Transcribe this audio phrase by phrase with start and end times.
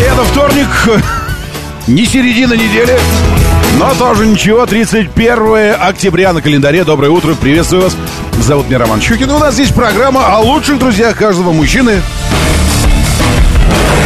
[0.00, 0.68] Это вторник,
[1.88, 2.96] не середина недели,
[3.80, 4.64] но тоже ничего.
[4.64, 6.84] 31 октября на календаре.
[6.84, 7.96] Доброе утро, приветствую вас.
[8.40, 9.28] Зовут меня Роман Щукин.
[9.28, 12.00] У нас здесь программа о лучших друзьях каждого мужчины.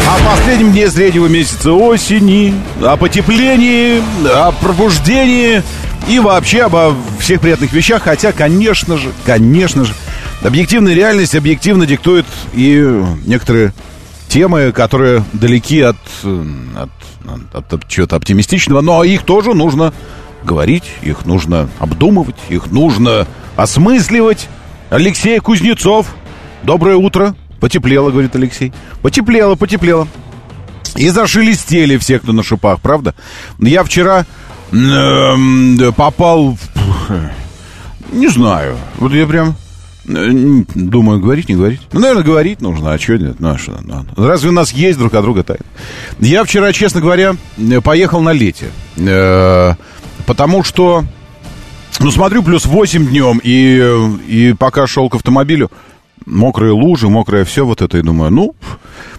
[0.08, 5.62] О последнем дне среднего месяца осени, о потеплении, о пробуждении
[6.08, 8.04] и вообще обо всех приятных вещах.
[8.04, 9.92] Хотя, конечно же, конечно же,
[10.42, 13.74] объективная реальность объективно диктует и некоторые
[14.32, 15.98] темы, которые далеки от,
[16.74, 16.88] от,
[17.52, 19.92] от, от чего-то оптимистичного, но их тоже нужно
[20.42, 24.48] говорить, их нужно обдумывать, их нужно осмысливать.
[24.88, 26.14] Алексей Кузнецов,
[26.62, 27.34] доброе утро.
[27.60, 28.72] Потеплело, говорит Алексей.
[29.02, 30.08] Потеплело, потеплело.
[30.96, 33.14] И зашелестели все, кто на шипах, правда?
[33.58, 34.24] Я вчера
[34.72, 37.20] э, попал в...
[38.12, 38.78] Не знаю.
[38.96, 39.56] Вот я прям
[40.04, 41.80] Думаю, говорить, не говорить.
[41.92, 43.38] Ну, наверное, говорить нужно, а что нет?
[43.38, 45.64] Ну, а что, ну, разве у нас есть друг от друга тайна?
[46.18, 47.36] Я вчера, честно говоря,
[47.84, 48.66] поехал на лете.
[48.96, 49.74] Э,
[50.26, 51.04] потому что,
[52.00, 55.70] ну, смотрю, плюс 8 днем, и, и пока шел к автомобилю,
[56.26, 58.56] мокрые лужи, мокрое все вот это, и думаю, ну,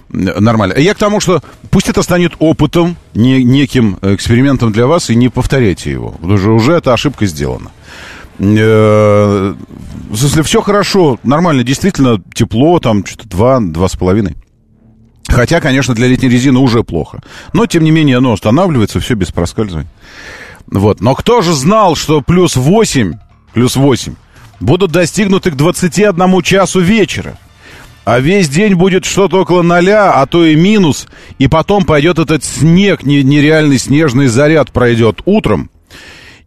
[0.09, 0.73] нормально.
[0.77, 5.29] Я к тому, что пусть это станет опытом, не, неким экспериментом для вас, и не
[5.29, 6.15] повторяйте его.
[6.21, 7.71] Уже, уже эта ошибка сделана.
[8.39, 9.53] Э,
[10.09, 14.35] в смысле, все хорошо, нормально, действительно тепло, там что-то два, два с половиной.
[15.27, 17.21] Хотя, конечно, для летней резины уже плохо.
[17.53, 19.89] Но, тем не менее, оно останавливается, все без проскальзывания.
[20.67, 21.01] Вот.
[21.01, 23.13] Но кто же знал, что плюс 8,
[23.53, 24.15] плюс 8
[24.59, 27.37] будут достигнуты к 21 часу вечера?
[28.05, 31.07] А весь день будет что-то около ноля, а то и минус.
[31.39, 35.69] И потом пойдет этот снег, нереальный снежный заряд пройдет утром.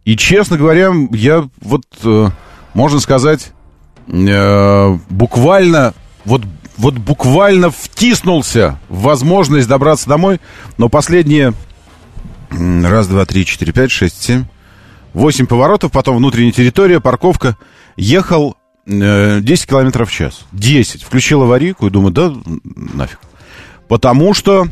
[0.07, 2.29] И, честно говоря, я вот, э,
[2.73, 3.51] можно сказать,
[4.07, 6.43] э, буквально, вот,
[6.77, 10.39] вот буквально втиснулся в возможность добраться домой,
[10.77, 11.53] но последние
[12.49, 14.45] раз, два, три, четыре, пять, шесть, семь,
[15.13, 17.57] восемь поворотов, потом внутренняя территория, парковка,
[17.97, 20.45] ехал э, 10 километров в час.
[20.53, 21.03] 10.
[21.03, 22.33] Включил аварийку и думаю, да
[22.93, 23.19] нафиг.
[23.89, 24.67] Потому что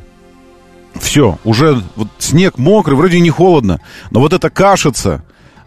[1.00, 3.80] все, уже вот снег мокрый, вроде не холодно,
[4.12, 5.24] но вот эта кашица,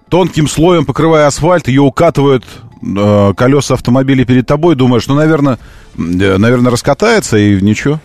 [0.09, 2.44] тонким слоем покрывая асфальт, ее укатывают
[2.83, 5.59] э, колеса автомобиля перед тобой, думаешь, ну, наверное,
[5.97, 8.00] э, наверное, раскатается и ничего.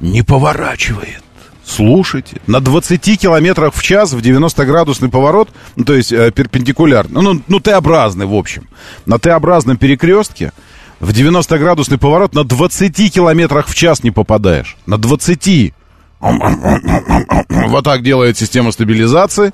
[0.00, 1.22] Не поворачивает.
[1.64, 7.42] Слушайте, на 20 километрах в час в 90-градусный поворот, ну, то есть э, перпендикулярно, ну,
[7.46, 8.68] ну, Т-образный, в общем,
[9.04, 10.52] на Т-образном перекрестке
[10.98, 14.78] в 90-градусный поворот на 20 километрах в час не попадаешь.
[14.86, 15.74] На 20.
[16.20, 19.52] Вот так делает система стабилизации.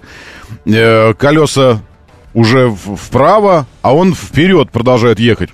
[0.67, 1.81] Э, колеса
[2.33, 5.51] уже вправо, а он вперед продолжает ехать.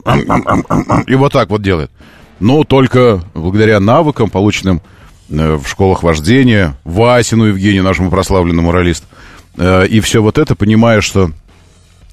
[1.07, 1.91] И вот так вот делает.
[2.39, 4.81] Но только благодаря навыкам, полученным
[5.29, 9.07] э, в школах вождения, Васину Евгению, нашему прославленному моралисту,
[9.59, 11.33] э, и все вот это, понимая, что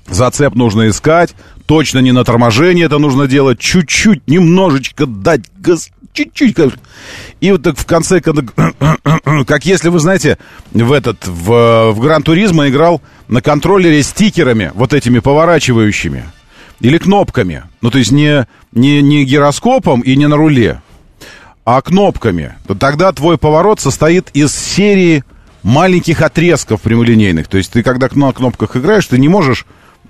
[0.09, 1.35] зацеп нужно искать,
[1.65, 6.55] точно не на торможение это нужно делать, чуть-чуть, немножечко дать газ, чуть-чуть.
[7.41, 8.43] И вот так в конце, когда,
[9.45, 10.37] как если вы знаете,
[10.71, 16.23] в этот, в, в Гран-туризмо играл на контроллере стикерами, вот этими поворачивающими,
[16.79, 17.63] или кнопками.
[17.81, 20.81] Ну, то есть не, не, не гироскопом и не на руле,
[21.65, 22.55] а кнопками.
[22.67, 25.23] То тогда твой поворот состоит из серии
[25.63, 27.47] маленьких отрезков прямолинейных.
[27.47, 29.65] То есть ты, когда на кнопках играешь, ты не можешь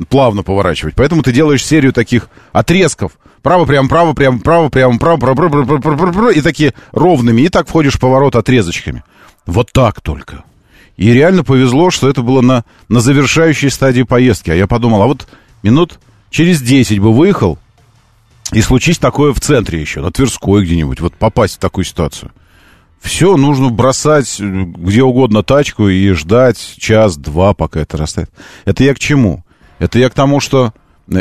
[0.09, 0.95] плавно поворачивать.
[0.95, 3.13] Поэтому ты делаешь серию таких отрезков.
[3.41, 6.73] Право, прямо, право, прямо, право, прямо, право, право, право, право, право, право, право, и такие
[6.91, 7.41] ровными.
[7.41, 9.03] И так входишь в поворот отрезочками.
[9.45, 10.43] Вот так только.
[10.97, 14.49] И реально повезло, что это было на, на завершающей стадии поездки.
[14.49, 15.27] А я подумал, а вот
[15.63, 15.99] минут
[16.31, 17.59] через 10 бы выехал,
[18.51, 22.31] и случись такое в центре еще, на Тверской где-нибудь, вот попасть в такую ситуацию.
[22.99, 28.31] Все, нужно бросать где угодно тачку и ждать час-два, пока это растает.
[28.65, 29.43] Это я к чему?
[29.79, 30.73] Это я к тому, что...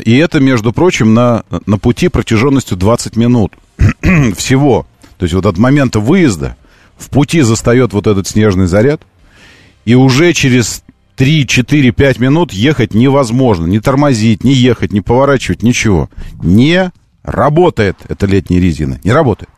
[0.04, 3.52] И это, между прочим, на, на пути протяженностью 20 минут
[4.36, 4.86] всего.
[5.18, 6.56] То есть вот от момента выезда
[6.96, 9.02] в пути застает вот этот снежный заряд,
[9.84, 10.82] и уже через
[11.16, 13.66] 3, 4, 5 минут ехать невозможно.
[13.66, 16.10] Не тормозить, не ехать, не поворачивать, ничего.
[16.42, 16.90] Не
[17.22, 19.00] работает эта летняя резина.
[19.04, 19.50] Не работает.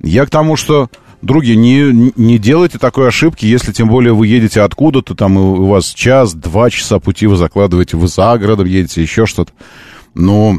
[0.00, 0.90] Я к тому, что
[1.22, 5.86] Други, не, не делайте такой ошибки, если тем более вы едете откуда-то, там у вас
[5.86, 9.52] час, два часа пути вы закладываете, вы за городом едете, еще что-то.
[10.14, 10.58] Ну,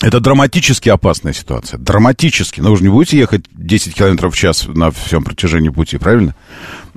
[0.00, 1.78] это драматически опасная ситуация.
[1.78, 2.60] Драматически.
[2.60, 6.34] Но вы же не будете ехать 10 километров в час на всем протяжении пути, правильно?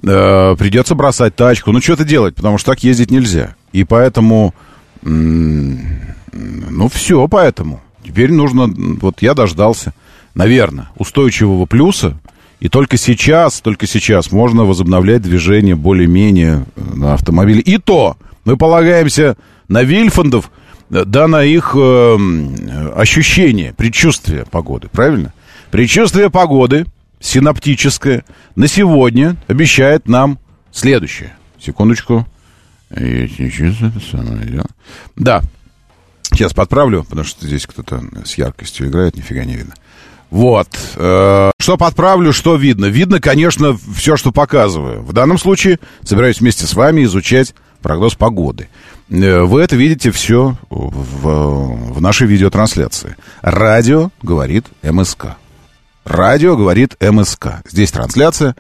[0.04, 1.72] Э, придется бросать тачку.
[1.72, 3.56] Ну, что-то делать, потому что так ездить нельзя.
[3.74, 4.54] И поэтому...
[5.02, 5.80] Ну,
[6.90, 7.82] все поэтому.
[8.06, 8.68] Теперь нужно...
[8.68, 9.94] Вот я дождался,
[10.36, 12.20] наверное, устойчивого плюса
[12.62, 17.60] и только сейчас, только сейчас можно возобновлять движение более-менее э, на автомобиле.
[17.60, 19.36] И то мы полагаемся
[19.68, 20.52] на Вильфандов,
[20.92, 22.18] э, да на их э,
[22.96, 25.34] ощущение, предчувствие погоды, правильно?
[25.72, 26.86] Предчувствие погоды,
[27.20, 28.26] синаптическое,
[28.56, 30.38] на сегодня обещает нам
[30.72, 31.34] следующее.
[31.60, 32.28] Секундочку.
[35.16, 35.42] Да.
[36.24, 39.74] Сейчас подправлю, потому что здесь кто-то с яркостью играет, нифига не видно.
[40.32, 40.70] Вот.
[40.96, 42.86] Э, что подправлю, что видно?
[42.86, 45.02] Видно, конечно, все, что показываю.
[45.02, 48.70] В данном случае собираюсь вместе с вами изучать прогноз погоды.
[49.10, 53.18] Э, вы это видите все в, в нашей видеотрансляции.
[53.42, 55.36] Радио говорит МСК.
[56.06, 57.62] Радио говорит МСК.
[57.70, 58.56] Здесь трансляция.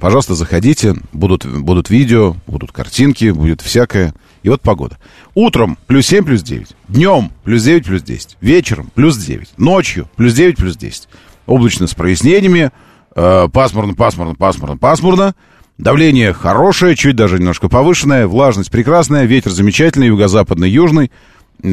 [0.00, 0.94] Пожалуйста, заходите.
[1.12, 4.14] Будут, будут видео, будут картинки, будет всякое.
[4.42, 4.98] И вот погода.
[5.34, 6.68] Утром плюс 7, плюс 9.
[6.88, 8.36] Днем плюс 9, плюс 10.
[8.40, 9.58] Вечером плюс 9.
[9.58, 11.08] Ночью плюс 9, плюс 10.
[11.46, 12.70] Облачно с прояснениями.
[13.14, 15.34] Э, пасмурно, пасмурно, пасмурно, пасмурно.
[15.78, 18.26] Давление хорошее, чуть даже немножко повышенное.
[18.26, 19.24] Влажность прекрасная.
[19.24, 21.10] Ветер замечательный, юго-западный, южный.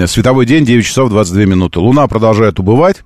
[0.08, 1.80] Световой день 9 часов 22 минуты.
[1.80, 3.04] Луна продолжает убывать.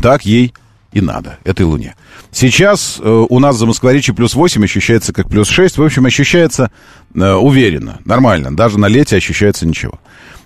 [0.00, 0.54] Так ей
[0.92, 1.94] и надо, этой Луне.
[2.32, 5.78] Сейчас э, у нас за Москворечье плюс 8 ощущается как плюс 6.
[5.78, 6.70] В общем, ощущается
[7.14, 8.54] э, уверенно, нормально.
[8.54, 10.00] Даже на лете ощущается ничего.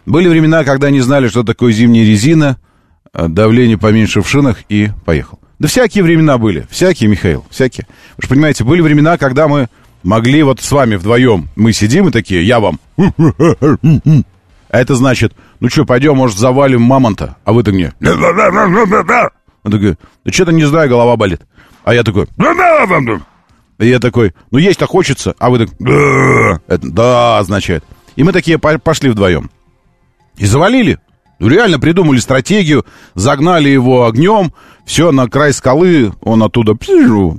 [0.06, 2.58] Были времена, когда не знали, что такое зимняя резина,
[3.12, 5.38] э, давление поменьше в шинах и поехал.
[5.58, 7.87] Да всякие времена были, всякие, Михаил, всякие.
[8.17, 9.69] Вы же понимаете, были времена, когда мы
[10.02, 12.79] могли вот с вами вдвоем, мы сидим и такие, я вам...
[14.70, 17.93] А это значит, ну что, пойдем, может, завалим мамонта, а вы-то мне...
[19.64, 21.43] Он такой, да что-то не знаю, голова болит.
[21.84, 22.26] А я такой,
[23.78, 25.70] и я такой, ну есть-то хочется, а вы так,
[26.69, 27.84] это, да, означает.
[28.16, 29.50] И мы такие пошли вдвоем.
[30.37, 30.99] И завалили.
[31.40, 34.52] Ну, реально придумали стратегию, загнали его огнем,
[34.87, 36.72] все на край скалы, он оттуда,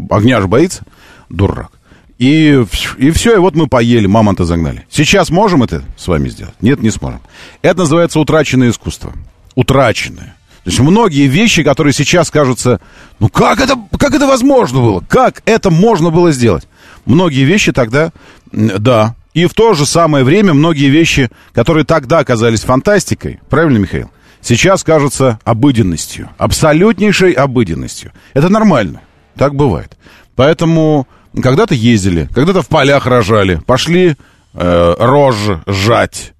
[0.09, 0.83] огня же боится,
[1.29, 1.71] дурак.
[2.17, 2.65] И,
[2.97, 4.85] и все, и вот мы поели, мамонта загнали.
[4.89, 6.55] Сейчас можем это с вами сделать?
[6.61, 7.21] Нет, не сможем.
[7.61, 9.13] Это называется утраченное искусство.
[9.55, 10.35] Утраченное.
[10.65, 12.81] То есть многие вещи, которые сейчас кажутся,
[13.19, 15.03] ну как это, как это возможно было?
[15.07, 16.67] Как это можно было сделать?
[17.05, 18.11] Многие вещи тогда,
[18.51, 19.15] да.
[19.35, 24.09] И в то же самое время многие вещи, которые тогда казались фантастикой, правильно, Михаил?
[24.41, 28.11] Сейчас кажутся обыденностью, абсолютнейшей обыденностью.
[28.33, 29.01] Это нормально,
[29.35, 29.95] так бывает.
[30.35, 31.07] Поэтому
[31.43, 34.15] когда-то ездили, когда-то в полях рожали, пошли
[34.55, 36.33] э, рожь жать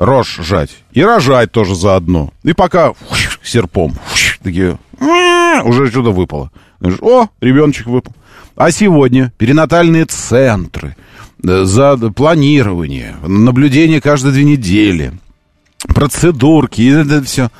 [0.00, 0.70] рожь жать.
[0.92, 2.32] И рожать тоже заодно.
[2.42, 2.94] И пока
[3.44, 3.94] серпом,
[4.42, 6.50] такие, уже что-то выпало.
[7.00, 8.12] О, ребеночек выпал.
[8.56, 10.96] А сегодня перинатальные центры,
[11.42, 15.12] э, за планирование, наблюдение каждые две недели,
[15.94, 17.50] процедурки, и это все.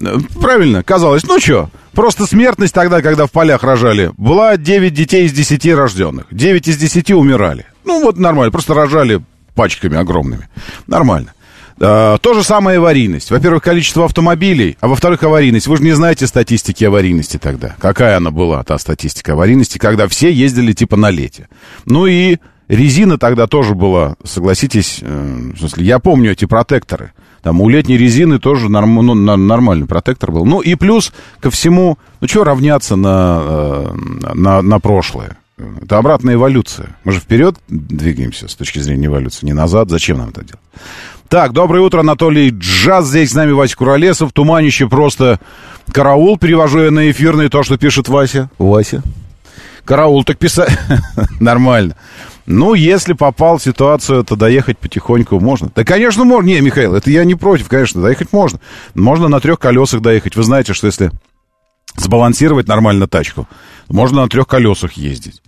[0.00, 5.26] Э, правильно, казалось, ну что, просто смертность тогда, когда в полях рожали, была 9 детей
[5.26, 6.26] из 10 рожденных.
[6.30, 7.66] 9 из 10 умирали.
[7.84, 9.22] Ну вот нормально, просто рожали
[9.54, 10.48] пачками огромными.
[10.86, 11.32] Нормально.
[11.80, 13.30] А, то же самое аварийность.
[13.30, 15.66] Во-первых, количество автомобилей, а во-вторых, аварийность.
[15.66, 17.76] Вы же не знаете статистики аварийности тогда.
[17.78, 21.48] Какая она была, та статистика аварийности, когда все ездили типа на лете.
[21.84, 27.12] Ну и резина тогда тоже была, согласитесь, э, в смысле, я помню эти протекторы.
[27.42, 30.44] Там у летней резины тоже норм, ну, нормальный протектор был.
[30.44, 33.94] Ну и плюс ко всему, ну что равняться на, э,
[34.34, 35.36] на, на прошлое?
[35.82, 36.96] Это обратная эволюция.
[37.04, 39.88] Мы же вперед двигаемся с точки зрения эволюции, не назад.
[39.88, 40.60] Зачем нам это делать?
[41.28, 43.08] Так, доброе утро, Анатолий Джаз.
[43.08, 44.32] Здесь с нами Вася Куролесов.
[44.32, 45.40] Туманище просто
[45.90, 46.38] караул.
[46.38, 48.48] Перевожу я на эфирный то, что пишет Вася.
[48.58, 49.02] Вася.
[49.84, 50.78] Караул так писать.
[51.40, 51.96] Нормально.
[52.46, 55.68] Ну, если попал в ситуацию, то доехать потихоньку можно.
[55.74, 56.46] Да, конечно, можно.
[56.46, 58.60] Не, Михаил, это я не против, конечно, доехать можно.
[58.94, 60.36] Можно на трех колесах доехать.
[60.36, 61.10] Вы знаете, что если
[61.96, 63.48] сбалансировать нормально тачку,
[63.88, 65.42] можно на трех колесах ездить.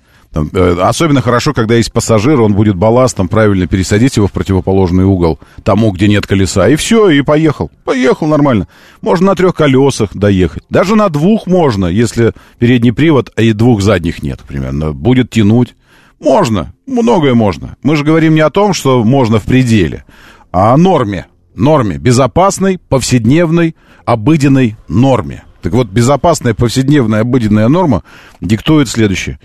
[0.52, 5.38] Э, особенно хорошо, когда есть пассажир, он будет балластом, правильно пересадить его в противоположный угол,
[5.62, 7.70] тому, где нет колеса, и все, и поехал.
[7.84, 8.68] Поехал нормально.
[9.00, 10.62] Можно на трех колесах доехать.
[10.70, 14.92] Даже на двух можно, если передний привод, а и двух задних нет, примерно.
[14.92, 15.74] Будет тянуть.
[16.20, 17.76] Можно, многое можно.
[17.82, 20.04] Мы же говорим не о том, что можно в пределе,
[20.52, 21.26] а о норме.
[21.54, 25.44] Норме, безопасной, повседневной, обыденной норме.
[25.62, 28.04] Так вот, безопасная повседневная обыденная норма
[28.40, 29.40] диктует следующее.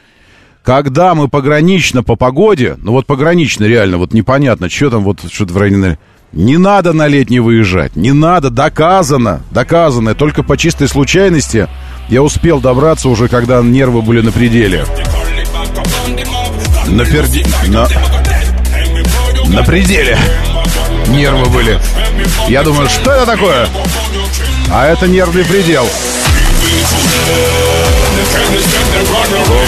[0.63, 5.53] Когда мы погранично по погоде, ну вот погранично реально, вот непонятно, что там вот что-то
[5.53, 5.99] в районе...
[6.31, 10.15] Не надо на летний выезжать, не надо, доказано, доказано.
[10.15, 11.67] Только по чистой случайности
[12.09, 14.83] я успел добраться уже, когда нервы были на пределе.
[16.87, 17.45] На перди...
[17.67, 17.87] На...
[19.47, 20.17] На пределе
[21.09, 21.79] нервы были.
[22.47, 23.67] Я думаю, что это такое?
[24.71, 25.85] А это нервный предел.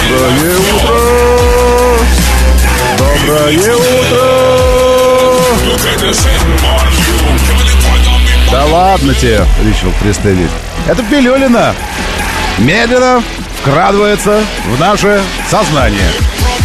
[0.08, 0.94] Доброе утро!
[3.26, 4.46] Доброе утро!
[8.50, 10.50] Да ладно тебе, решил пристыдить.
[10.88, 11.74] Это Пилюлина.
[12.58, 13.22] Медленно
[13.60, 16.10] вкрадывается в наше сознание.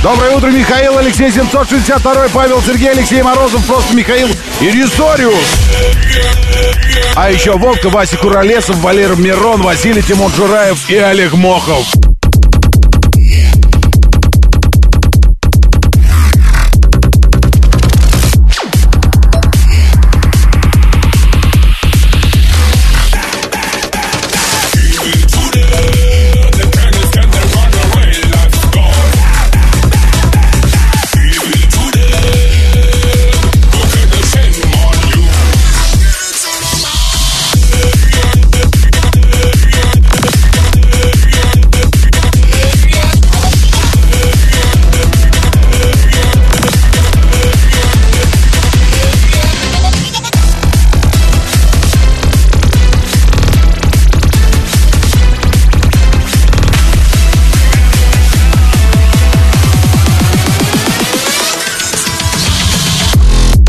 [0.03, 4.27] Доброе утро, Михаил, Алексей 762, Павел, Сергей, Алексей Морозов, просто Михаил
[4.59, 5.35] и Рисориус.
[7.15, 11.85] А еще Вовка, Вася Куролесов, Валерий Мирон, Василий Тимон Жураев и Олег Мохов.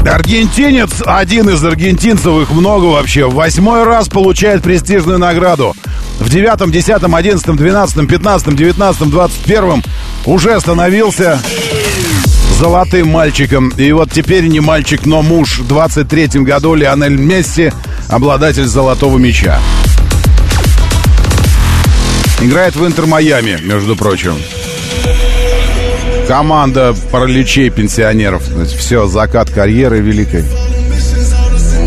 [0.07, 5.75] Аргентинец, один из аргентинцев, их много вообще, восьмой раз получает престижную награду.
[6.19, 9.83] В девятом, десятом, одиннадцатом, двенадцатом, пятнадцатом, девятнадцатом, двадцать первом
[10.27, 11.41] уже становился
[12.59, 13.71] золотым мальчиком.
[13.71, 15.59] И вот теперь не мальчик, но муж.
[15.59, 17.73] В 23-м году Лионель Месси,
[18.09, 19.59] обладатель золотого мяча.
[22.41, 24.35] Играет в Интер Майами, между прочим.
[26.33, 28.43] Команда параличей пенсионеров.
[28.79, 30.47] Все, закат карьеры великой.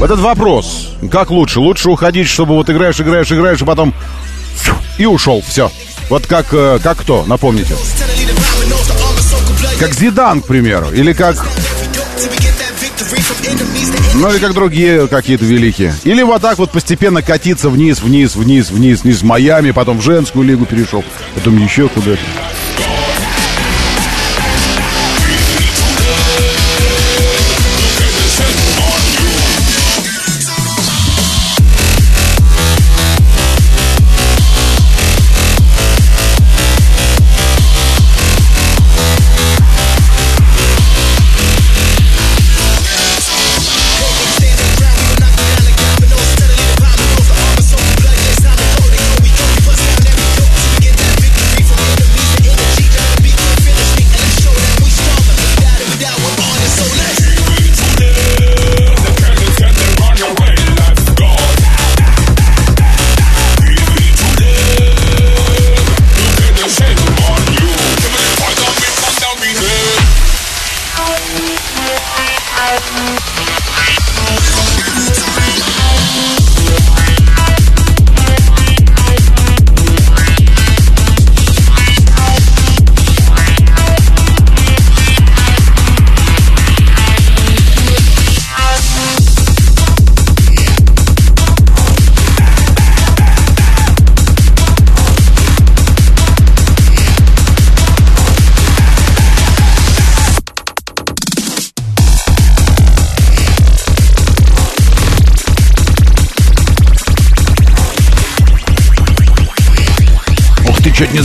[0.04, 0.90] Этот вопрос.
[1.12, 1.60] Как лучше?
[1.60, 3.92] Лучше уходить, чтобы вот играешь, играешь, играешь, и потом
[5.00, 5.44] и ушел.
[5.48, 5.72] Все.
[6.12, 7.76] Вот как, э, как кто, напомните.
[9.80, 10.92] Как Зидан, к примеру.
[10.92, 11.44] Или как...
[14.14, 15.92] Ну, или как другие какие-то великие.
[16.04, 20.04] Или вот так вот постепенно катиться вниз, вниз, вниз, вниз, вниз, в Майами, потом в
[20.04, 22.20] женскую лигу перешел, потом еще куда-то.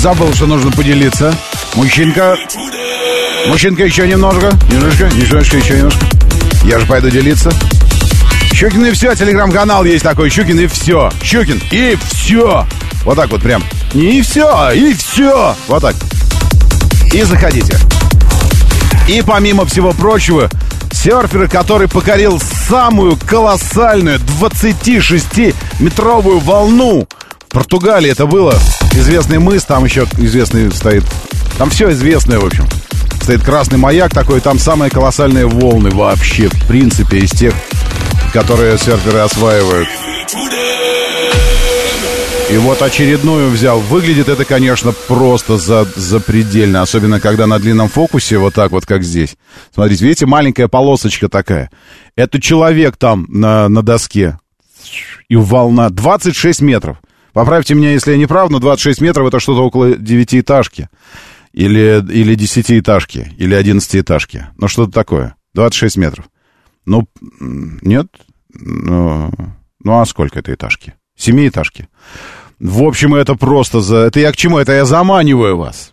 [0.00, 1.34] Забыл, что нужно поделиться.
[1.74, 2.34] Мужчинка.
[3.48, 4.50] Мужчинка, еще немножко.
[4.70, 6.06] Немножко, немножко, еще немножко.
[6.64, 7.52] Я же пойду делиться.
[8.54, 10.30] Щукин и все, телеграм-канал есть такой.
[10.30, 11.10] Щукин и все.
[11.22, 12.66] Щукин и все.
[13.04, 13.62] Вот так вот прям.
[13.92, 15.54] Не и все, и все.
[15.68, 15.94] Вот так.
[17.12, 17.76] И заходите.
[19.06, 20.48] И помимо всего прочего,
[20.92, 27.06] серфер, который покорил самую колоссальную 26-метровую волну.
[27.48, 28.54] В Португалии это было
[28.92, 31.04] известный мыс, там еще известный стоит...
[31.58, 32.66] Там все известное, в общем.
[33.22, 37.54] Стоит красный маяк такой, там самые колоссальные волны вообще, в принципе, из тех,
[38.32, 39.88] которые серферы осваивают.
[42.50, 43.78] И вот очередную взял.
[43.78, 46.82] Выглядит это, конечно, просто за, запредельно.
[46.82, 49.36] Особенно, когда на длинном фокусе, вот так вот, как здесь.
[49.72, 51.70] Смотрите, видите, маленькая полосочка такая.
[52.16, 54.40] Это человек там на, на доске.
[55.28, 56.96] И волна 26 метров.
[57.32, 60.88] Поправьте меня, если я не прав, но 26 метров это что-то около девятиэтажки.
[61.52, 64.46] Или, или десятиэтажки, или одиннадцатиэтажки.
[64.56, 65.34] Ну, что-то такое.
[65.54, 66.26] 26 метров.
[66.86, 67.08] Ну,
[67.40, 68.06] нет.
[68.52, 69.32] Ну,
[69.82, 70.94] ну а сколько это этажки?
[71.16, 71.88] Семиэтажки.
[72.58, 73.96] В общем, это просто за...
[73.98, 74.58] Это я к чему?
[74.58, 75.92] Это я заманиваю вас.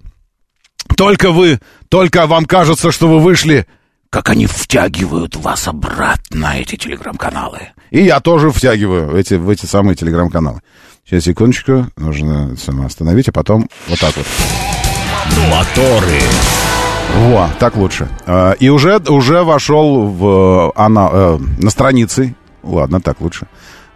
[0.95, 3.67] Только вы, только вам кажется, что вы вышли,
[4.09, 7.69] как они втягивают вас обратно, эти телеграм-каналы.
[7.91, 10.61] И я тоже втягиваю эти, в эти самые телеграм-каналы.
[11.09, 12.53] Сейчас, секундочку, нужно
[12.85, 14.25] остановить, а потом вот так вот.
[15.49, 16.19] Моторы.
[17.15, 18.09] Во, так лучше.
[18.25, 23.47] А, и уже, уже вошел в, она, э, на странице, ладно, так лучше,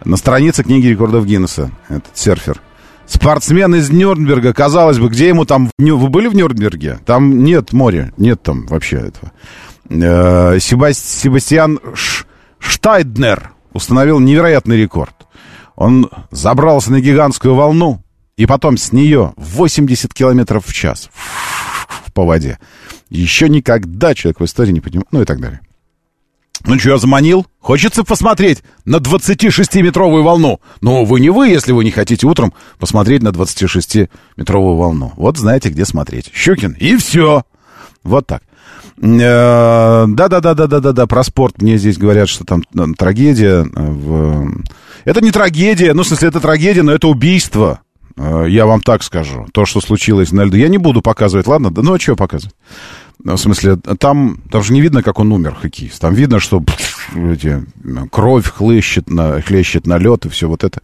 [0.06, 2.62] на странице книги рекордов Гиннесса, этот серфер.
[3.04, 5.70] Спортсмен из Нюрнберга, казалось бы, где ему там...
[5.78, 6.98] Вы были в Нюрнберге?
[7.04, 9.32] Там нет моря, нет там вообще этого.
[9.90, 11.78] Э, Себастьян
[12.58, 15.21] Штайднер установил невероятный рекорд.
[15.76, 18.02] Он забрался на гигантскую волну,
[18.36, 21.10] и потом с нее 80 километров в час
[22.14, 22.58] по воде.
[23.08, 25.60] Еще никогда человек в истории не поднимал, ну и так далее.
[26.64, 27.46] Ну что, заманил?
[27.60, 30.60] Хочется посмотреть на 26-метровую волну.
[30.80, 35.12] Но вы не вы, если вы не хотите утром посмотреть на 26-метровую волну.
[35.16, 36.30] Вот знаете, где смотреть.
[36.32, 37.42] Щукин, и все.
[38.04, 38.42] Вот так.
[39.00, 42.62] Э, да-да-да-да-да-да, про спорт мне здесь говорят, что там
[42.94, 43.64] трагедия.
[43.64, 44.62] В...
[45.04, 47.80] Это не трагедия, ну, в смысле, это трагедия, но это убийство.
[48.16, 49.46] Э, я вам так скажу.
[49.52, 50.56] То, что случилось на льду.
[50.56, 51.70] Я не буду показывать, ладно?
[51.70, 52.54] Да, ну, а что показывать?
[53.24, 56.00] В смысле, там, там же не видно, как он умер, хоккеист.
[56.00, 57.64] Там видно, что пфф, эти,
[58.10, 60.80] кровь хлещет на, хлещет на лед и все вот это.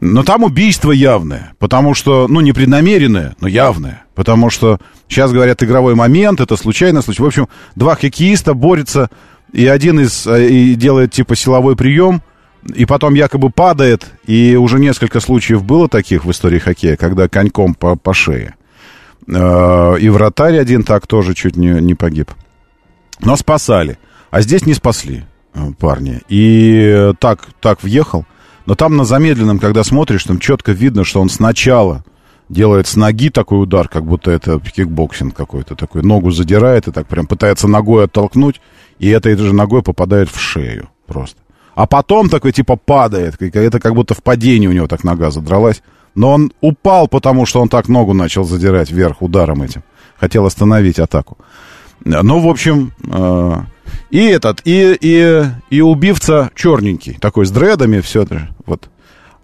[0.00, 4.04] Но там убийство явное, потому что, ну, не преднамеренное, но явное.
[4.14, 7.22] Потому что сейчас говорят игровой момент, это случайно случай.
[7.22, 9.10] В общем, два хоккеиста борются,
[9.52, 12.22] и один из э, и делает типа силовой прием,
[12.74, 17.74] и потом якобы падает, и уже несколько случаев было таких в истории хоккея, когда коньком
[17.74, 18.54] по, по шее.
[19.28, 22.30] Э, и вратарь один так тоже чуть не, не погиб.
[23.20, 23.98] Но спасали.
[24.30, 25.24] А здесь не спасли
[25.54, 26.22] э, парня.
[26.28, 28.24] И так, так въехал.
[28.66, 32.04] Но там на замедленном, когда смотришь, там четко видно, что он сначала
[32.48, 36.02] делает с ноги такой удар, как будто это кикбоксинг какой-то такой.
[36.02, 38.60] Ногу задирает и так прям пытается ногой оттолкнуть,
[38.98, 41.38] и этой же ногой попадает в шею просто.
[41.74, 45.82] А потом такой типа падает, это как будто в падении у него так нога задралась.
[46.14, 49.82] Но он упал, потому что он так ногу начал задирать вверх ударом этим.
[50.20, 51.38] Хотел остановить атаку.
[52.04, 53.54] Ну, в общем, э,
[54.12, 58.90] и этот, и, и, и убивца черненький, такой с дредами, все это, вот.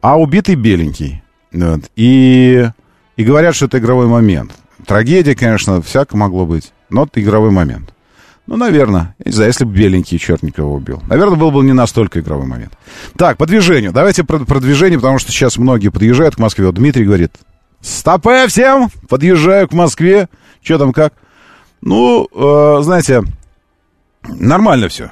[0.02, 1.22] А убитый беленький.
[1.50, 1.90] Вот.
[1.96, 2.68] И,
[3.16, 4.52] и говорят, что это игровой момент.
[4.86, 7.94] Трагедия, конечно, всяко могло быть, но это игровой момент.
[8.46, 9.14] Ну, наверное.
[9.18, 11.02] Я не знаю, если бы беленький Черникова убил.
[11.08, 12.74] Наверное, был бы не настолько игровой момент.
[13.16, 13.92] Так, по движению.
[13.92, 16.66] Давайте про, про движение, потому что сейчас многие подъезжают к Москве.
[16.66, 17.32] Вот Дмитрий говорит,
[17.80, 20.28] стопе всем, подъезжаю к Москве.
[20.62, 21.14] Что там как?
[21.80, 23.22] Ну, э, знаете,
[24.26, 25.10] нормально все.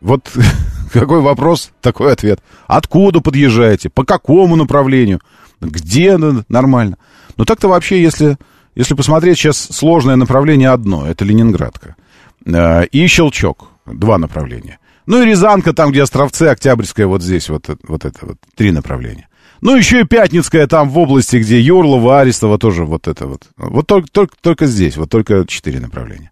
[0.00, 0.30] Вот
[0.92, 2.40] какой вопрос, такой ответ.
[2.66, 3.90] Откуда подъезжаете?
[3.90, 5.20] По какому направлению?
[5.60, 6.98] Где нормально?
[7.36, 8.36] Ну, так-то вообще, если,
[8.74, 11.06] если посмотреть, сейчас сложное направление одно.
[11.06, 11.96] Это Ленинградка.
[12.44, 13.68] Э, и Щелчок.
[13.86, 14.78] Два направления.
[15.06, 19.28] Ну и Рязанка, там, где Островцы, Октябрьская, вот здесь, вот, вот это вот, три направления.
[19.60, 23.42] Ну, еще и Пятницкая там в области, где Юрлова, Арестова тоже вот это вот.
[23.56, 26.30] Вот только, только, только здесь, вот только четыре направления.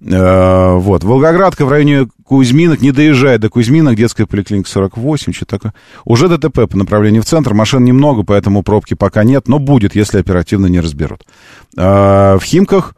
[0.00, 5.74] Э, вот, Волгоградка в районе Кузьминок, не доезжает до Кузьминок, детская поликлиника 48, что такое.
[6.04, 10.18] Уже ДТП по направлению в центр, машин немного, поэтому пробки пока нет, но будет, если
[10.18, 11.22] оперативно не разберут.
[11.76, 12.94] Э, в Химках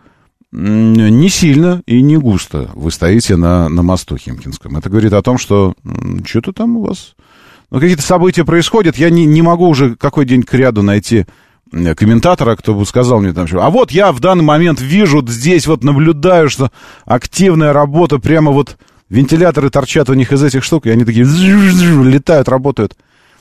[0.53, 4.77] не сильно и не густо вы стоите на, на мосту Химкинском.
[4.77, 5.75] Это говорит о том, что
[6.25, 7.15] что-то там у вас...
[7.71, 8.97] Ну, какие-то события происходят.
[8.97, 11.27] Я не, не могу уже какой день к ряду найти
[11.71, 13.63] комментатора, кто бы сказал мне там, что...
[13.63, 16.71] А вот я в данный момент вижу, здесь вот наблюдаю, что
[17.05, 18.77] активная работа, прямо вот
[19.09, 22.97] вентиляторы торчат у них из этих штук, и они такие летают, работают.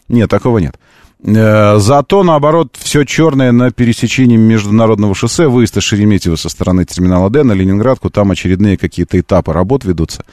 [0.07, 0.75] Нет, такого нет.
[1.21, 7.29] Э, зато, наоборот, все черное на пересечении международного шоссе, выезд из Шереметьево со стороны терминала
[7.29, 10.23] Д на Ленинградку, там очередные какие-то этапы работ ведутся.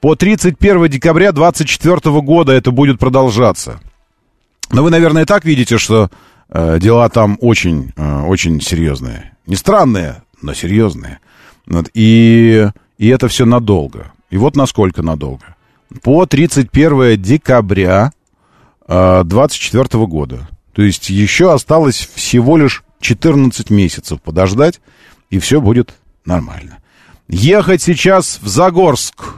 [0.00, 3.80] По 31 декабря 2024 года это будет продолжаться.
[4.70, 6.08] Но вы, наверное, и так видите, что э,
[6.52, 9.32] дела там очень, э, очень серьезные.
[9.46, 11.18] Не странные, но серьезные.
[11.94, 14.12] И, и это все надолго.
[14.30, 15.56] И вот насколько надолго.
[16.02, 18.12] По 31 декабря
[18.88, 20.48] 24 года.
[20.72, 24.80] То есть еще осталось всего лишь 14 месяцев подождать,
[25.30, 26.78] и все будет нормально.
[27.28, 29.34] Ехать сейчас в Загорск.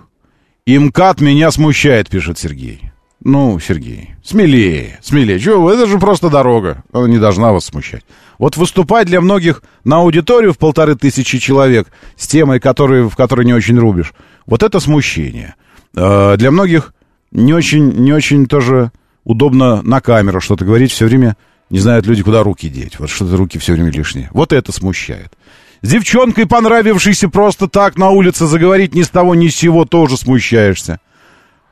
[0.64, 2.91] И МКАД меня смущает, пишет Сергей.
[3.24, 5.38] Ну, Сергей, смелее, смелее.
[5.38, 6.82] Чего, это же просто дорога.
[6.92, 8.04] Она не должна вас смущать.
[8.38, 13.46] Вот выступать для многих на аудиторию в полторы тысячи человек с темой, который, в которой
[13.46, 14.12] не очень рубишь,
[14.46, 15.54] вот это смущение.
[15.94, 16.94] Э, для многих
[17.30, 18.90] не очень, не очень тоже
[19.22, 20.90] удобно на камеру что-то говорить.
[20.90, 21.36] Все время
[21.70, 22.98] не знают люди, куда руки деть.
[22.98, 24.30] Вот что-то руки все время лишние.
[24.32, 25.32] Вот это смущает.
[25.80, 30.16] С девчонкой, понравившейся просто так на улице заговорить ни с того ни с сего, тоже
[30.16, 30.98] смущаешься.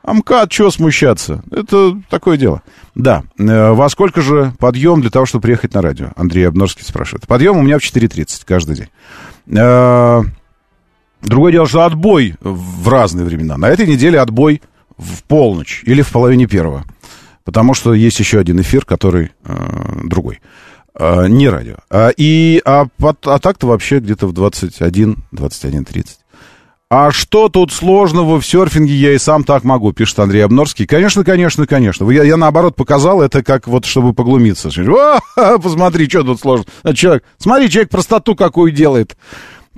[0.03, 1.43] А МКАД, чего смущаться?
[1.51, 2.63] Это такое дело.
[2.95, 3.23] Да.
[3.37, 6.11] Э, во сколько же подъем для того, чтобы приехать на радио?
[6.15, 7.27] Андрей Обнорский спрашивает.
[7.27, 8.89] Подъем у меня в 4.30 каждый день.
[9.55, 10.21] Э,
[11.21, 13.57] другое дело, что отбой в разные времена.
[13.57, 14.61] На этой неделе отбой
[14.97, 16.83] в полночь или в половине первого.
[17.43, 20.41] Потому что есть еще один эфир, который э, другой.
[20.99, 21.77] Не радио.
[21.89, 26.05] А, и, а, а так-то вообще где-то в 21, 21.30.
[26.91, 30.85] А что тут сложного в серфинге, я и сам так могу, пишет Андрей Обнорский.
[30.85, 32.11] Конечно, конечно, конечно.
[32.11, 34.67] Я, я наоборот показал это как вот, чтобы поглумиться.
[34.67, 36.65] О, посмотри, что тут сложно.
[36.83, 39.15] А человек, смотри, человек простоту какую делает.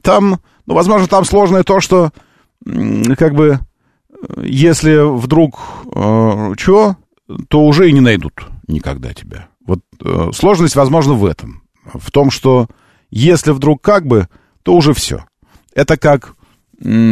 [0.02, 2.10] Там, ну, возможно, там сложное то, что,
[2.66, 3.60] как бы,
[4.42, 5.60] если вдруг
[5.94, 6.96] э, что,
[7.48, 9.50] то уже и не найдут никогда тебя.
[9.68, 11.62] Вот э, сложность, возможно, в этом.
[11.94, 12.66] В том, что
[13.12, 14.30] если вдруг как бы,
[14.64, 15.26] то уже все.
[15.76, 16.36] Это как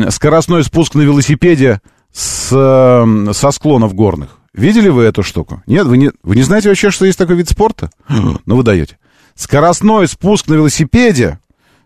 [0.10, 1.82] скоростной спуск на велосипеде
[2.14, 4.38] с, со склонов горных.
[4.54, 5.64] Видели вы эту штуку?
[5.66, 7.90] Нет, вы не, вы не знаете вообще, что есть такой вид спорта?
[8.10, 8.98] Ну, вы даете.
[9.36, 11.40] Скоростной спуск на велосипеде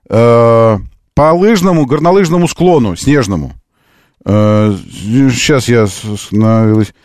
[0.10, 0.78] э,
[1.14, 3.54] по лыжному, горнолыжному склону, снежному.
[4.26, 4.76] Э,
[5.32, 5.88] сейчас я
[6.32, 7.00] на велосипеде.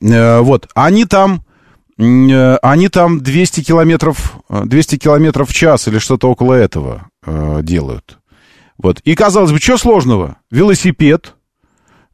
[0.00, 1.42] Э, вот, они там,
[1.96, 8.18] э, они там 200 километров, 200 километров в час или что-то около этого э, делают.
[8.78, 9.00] Вот.
[9.00, 10.36] И, казалось бы, что сложного?
[10.50, 11.34] Велосипед.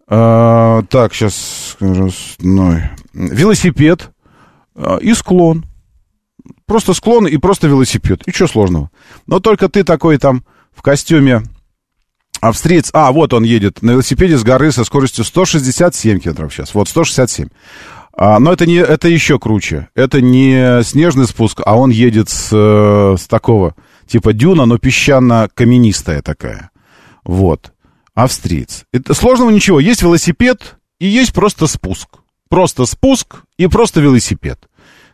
[0.09, 1.77] А, так, сейчас.
[1.81, 2.81] Ну,
[3.13, 4.11] велосипед
[4.75, 5.65] а, и склон.
[6.67, 8.23] Просто склон и просто велосипед.
[8.27, 8.91] И что сложного?
[9.27, 11.43] Но только ты такой там в костюме
[12.41, 12.91] австриец.
[12.93, 16.75] А, вот он едет на велосипеде с горы со скоростью 167 км в час.
[16.75, 17.49] Вот, 167.
[18.15, 19.89] А, но это, не, это еще круче.
[19.95, 23.75] Это не снежный спуск, а он едет с, э, с такого
[24.07, 26.71] типа дюна, но песчано-каменистая такая.
[27.25, 27.73] Вот.
[28.15, 28.85] Австриец.
[28.93, 29.81] Это сложного ничего.
[29.81, 32.09] Есть велосипед и есть просто спуск.
[32.49, 34.69] Просто спуск и просто велосипед.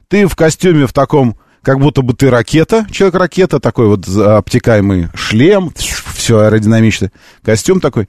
[0.09, 5.72] Ты в костюме в таком, как будто бы ты ракета, человек-ракета, такой вот обтекаемый шлем,
[5.77, 8.09] все аэродинамично, костюм такой.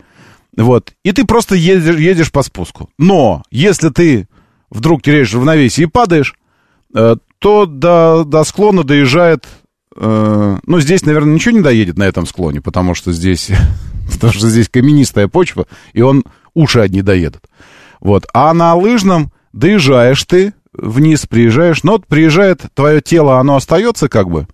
[0.58, 0.94] Вот.
[1.04, 2.90] И ты просто едешь, едешь по спуску.
[2.98, 4.28] Но если ты
[4.70, 6.36] вдруг теряешь равновесие и падаешь,
[6.96, 9.48] э, то до, до склона доезжает
[10.02, 13.50] Э, ну, здесь, наверное, ничего не доедет на этом склоне, потому что здесь,
[14.14, 17.44] потому что здесь каменистая почва, и он уши одни доедут.
[18.00, 18.26] Вот.
[18.34, 24.30] А на лыжном доезжаешь ты, вниз приезжаешь, но вот приезжает твое тело, оно остается как
[24.30, 24.48] бы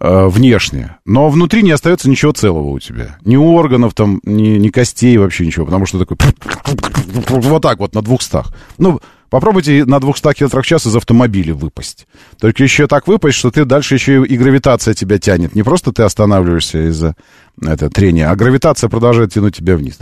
[0.00, 3.18] э, внешне, но внутри не остается ничего целого у тебя.
[3.22, 6.16] Ни органов там, ни, ни костей вообще ничего, потому что такой
[7.28, 8.50] вот так вот на двухстах.
[8.78, 12.08] Ну, Попробуйте на 200 км в час из автомобиля выпасть.
[12.40, 15.54] Только еще так выпасть, что ты дальше еще и гравитация тебя тянет.
[15.54, 17.14] Не просто ты останавливаешься из-за
[17.62, 19.98] это, трения, а гравитация продолжает тянуть тебя вниз.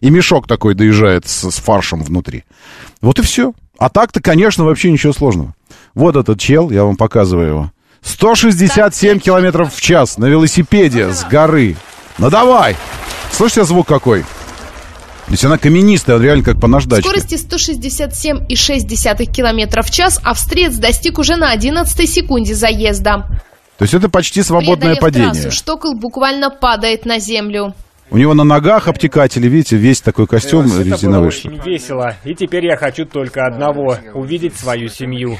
[0.00, 2.44] И мешок такой доезжает с, с фаршем внутри.
[3.00, 3.52] Вот и все.
[3.78, 5.54] А так-то, конечно, вообще ничего сложного.
[5.94, 7.72] Вот этот чел, я вам показываю его.
[8.02, 11.76] 167 километров в час на велосипеде с горы.
[12.18, 12.76] Ну давай!
[13.32, 14.24] Слышите звук какой?
[15.32, 17.08] То есть она каменистая, реально как по наждачке.
[17.08, 23.24] Скорости 167,6 км в час австриец достиг уже на 11 секунде заезда.
[23.78, 25.32] То есть это почти свободное падение.
[25.32, 27.72] Трассу, Штокл буквально падает на землю.
[28.10, 31.30] У него на ногах обтекатели, видите, весь такой костюм это резиновый.
[31.30, 32.14] Это было очень весело.
[32.24, 35.38] И теперь я хочу только одного— увидеть свою семью.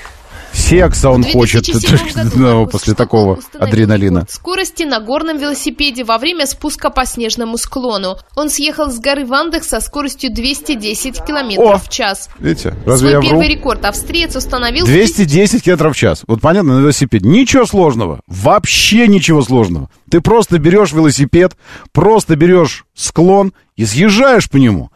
[0.52, 1.66] Секса он хочет
[2.34, 4.26] ну, после такого адреналина.
[4.28, 8.16] Скорости на горном велосипеде во время спуска по снежному склону.
[8.36, 12.28] Он съехал с горы Вандах со скоростью 210 км в час.
[12.38, 13.54] Видите, разве Свой я первый вру?
[13.54, 14.84] рекорд австриец установил...
[14.86, 16.22] 210 км в час.
[16.26, 17.28] Вот понятно, на велосипеде.
[17.28, 18.20] Ничего сложного.
[18.26, 19.88] Вообще ничего сложного.
[20.10, 21.56] Ты просто берешь велосипед,
[21.92, 24.90] просто берешь склон и съезжаешь по нему.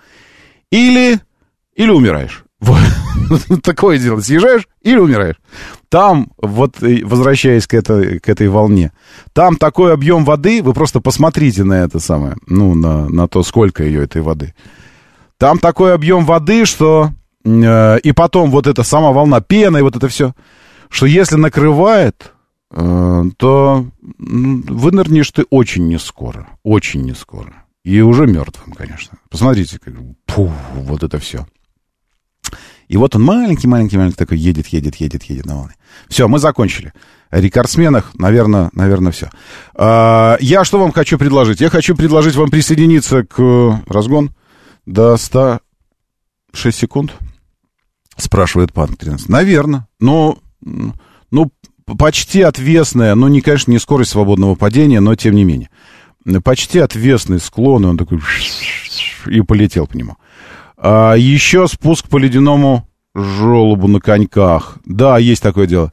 [0.71, 1.19] Или,
[1.75, 2.45] или умираешь.
[3.63, 4.21] Такое дело.
[4.21, 5.37] Съезжаешь или умираешь.
[5.89, 8.93] Там, вот возвращаясь к этой, к этой волне,
[9.33, 13.83] там такой объем воды, вы просто посмотрите на это самое, ну, на, на то, сколько
[13.83, 14.55] ее этой воды.
[15.39, 17.11] Там такой объем воды, что
[17.45, 20.35] э, и потом вот эта сама волна пены и вот это все,
[20.89, 22.33] что если накрывает,
[22.71, 23.87] э, то
[24.19, 27.65] вынырнешь ты очень не скоро, очень не скоро.
[27.83, 29.19] И уже мертвым, конечно.
[29.31, 29.95] Посмотрите, как,
[30.27, 31.47] пух, вот это все.
[32.89, 35.75] И вот он маленький-маленький-маленький такой едет, едет, едет, едет на волне.
[36.09, 36.93] Все, мы закончили.
[37.31, 39.31] О рекордсменах, наверное, наверное, все.
[39.75, 41.61] А, я что вам хочу предложить?
[41.61, 44.31] Я хочу предложить вам присоединиться к разгон
[44.87, 47.13] до 106 секунд.
[48.17, 49.29] Спрашивает пан 13.
[49.29, 49.89] Наверное.
[49.99, 51.51] Но, ну,
[51.99, 55.71] почти отвесная, но не, конечно, не скорость свободного падения, но тем не менее.
[56.45, 58.21] Почти отвесный склон, и он такой
[59.27, 60.17] и полетел по нему.
[60.77, 64.79] А еще спуск по ледяному желобу на коньках.
[64.85, 65.93] Да, есть такое дело.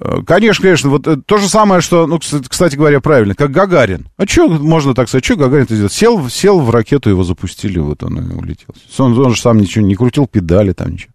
[0.00, 4.08] Э, конечно, конечно, вот э, то же самое, что, ну, кстати говоря, правильно, как Гагарин.
[4.16, 5.90] А что можно так сказать, что Гагарин-то сделал?
[5.90, 8.74] Сел, сел в ракету, его запустили, вот он и улетел.
[8.98, 11.12] Он, он же сам ничего не крутил, педали там ничего.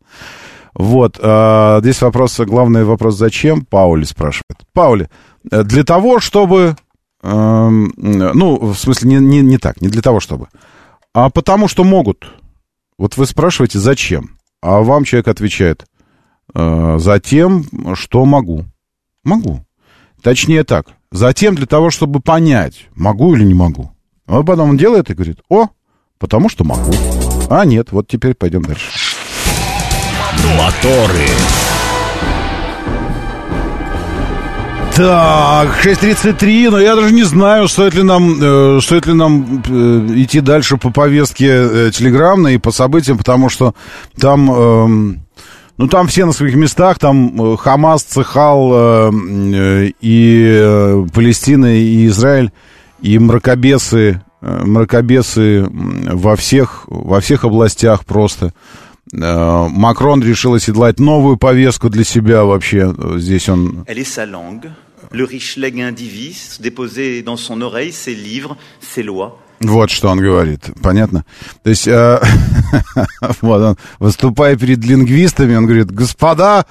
[0.75, 3.65] Вот, а, здесь вопрос, главный вопрос, зачем?
[3.65, 4.59] Паули спрашивает.
[4.73, 5.09] Паули,
[5.49, 6.75] э, для того, чтобы,
[7.23, 10.49] э, ну, в смысле, не, не, не так, не для того, чтобы,
[11.15, 12.27] а потому что могут.
[12.97, 14.37] Вот вы спрашиваете, зачем?
[14.61, 15.85] А вам человек отвечает,
[16.53, 18.65] э, затем, что могу.
[19.23, 19.65] Могу.
[20.21, 23.91] Точнее так, затем для того, чтобы понять, могу или не могу.
[24.27, 25.69] А потом он делает и говорит, о,
[26.19, 26.91] потому что могу.
[27.49, 29.15] А нет, вот теперь пойдем дальше.
[30.57, 31.29] Моторы.
[34.95, 40.07] Так, 6.33, но я даже не знаю, стоит ли нам, э, стоит ли нам э,
[40.21, 43.75] идти дальше по повестке э, телеграммной и по событиям, потому что
[44.17, 45.17] там, э,
[45.77, 51.77] ну там все на своих местах, там э, Хамас, Цехал э, э, и э, Палестина,
[51.77, 52.53] и Израиль,
[53.01, 58.53] и мракобесы, э, мракобесы во всех, во всех областях просто.
[59.11, 62.95] Э, Макрон решил оседлать новую повестку для себя вообще.
[63.17, 63.83] Здесь он...
[65.15, 69.39] le riche indivis, déposer dans son oreille ses livres, ses lois.
[69.61, 71.25] Вот что он говорит, понятно?
[71.63, 72.19] То есть, э,
[73.41, 76.65] вот он, выступая перед лингвистами, он говорит, господа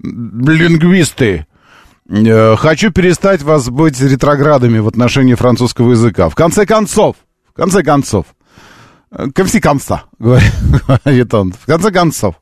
[0.00, 1.46] лингвисты,
[2.08, 6.28] э, хочу перестать вас быть ретроградами в отношении французского языка.
[6.28, 7.16] В конце концов,
[7.50, 8.26] в конце концов,
[9.34, 12.36] конце конца, говорит он, в конце концов,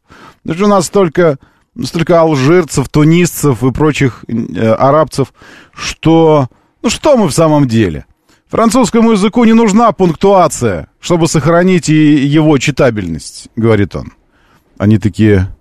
[0.49, 1.39] что у нас только
[1.85, 5.33] столько алжирцев, тунисцев и прочих э, арабцев,
[5.75, 6.49] что...
[6.83, 8.07] Ну что мы в самом деле?
[8.49, 14.12] Французскому языку не нужна пунктуация, чтобы сохранить и его читабельность, говорит он.
[14.79, 15.55] Они такие...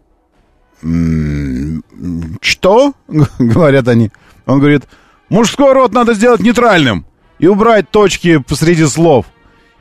[2.42, 2.94] Что?
[3.40, 4.12] говорят они.
[4.46, 4.84] Он говорит,
[5.30, 7.06] мужской род надо сделать нейтральным
[7.40, 9.26] и убрать точки посреди слов.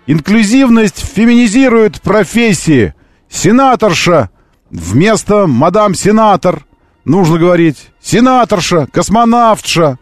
[0.06, 2.94] Инклюзивность феминизирует профессии.
[3.28, 4.30] Сенаторша
[4.74, 6.66] Вместо мадам сенатор
[7.04, 10.00] нужно говорить сенаторша, космонавтша,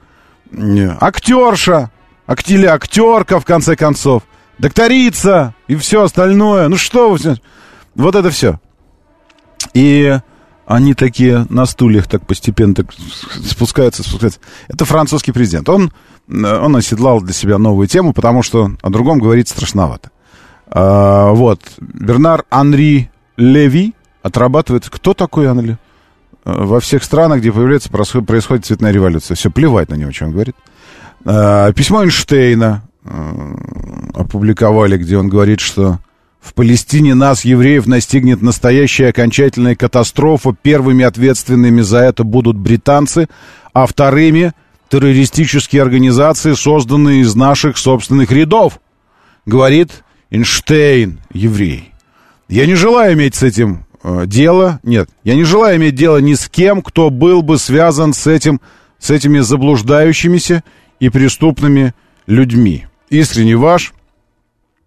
[0.98, 1.90] актерша,
[2.24, 4.22] актили актерка, в конце концов,
[4.58, 6.68] докторица и все остальное.
[6.68, 7.18] Ну что вы...
[7.94, 8.58] Вот это все.
[9.74, 10.18] И
[10.64, 12.86] они такие на стульях так постепенно так
[13.44, 14.40] спускаются, спускаются.
[14.68, 15.68] Это французский президент.
[15.68, 15.92] Он,
[16.30, 20.10] он оседлал для себя новую тему, потому что о другом говорить страшновато.
[20.66, 21.60] А, вот.
[21.78, 24.88] Бернар Анри Леви, отрабатывает...
[24.88, 25.78] Кто такой Анли?
[26.44, 29.34] Э, во всех странах, где появляется, происходит цветная революция.
[29.34, 30.56] Все, плевать на него, что он говорит.
[31.24, 33.54] Э, письмо Эйнштейна э,
[34.14, 35.98] опубликовали, где он говорит, что
[36.40, 40.54] в Палестине нас, евреев, настигнет настоящая окончательная катастрофа.
[40.60, 43.28] Первыми ответственными за это будут британцы,
[43.72, 44.52] а вторыми—
[44.92, 48.78] террористические организации, созданные из наших собственных рядов,
[49.46, 51.92] говорит Эйнштейн, еврей.
[52.48, 54.80] Я не желаю иметь с этим дело.
[54.82, 58.60] Нет, я не желаю иметь дело ни с кем, кто был бы связан с этим,
[58.98, 60.62] с этими заблуждающимися
[61.00, 61.94] и преступными
[62.26, 62.86] людьми.
[63.10, 63.92] Искренне ваш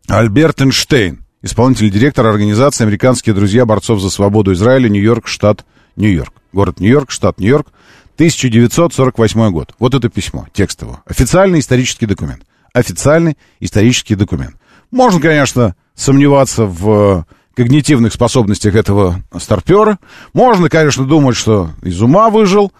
[0.07, 6.33] Альберт Эйнштейн, исполнительный директор организации «Американские друзья борцов за свободу Израиля», Нью-Йорк, штат Нью-Йорк.
[6.53, 7.67] Город Нью-Йорк, штат Нью-Йорк,
[8.15, 9.75] 1948 год.
[9.79, 11.01] Вот это письмо, текстово.
[11.05, 12.43] Официальный исторический документ.
[12.73, 14.55] Официальный исторический документ.
[14.91, 19.97] Можно, конечно, сомневаться в когнитивных способностях этого старпера.
[20.33, 22.71] Можно, конечно, думать, что из ума выжил,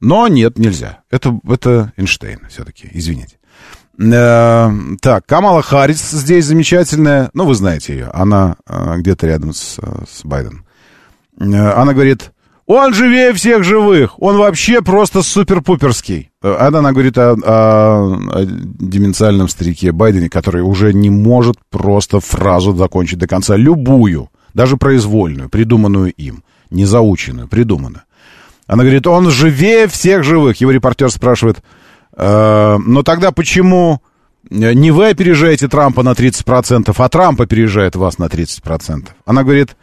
[0.00, 1.00] но нет, нельзя.
[1.10, 3.36] Это, это Эйнштейн все-таки, извините.
[3.98, 4.70] Э,
[5.02, 7.30] так, Камала Харрис здесь замечательная.
[7.34, 8.06] Ну, вы знаете ее.
[8.14, 10.64] Она э, где-то рядом с, с Байденом.
[11.38, 12.32] Э, она говорит,
[12.72, 14.20] он живее всех живых.
[14.22, 16.30] Он вообще просто супер-пуперский.
[16.40, 22.74] Это она говорит о, о, о деменциальном старике Байдене, который уже не может просто фразу
[22.76, 23.56] закончить до конца.
[23.56, 24.28] Любую.
[24.54, 28.02] даже произвольную, придуманную им, не заученную, придуманную.
[28.66, 30.58] Она говорит, он живее всех живых.
[30.60, 31.62] Его репортер спрашивает,
[32.16, 34.00] э, но тогда почему
[34.48, 39.08] не вы опережаете Трампа на 30%, а Трамп опережает вас на 30%?
[39.26, 39.76] Она говорит,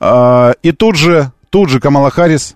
[0.00, 2.54] э, и тут же, тут же Камала Харрис,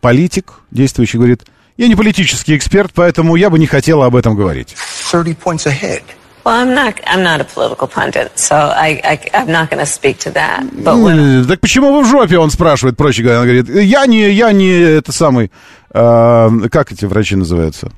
[0.00, 1.44] политик действующий, говорит,
[1.76, 4.74] я не политический эксперт, поэтому я бы не хотела об этом говорить.
[5.10, 6.02] 30 points ahead.
[6.44, 9.86] Well, I'm not, I'm not a political pundit, so I, I, I'm not going to
[9.86, 10.62] speak to that.
[10.72, 11.44] But when...
[11.44, 13.40] Так почему вы в жопе, он спрашивает, проще говоря.
[13.40, 15.50] Он говорит, я не, я не это самый,
[15.92, 17.90] э, как эти врачи называются?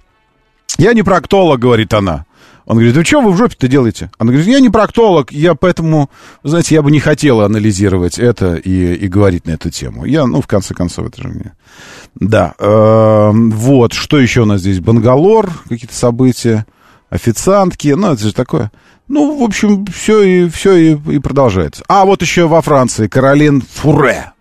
[0.79, 2.25] Я не проктолог, говорит она.
[2.69, 4.11] Он говорит, ну что вы в жопе-то делаете?
[4.19, 6.11] Она говорит, я не проктолог, я поэтому,
[6.45, 10.05] знаете, я бы не хотела анализировать это и, и говорить на эту тему.
[10.05, 11.55] Я, ну, в конце концов, это же мне...
[12.15, 14.81] Да, э, вот, что еще у нас здесь?
[14.81, 16.67] Бангалор, какие-то события
[17.09, 18.71] официантки, ну, это же такое.
[19.09, 21.85] Ну, в общем, все и, все и, и продолжается.
[21.89, 24.33] А вот еще во Франции Каролин Фуре.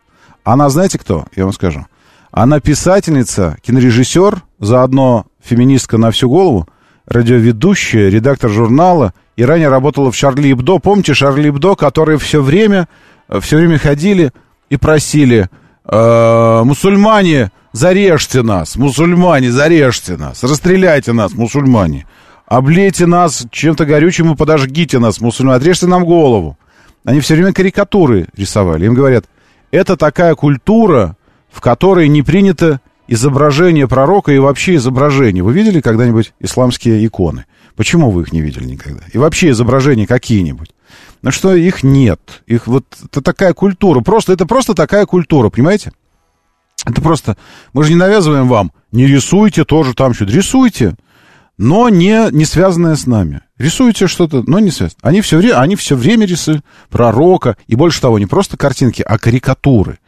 [0.44, 1.28] Она, знаете кто?
[1.34, 1.86] Я вам скажу.
[2.32, 6.68] Она писательница, кинорежиссер, заодно феминистка на всю голову,
[7.08, 10.80] радиоведущая, редактор журнала и ранее работала в Шарли Ибдо.
[10.80, 12.88] Помните Шарли Ибдо, которые все время,
[13.39, 14.32] все время ходили
[14.70, 15.50] и просили
[15.86, 22.06] э, мусульмане, зарежьте нас, мусульмане, зарежьте нас, расстреляйте нас, мусульмане
[22.48, 26.58] облейте нас чем-то горючим и подожгите нас, мусульмане, отрежьте нам голову.
[27.04, 28.86] Они все время карикатуры рисовали.
[28.86, 29.26] Им говорят,
[29.72, 31.15] это такая культура,
[31.50, 35.43] в которой не принято изображение пророка и вообще изображение.
[35.43, 37.46] Вы видели когда-нибудь исламские иконы?
[37.76, 39.04] Почему вы их не видели никогда?
[39.13, 40.72] И вообще изображения какие-нибудь?
[41.22, 42.43] Ну что, их нет.
[42.46, 44.02] Их вот это такая культура.
[44.02, 45.91] Просто, это просто такая культура, понимаете?
[46.86, 47.38] Это просто...
[47.74, 48.72] Мы же не навязываем вам.
[48.91, 50.32] Не рисуйте тоже там что-то.
[50.32, 50.96] Рисуйте
[51.58, 53.41] но не, не связанное с нами.
[53.58, 55.00] Рисуете что-то, но не связано.
[55.02, 59.17] Они все, время, они все время рисуют пророка, и больше того, не просто картинки, а
[59.17, 60.00] карикатуры.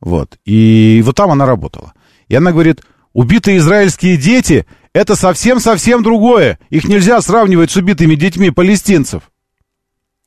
[0.00, 0.38] Вот.
[0.44, 1.92] И вот там она работала.
[2.32, 2.80] И она говорит,
[3.12, 4.64] убитые израильские дети—
[4.94, 6.58] это совсем-совсем другое.
[6.70, 9.24] Их нельзя сравнивать с убитыми детьми палестинцев.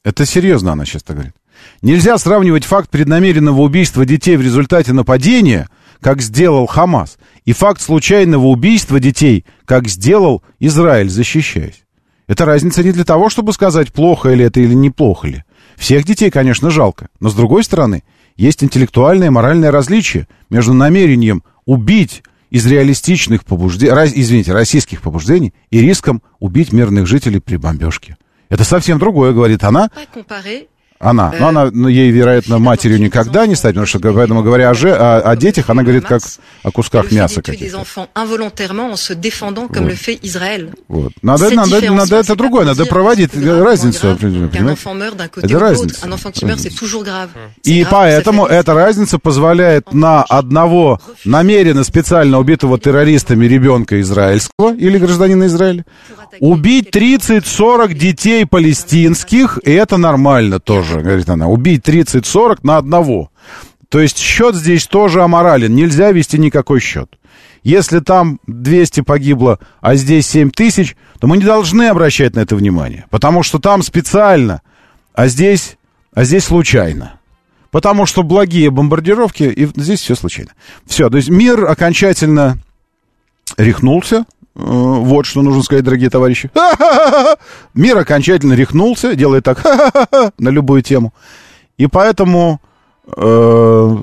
[0.04, 1.34] Это серьезно она сейчас так говорит.
[1.82, 5.68] Нельзя сравнивать факт преднамеренного убийства детей в результате нападения,
[6.00, 11.86] как сделал Хамас, и факт случайного убийства детей, как сделал Израиль, защищаясь.
[12.28, 15.44] Это разница не для того, чтобы сказать, плохо ли это или неплохо ли.
[15.76, 18.04] Всех детей, конечно, жалко, но с другой стороны,
[18.36, 25.82] есть интеллектуальное и моральное различие между намерением убить из реалистичных побуждений, извините, российских побуждений и
[25.82, 28.18] риском убить мирных жителей при бомбежке.
[28.50, 29.90] Это совсем другое, говорит она.
[31.00, 31.34] Она.
[31.38, 34.92] Но она, ну, ей, вероятно, матерью никогда не стать, потому что, поэтому, говоря о, же,
[34.92, 36.22] о, о детях, она говорит как
[36.64, 37.78] о кусках мяса каких-то.
[40.88, 41.04] Вот.
[41.04, 41.14] вот.
[41.22, 44.08] Надо, надо, надо это другое, надо проводить разницу?
[44.08, 46.00] Это разница.
[47.64, 55.48] И поэтому эта разница позволяет на одного намеренно, специально убитого террористами ребенка израильского или гражданина
[55.48, 55.86] Израиля
[56.40, 63.32] убить 30-40 детей палестинских, и это нормально тоже тоже, говорит она, убить 30-40 на одного.
[63.90, 67.18] То есть счет здесь тоже аморален, нельзя вести никакой счет.
[67.64, 72.56] Если там 200 погибло, а здесь 7 тысяч, то мы не должны обращать на это
[72.56, 74.62] внимание, потому что там специально,
[75.14, 75.78] а здесь,
[76.14, 77.20] а здесь случайно.
[77.72, 80.52] Потому что благие бомбардировки, и здесь все случайно.
[80.86, 82.58] Все, то есть мир окончательно
[83.58, 86.50] рехнулся, вот что нужно сказать, дорогие товарищи.
[87.74, 89.64] Мир окончательно рехнулся, делает так
[90.40, 91.14] на любую тему.
[91.78, 92.62] И поэтому
[93.18, 93.98] э,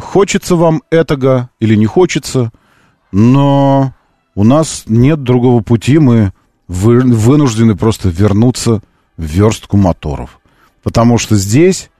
[0.00, 2.52] хочется вам этого или не хочется,
[3.10, 3.92] но
[4.36, 6.32] у нас нет другого пути, мы
[6.68, 8.82] вы, вынуждены просто вернуться
[9.16, 10.38] в верстку моторов.
[10.84, 11.90] Потому что здесь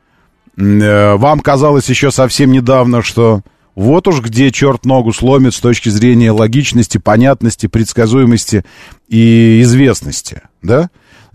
[0.57, 3.43] э, вам казалось еще совсем недавно, что
[3.77, 8.65] вот уж где черт ногу сломит с точки зрения логичности, понятности, предсказуемости
[9.07, 10.89] и известности, да?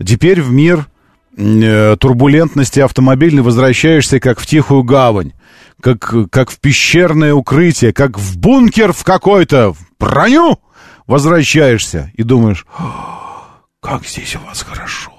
[0.04, 0.88] Теперь в мир
[1.36, 5.32] э, турбулентности автомобильной возвращаешься как в тихую гавань,
[5.80, 10.58] как, как в пещерное укрытие, как в бункер в какой-то, в броню
[11.06, 12.66] возвращаешься и думаешь,
[13.80, 15.12] как здесь у вас хорошо.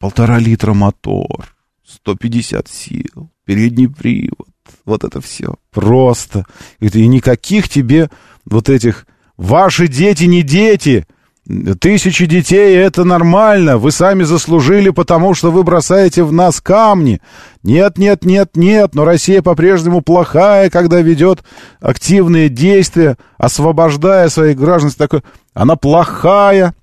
[0.00, 1.54] Полтора литра мотор,
[1.86, 4.48] 150 сил, передний привод,
[4.84, 5.54] вот это все.
[5.72, 6.44] Просто.
[6.80, 8.10] И никаких тебе
[8.44, 9.06] вот этих...
[9.36, 11.06] Ваши дети не дети.
[11.80, 13.78] Тысячи детей— это нормально.
[13.78, 17.20] Вы сами заслужили, потому что вы бросаете в нас камни.
[17.62, 18.94] Нет, нет, нет, нет.
[18.94, 21.42] Но Россия по-прежнему плохая, когда ведет
[21.80, 24.90] активные действия, освобождая своих граждан.
[24.90, 25.22] Такой...
[25.54, 26.74] Она плохая,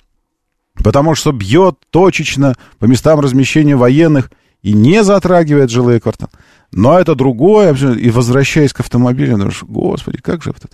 [0.84, 4.32] потому что бьет точечно по местам размещения военных
[4.64, 6.32] и не затрагивает жилые кварталы.
[6.72, 7.74] Но это другое.
[7.74, 10.70] И возвращаясь к автомобилю, думаешь, господи, как же это?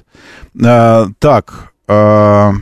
[0.63, 2.53] А, так, а,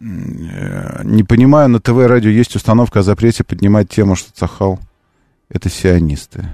[0.00, 4.80] не понимаю, на ТВ и радио есть установка о запрете поднимать тему, что Цахал—
[5.50, 6.48] это сионисты.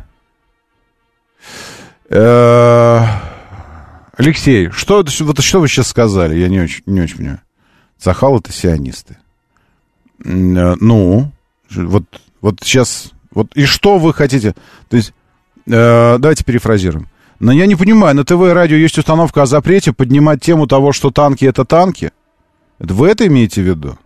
[2.09, 3.05] Э,
[4.17, 6.39] Алексей, что, вот, что вы сейчас сказали?
[6.39, 7.41] Я не очень, не очень понимаю.
[7.99, 9.17] Цахал— это сионисты.
[10.25, 11.31] Э, ну,
[11.71, 12.05] вот,
[12.41, 13.13] вот сейчас...
[13.31, 14.55] Вот и что вы хотите?
[14.89, 15.13] То есть,
[15.67, 17.09] э, давайте перефразируем.
[17.39, 20.93] Но я не понимаю, на ТВ и радио есть установка о запрете поднимать тему того,
[20.93, 22.11] что танки— это танки?
[22.79, 23.99] Это вы это имеете в виду?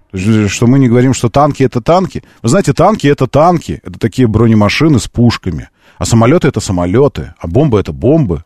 [0.48, 2.24] Что мы не говорим, что танки это танки?
[2.42, 3.80] Вы знаете, танки это танки.
[3.84, 5.68] Это такие бронемашины с пушками.
[5.98, 7.34] А самолеты это самолеты.
[7.38, 8.44] А бомбы это бомбы.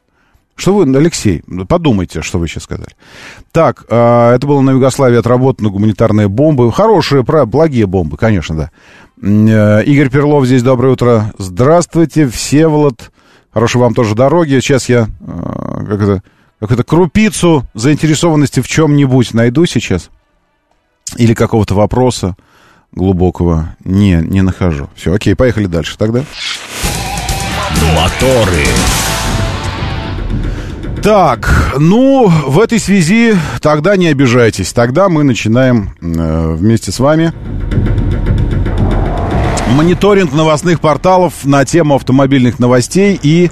[0.56, 2.90] Что вы, Алексей, подумайте, что вы сейчас сказали.
[3.50, 6.70] Так, э, это было на Югославии отработаны гуманитарные бомбы.
[6.72, 8.70] Хорошие, благие бомбы, конечно, да.
[9.20, 11.32] Э, Игорь Перлов здесь, доброе утро.
[11.38, 13.10] Здравствуйте, Всеволод.
[13.52, 14.60] Хорошей вам тоже дороги.
[14.60, 16.22] Сейчас я, э, как это,
[16.60, 20.10] какую-то крупицу заинтересованности в чем-нибудь найду сейчас.
[21.16, 22.36] Или какого-то вопроса
[22.92, 24.88] глубокого не, не нахожу.
[24.94, 26.24] Все, окей, поехали дальше тогда.
[27.94, 28.64] Моторы.
[31.04, 34.72] Так, ну, в этой связи тогда не обижайтесь.
[34.72, 37.32] Тогда мы начинаем э, вместе с вами
[39.76, 43.50] мониторинг новостных порталов на тему автомобильных новостей и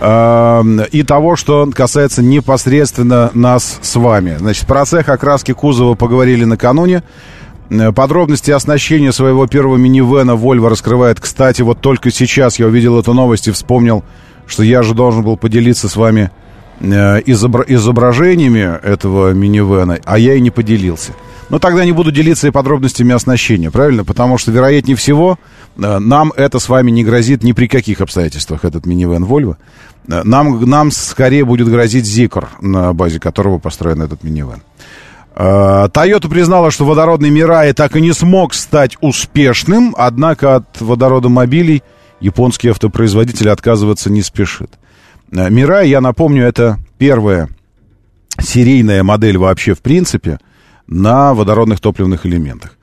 [0.00, 4.36] Эм, и того, что касается непосредственно нас с вами.
[4.38, 7.02] Значит, про цех окраски кузова поговорили накануне.
[7.70, 11.20] Э, подробности оснащения своего первого минивэна Volvo раскрывает.
[11.20, 14.04] Кстати, вот только сейчас я увидел эту новость и вспомнил,
[14.46, 16.30] что я же должен был поделиться с вами
[16.80, 21.12] э, изобра- изображениями этого минивэна, а я и не поделился.
[21.50, 24.04] Но тогда не буду делиться и подробностями оснащения, правильно?
[24.04, 25.38] Потому что, вероятнее всего,
[25.76, 29.56] э, нам это с вами не грозит ни при каких обстоятельствах, этот минивэн Volvo.
[30.08, 34.62] Э, нам, нам скорее будет грозить Зикр, на базе которого построен этот минивэн.
[35.36, 41.82] Э, признала, что водородный Мирай так и не смог стать успешным, однако от водородомобилей
[42.20, 44.70] японский автопроизводитель отказываться не спешит.
[45.30, 47.48] Мирай, я напомню, это первая
[48.40, 50.38] серийная модель вообще в принципе–
[50.86, 52.76] на водородных топливных элементах.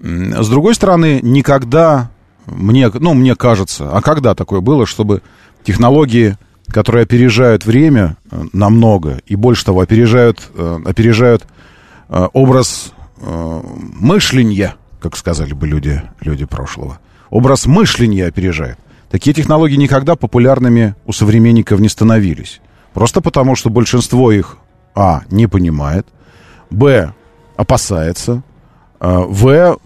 [0.00, 2.10] С другой стороны, никогда,
[2.46, 5.22] мне, ну, мне кажется, а когда такое было, чтобы
[5.62, 6.36] технологии,
[6.68, 11.44] которые опережают время э, намного, и больше того, опережают, э, опережают
[12.08, 16.98] э, образ мышления, как сказали бы люди, люди прошлого.
[17.30, 18.76] Образ мышления опережает.
[19.12, 22.62] Такие технологии никогда популярными у современников не становились.
[22.94, 24.56] Просто потому, что большинство их,
[24.94, 26.06] а, не понимает,
[26.70, 27.12] б,
[27.54, 28.42] опасается.
[29.00, 29.78] А, в.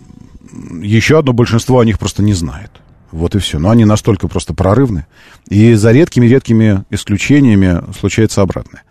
[0.80, 2.70] Еще одно большинство о них просто не знает.
[3.10, 3.58] Вот и все.
[3.58, 5.06] Но они настолько просто прорывны.
[5.48, 8.84] И за редкими-редкими исключениями случается обратное.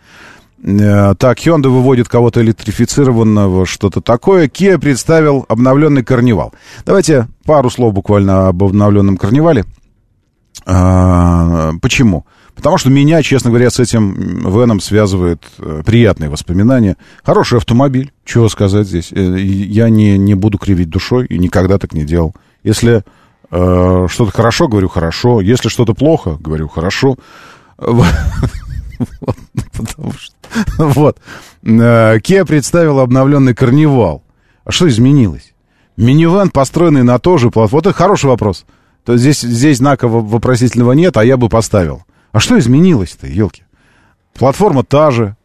[0.61, 4.49] Э, так, Hyundai выводит кого-то электрифицированного, что-то такое.
[4.49, 6.53] Kia представил обновленный карнивал.
[6.85, 9.63] Давайте пару слов буквально об обновленном карнивале.
[10.65, 12.25] А, почему?
[12.55, 16.95] Потому что меня, честно говоря, с этим Веном связывают э, приятные воспоминания.
[17.23, 19.11] Хороший автомобиль, чего сказать здесь.
[19.11, 22.33] Э, я не, не буду кривить душой и никогда так не делал.
[22.63, 23.03] Если
[23.51, 25.41] э, что-то хорошо, говорю хорошо.
[25.41, 27.17] Если что-то плохо, говорю хорошо.
[27.77, 28.07] Вот.
[30.77, 31.19] Вот.
[31.63, 34.23] Э, Kia представила обновленный карнивал.
[34.63, 35.53] А что изменилось?
[35.97, 37.81] Минивэн, построенный на то же платформе.
[37.81, 38.65] Вот это хороший вопрос.
[39.05, 42.03] То здесь, здесь знака вопросительного нет, а я бы поставил.
[42.31, 43.63] А что изменилось-то, елки?
[44.33, 45.37] Платформа та же,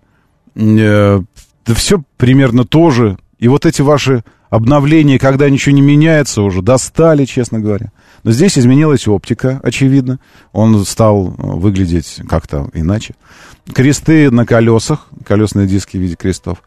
[0.56, 1.20] э,
[1.66, 3.18] да все примерно то же.
[3.38, 7.92] И вот эти ваши обновления, когда ничего не меняется, уже достали, честно говоря.
[8.24, 10.20] Но здесь изменилась оптика, очевидно.
[10.52, 13.14] Он стал э, выглядеть как-то иначе.
[13.72, 16.62] Кресты на колесах, колесные диски в виде крестов.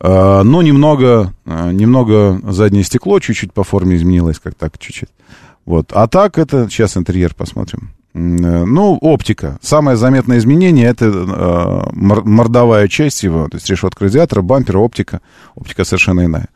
[0.00, 5.08] Э, но немного, э, немного заднее стекло чуть-чуть по форме изменилось, как так, чуть-чуть.
[5.66, 5.92] Вот.
[5.92, 7.90] А так это, сейчас интерьер посмотрим.
[8.14, 8.18] Э,
[8.64, 9.58] ну, оптика.
[9.60, 15.20] Самое заметное изменение это э, мордовая часть его, то есть решетка радиатора, бампер, оптика.
[15.56, 16.48] Оптика совершенно иная.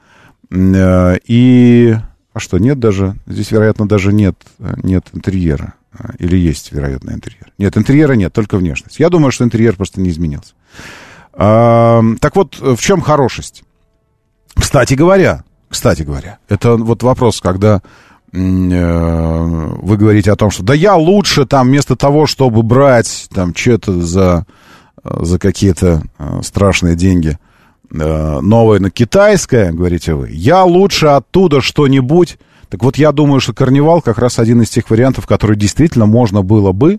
[0.51, 1.97] Э, и...
[2.33, 3.17] А что, нет даже?
[3.27, 5.75] Здесь, вероятно, даже нет, э, нет интерьера.
[5.93, 7.53] Э, или есть, вероятно, интерьер.
[7.59, 9.01] Нет, интерьера нет, только внешность.
[9.01, 10.55] Я думаю, что интерьер просто не изменился.
[11.33, 13.65] А, так вот, в чем хорошесть?
[14.55, 17.85] Кстати говоря, кстати говоря, это вот вопрос, когда Э,
[18.33, 24.01] вы говорите о том, что да я лучше там вместо того, чтобы брать там что-то
[24.01, 24.47] за,
[25.03, 27.39] за какие-то э, страшные деньги
[27.93, 33.53] э, новое, на китайское, говорите вы, я лучше оттуда что-нибудь, Так вот, я думаю, что
[33.53, 36.99] «Карнивал» как раз один из тех вариантов, который действительно можно было бы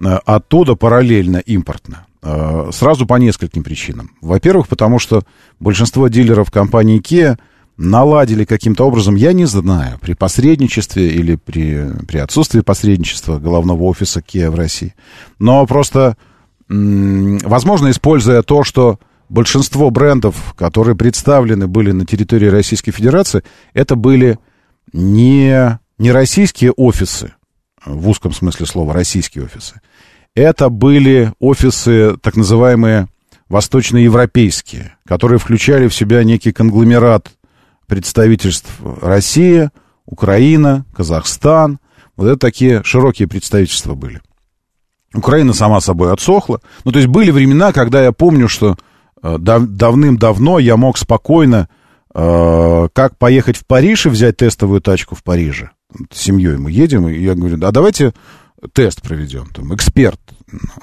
[0.00, 2.06] э, оттуда параллельно импортно.
[2.22, 4.10] Э, сразу по нескольким причинам.
[4.20, 5.22] Во-первых, потому что
[5.58, 7.38] большинство дилеров компании Kia
[7.80, 14.20] наладили каким-то образом, я не знаю, при посредничестве или при, при отсутствии посредничества головного офиса
[14.20, 14.94] Kia в России.
[15.38, 16.18] Но просто,
[16.68, 19.00] возможно, используя то, что
[19.30, 24.38] большинство брендов, которые представлены были на территории Российской Федерации, это были
[24.92, 27.32] не, не российские офисы,
[27.86, 29.80] в узком смысле слова, российские офисы.
[30.34, 33.08] Это были офисы, так называемые
[33.48, 37.30] восточноевропейские, которые включали в себя некий конгломерат
[37.90, 38.70] представительств
[39.02, 39.72] Россия,
[40.06, 41.80] Украина, Казахстан.
[42.16, 44.22] Вот это такие широкие представительства были.
[45.12, 46.60] Украина сама собой отсохла.
[46.84, 48.76] Ну, то есть были времена, когда я помню, что
[49.22, 51.68] э, дав- давным-давно я мог спокойно,
[52.14, 55.70] э, как поехать в Париж и взять тестовую тачку в Париже.
[56.12, 58.14] С семьей мы едем, и я говорю, а давайте
[58.72, 59.48] тест проведем.
[59.52, 60.20] Там, эксперт,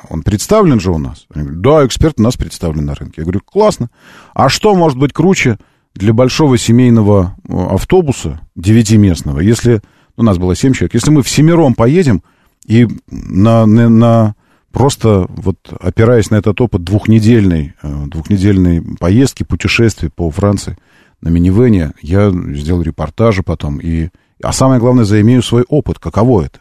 [0.09, 1.25] он представлен же у нас?
[1.33, 3.15] Они да, эксперт у нас представлен на рынке.
[3.17, 3.89] Я говорю, классно.
[4.33, 5.57] А что может быть круче
[5.97, 9.81] для большого семейного автобуса, девятиместного, если
[10.15, 12.23] у нас было семь человек, если мы в семером поедем
[12.65, 14.35] и на, на, на
[14.71, 20.77] просто вот опираясь на этот опыт двухнедельной, э, двухнедельной поездки, путешествий по Франции
[21.21, 24.09] на минивене, я сделал репортажи потом, и,
[24.43, 26.59] а самое главное, заимею свой опыт, каково это.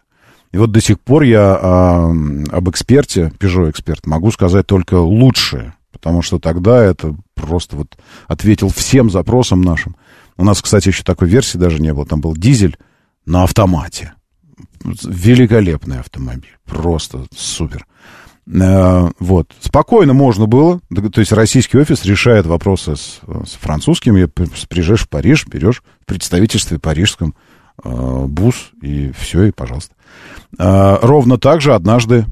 [0.52, 2.10] И вот до сих пор я а,
[2.50, 5.74] об эксперте, Peugeot эксперт, могу сказать только лучшее.
[5.96, 7.96] Потому что тогда это просто вот
[8.28, 9.96] ответил всем запросам нашим.
[10.36, 12.06] У нас, кстати, еще такой версии даже не было.
[12.06, 12.76] Там был дизель
[13.24, 14.14] на автомате.
[14.84, 16.56] Великолепный автомобиль.
[16.64, 17.86] Просто супер.
[18.46, 19.52] Э, вот.
[19.60, 20.80] Спокойно можно было.
[21.12, 24.16] То есть российский офис решает вопросы с, с французским.
[24.16, 27.34] И приезжаешь в Париж, берешь в представительстве парижском
[27.82, 29.94] э, бус, и все, и пожалуйста.
[30.58, 32.26] Э, ровно так же однажды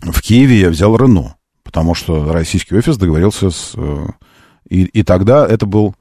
[0.00, 1.36] в Киеве я взял Рено
[1.74, 3.72] потому что российский офис договорился с...
[3.74, 4.06] Э,
[4.70, 5.96] и, и тогда это был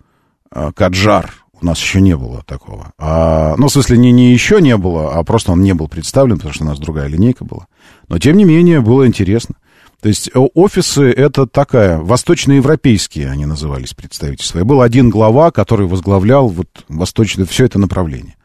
[0.51, 1.33] э, Каджар.
[1.59, 2.93] У нас еще не было такого.
[2.99, 6.35] А, ну, в смысле, не, не еще не было, а просто он не был представлен,
[6.35, 7.65] потому что у нас другая линейка была.
[8.07, 9.55] Но, тем не менее, было интересно.
[9.99, 14.59] То есть э, офисы это такая, восточноевропейские они назывались представительства.
[14.59, 18.35] И был один глава, который возглавлял вот восточное, все это направление.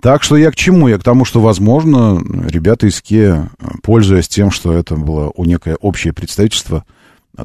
[0.00, 0.88] Так что я к чему?
[0.88, 3.48] Я к тому, что, возможно, ребята из КЕ,
[3.82, 6.84] пользуясь тем, что это было у некое общее представительство,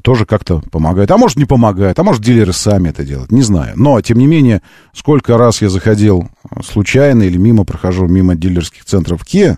[0.02, 1.12] тоже как-то помогает.
[1.12, 3.74] А может, не помогает, а может, дилеры сами это делают, не знаю.
[3.76, 4.62] Но, тем не менее,
[4.94, 6.30] сколько раз я заходил
[6.64, 9.58] случайно или мимо, прохожу мимо дилерских центров КЕ,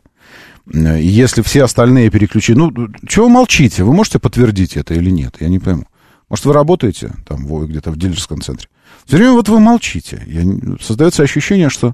[0.73, 2.57] если все остальные переключили...
[2.57, 2.71] Ну,
[3.07, 3.83] чего вы молчите?
[3.83, 5.35] Вы можете подтвердить это или нет?
[5.39, 5.85] Я не пойму.
[6.27, 8.67] Может, вы работаете там где-то в дилерском центре?
[9.05, 10.23] Все время вот вы молчите.
[10.25, 10.43] Я...
[10.81, 11.93] Создается ощущение, что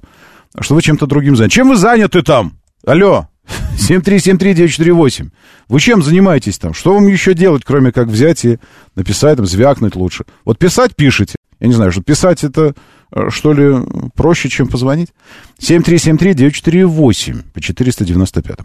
[0.60, 1.54] что вы чем-то другим заняты.
[1.54, 2.58] Чем вы заняты там?
[2.84, 3.28] Алло,
[3.76, 5.30] 7373948.
[5.68, 6.74] Вы чем занимаетесь там?
[6.74, 8.58] Что вам еще делать, кроме как взять и
[8.94, 10.24] написать, там, звякнуть лучше?
[10.44, 11.36] Вот писать пишите.
[11.60, 12.74] Я не знаю, что писать это,
[13.12, 13.72] э, что ли,
[14.14, 15.10] проще, чем позвонить?
[15.60, 18.58] 7373948 по 495.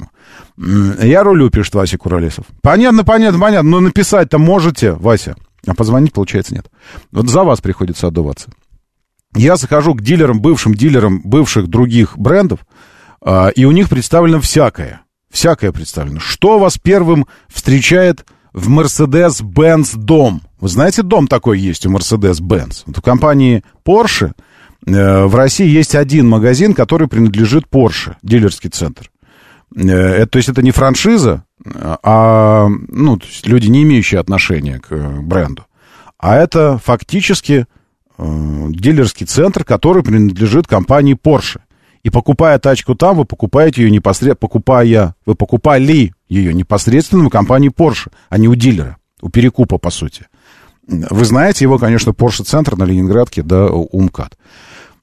[1.03, 2.45] Я рулю, пишет Вася Куролесов.
[2.61, 3.69] Понятно, понятно, понятно.
[3.69, 5.35] Но написать-то можете, Вася.
[5.67, 6.65] А позвонить, получается, нет.
[7.11, 8.49] Вот за вас приходится отдуваться
[9.37, 12.59] я захожу к дилерам, бывшим дилерам бывших других брендов,
[13.21, 15.01] а, и у них представлено всякое.
[15.31, 16.19] Всякое представлено.
[16.19, 20.41] Что вас первым встречает в Mercedes-Benz дом?
[20.59, 22.83] Вы знаете, дом такой есть у Mercedes-Benz.
[22.85, 24.31] Вот в компании Porsche
[24.85, 29.11] э, в России есть один магазин, который принадлежит Porsche, дилерский центр.
[29.75, 34.95] Э, то есть это не франшиза, а ну, то есть люди, не имеющие отношения к
[35.21, 35.65] бренду.
[36.17, 37.76] А это фактически Э,
[38.17, 41.59] дилерский центр, который принадлежит компании Porsche.
[42.03, 47.69] И покупая тачку там, вы покупаете ее непосредственно, покупая, вы покупали ее непосредственно у компании
[47.69, 50.27] Porsche, а не у дилера, у перекупа, по сути.
[50.87, 54.37] Вы знаете его, конечно, Porsche центр на Ленинградке, да, у МКАД.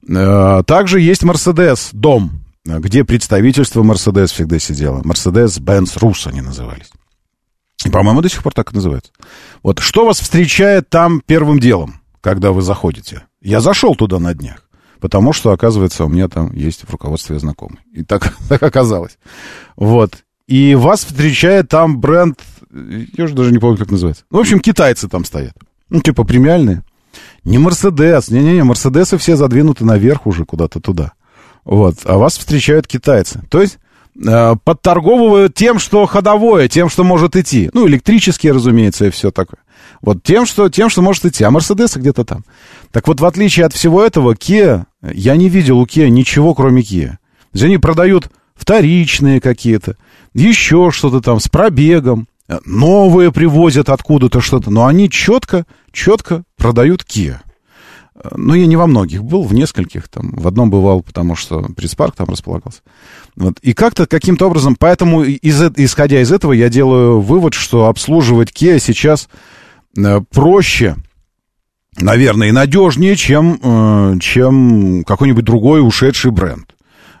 [0.09, 5.01] Э, также есть Mercedes дом, где представительство Mercedes всегда сидело.
[5.01, 6.91] Mercedes-Benz Rus они назывались.
[7.85, 9.11] И, по-моему, до сих пор так и называется.
[9.61, 12.01] Вот что вас встречает там первым делом?
[12.25, 13.27] Когда вы заходите.
[13.39, 14.67] Я зашел туда на днях,
[14.99, 17.77] потому что, оказывается, у меня там есть в руководстве знакомый.
[17.93, 19.19] И так, так оказалось.
[19.75, 20.23] Вот.
[20.47, 24.23] И вас встречает там бренд, я уже даже не помню, как называется.
[24.31, 25.53] Ну, в общем, китайцы там стоят.
[25.91, 26.81] Ну, типа премиальные.
[27.43, 31.13] Не Мерседес, не-не-не, Мерседесы все задвинуты наверх уже куда-то туда.
[31.63, 33.43] Вот, а вас встречают китайцы.
[33.51, 33.77] То есть
[34.17, 37.69] подторговывают тем, что ходовое, тем, что может идти.
[37.73, 39.59] Ну, электрические, разумеется, и все такое.
[40.01, 41.43] Вот тем, что, тем, что может идти.
[41.43, 42.45] А Мерседесы где-то там.
[42.91, 46.81] Так вот, в отличие от всего этого, Kia, я не видел у Kia ничего, кроме
[46.81, 47.09] Kia.
[47.09, 47.17] То
[47.53, 49.97] есть они продают вторичные какие-то,
[50.33, 52.27] еще что-то там с пробегом,
[52.65, 57.39] новые привозят откуда-то что-то, но они четко, четко продают Kia.
[58.33, 62.15] Ну, я не во многих был, в нескольких, там, в одном бывал, потому что пресс-парк
[62.15, 62.79] там располагался.
[63.35, 63.59] Вот.
[63.61, 68.79] И как-то каким-то образом, поэтому, из, исходя из этого, я делаю вывод, что обслуживать Kia
[68.79, 69.27] сейчас
[69.97, 70.95] э, проще,
[71.99, 76.73] наверное, и надежнее, чем, э, чем какой-нибудь другой ушедший бренд.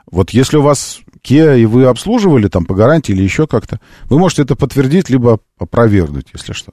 [0.09, 4.17] Вот если у вас Kia, и вы обслуживали там по гарантии или еще как-то, вы
[4.17, 6.71] можете это подтвердить, либо опровергнуть, если что.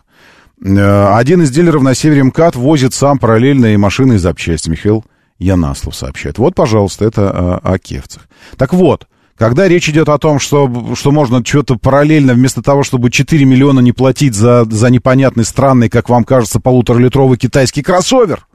[0.64, 4.70] Э, один из дилеров на севере МКАД возит сам параллельные машины и запчасти.
[4.70, 5.04] Михаил
[5.38, 6.38] Янаслов сообщает.
[6.38, 8.28] Вот, пожалуйста, это о, о кевцах.
[8.56, 13.10] Так вот, когда речь идет о том, что, что можно что-то параллельно, вместо того, чтобы
[13.10, 18.46] 4 миллиона не платить за, за непонятный, странный, как вам кажется, полуторалитровый китайский кроссовер,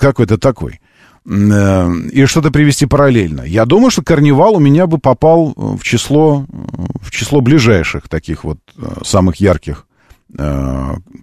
[0.00, 0.80] какой-то такой,
[1.26, 3.42] э, и что-то привести параллельно.
[3.42, 6.44] Я думаю, что карнивал у меня бы попал в число,
[7.00, 9.86] в число ближайших таких вот э, самых ярких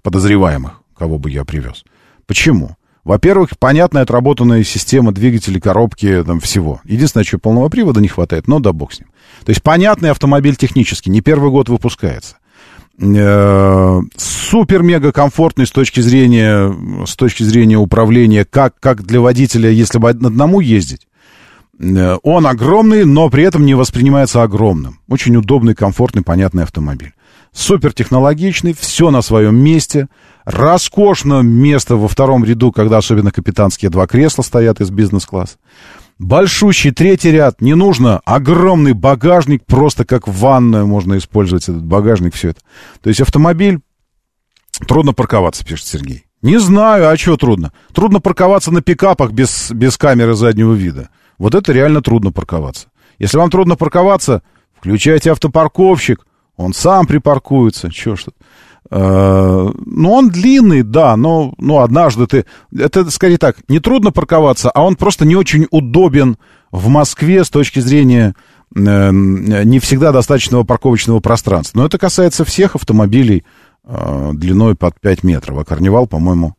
[0.04, 1.84] подозреваемых, кого бы я привез.
[2.26, 2.76] Почему?
[3.08, 6.82] Во-первых, понятная отработанная система двигателей, коробки, там всего.
[6.84, 9.08] Единственное, что полного привода не хватает, но да бог с ним.
[9.46, 12.36] То есть понятный автомобиль технически, не первый год выпускается.
[13.00, 20.00] Э, супер-мега комфортный с точки зрения, с точки зрения управления, как, как для водителя, если
[20.00, 21.08] бы одному ездить.
[21.80, 25.00] Э, он огромный, но при этом не воспринимается огромным.
[25.08, 27.14] Очень удобный, комфортный, понятный автомобиль
[27.52, 30.08] супертехнологичный, все на своем месте,
[30.46, 35.58] роскошно место во втором ряду, когда особенно капитанские два кресла стоят из бизнес-класса.
[36.20, 42.50] Большущий третий ряд, не нужно огромный багажник, просто как ванную можно использовать этот багажник, все
[42.50, 42.62] это.
[43.02, 43.80] То есть автомобиль
[44.88, 46.26] трудно парковаться, пишет Сергей.
[46.42, 47.72] Не знаю, а что трудно?
[47.94, 51.10] Трудно парковаться на пикапах без, без камеры заднего вида.
[51.38, 52.88] Вот это реально трудно парковаться.
[53.20, 54.44] Если вам трудно парковаться,
[54.78, 56.27] включайте автопарковщик,
[56.58, 58.32] он сам припаркуется, чё что
[58.90, 62.46] э, ну, он длинный, да, но ну, однажды ты...
[62.76, 66.38] Это, скорее так, не трудно парковаться, а он просто не очень удобен
[66.72, 68.36] в Москве с точки зрения
[68.76, 68.80] э,
[69.12, 71.80] не всегда достаточного парковочного пространства.
[71.80, 73.46] Но это касается всех автомобилей
[73.84, 75.60] э, длиной под 5 метров.
[75.60, 76.56] А Карнивал, по-моему,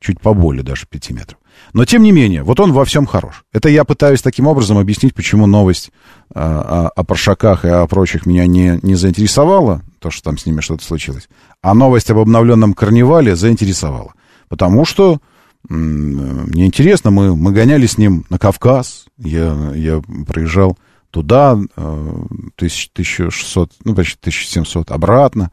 [0.00, 1.38] чуть поболее даже 5 метров.
[1.72, 3.44] Но, тем не менее, вот он во всем хорош.
[3.52, 5.90] Это я пытаюсь таким образом объяснить, почему новость
[6.34, 10.44] а, о, о Паршаках и о прочих меня не, не заинтересовала, то, что там с
[10.44, 11.28] ними что-то случилось,
[11.62, 14.12] а новость об обновленном карнивале заинтересовала.
[14.48, 15.20] Потому что
[15.68, 20.76] мне интересно, мы, мы гоняли с ним на Кавказ, я, я проезжал
[21.10, 25.52] туда, 1600, э, ну, почти 1700, обратно,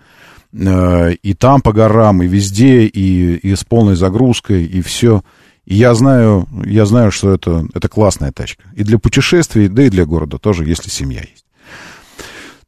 [0.52, 5.24] э, и там по горам, и везде, и, и с полной загрузкой, и все–
[5.66, 8.64] и я знаю, я знаю, что это, это классная тачка.
[8.76, 11.46] И для путешествий, да и для города тоже, если семья есть.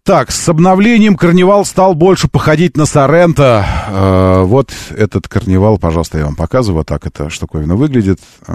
[0.04, 3.66] Так, с обновлением карнивал стал больше походить на Соренто.
[3.88, 6.84] Э, вот этот карнивал, пожалуйста, я вам показываю.
[6.84, 8.20] Так эта штуковина выглядит.
[8.48, 8.54] Э,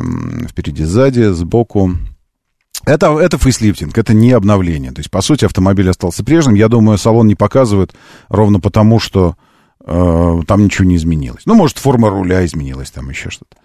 [0.49, 1.93] впереди, сзади, сбоку.
[2.84, 4.91] Это, это фейслифтинг, это не обновление.
[4.91, 6.55] То есть, по сути, автомобиль остался прежним.
[6.55, 7.95] Я думаю, салон не показывает
[8.28, 9.37] ровно потому, что
[9.84, 11.43] э, там ничего не изменилось.
[11.47, 13.57] Ну, может, форма руля изменилась, там еще что-то.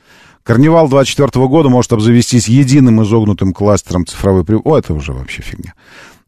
[0.44, 4.44] Карнивал 24 года может обзавестись единым изогнутым кластером цифровой...
[4.44, 4.56] При...
[4.56, 5.74] О, это уже вообще фигня.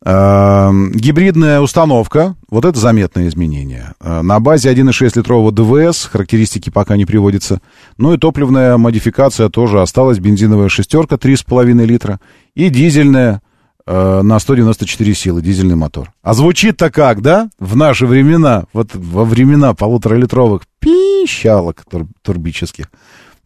[0.06, 3.94] Э, гибридная установка, вот это заметное изменение.
[4.02, 7.62] Э, на базе 1,6 литрового ДВС, характеристики пока не приводятся.
[7.98, 10.20] Ну и топливная модификация тоже осталась.
[10.20, 12.20] Бензиновая шестерка 3,5 литра
[12.54, 13.42] и дизельная
[13.88, 16.12] э, на 194 силы, дизельный мотор.
[16.22, 17.50] А звучит-то как, да?
[17.58, 22.88] В наши времена, вот во времена полуторалитровых пищалок тур турбических.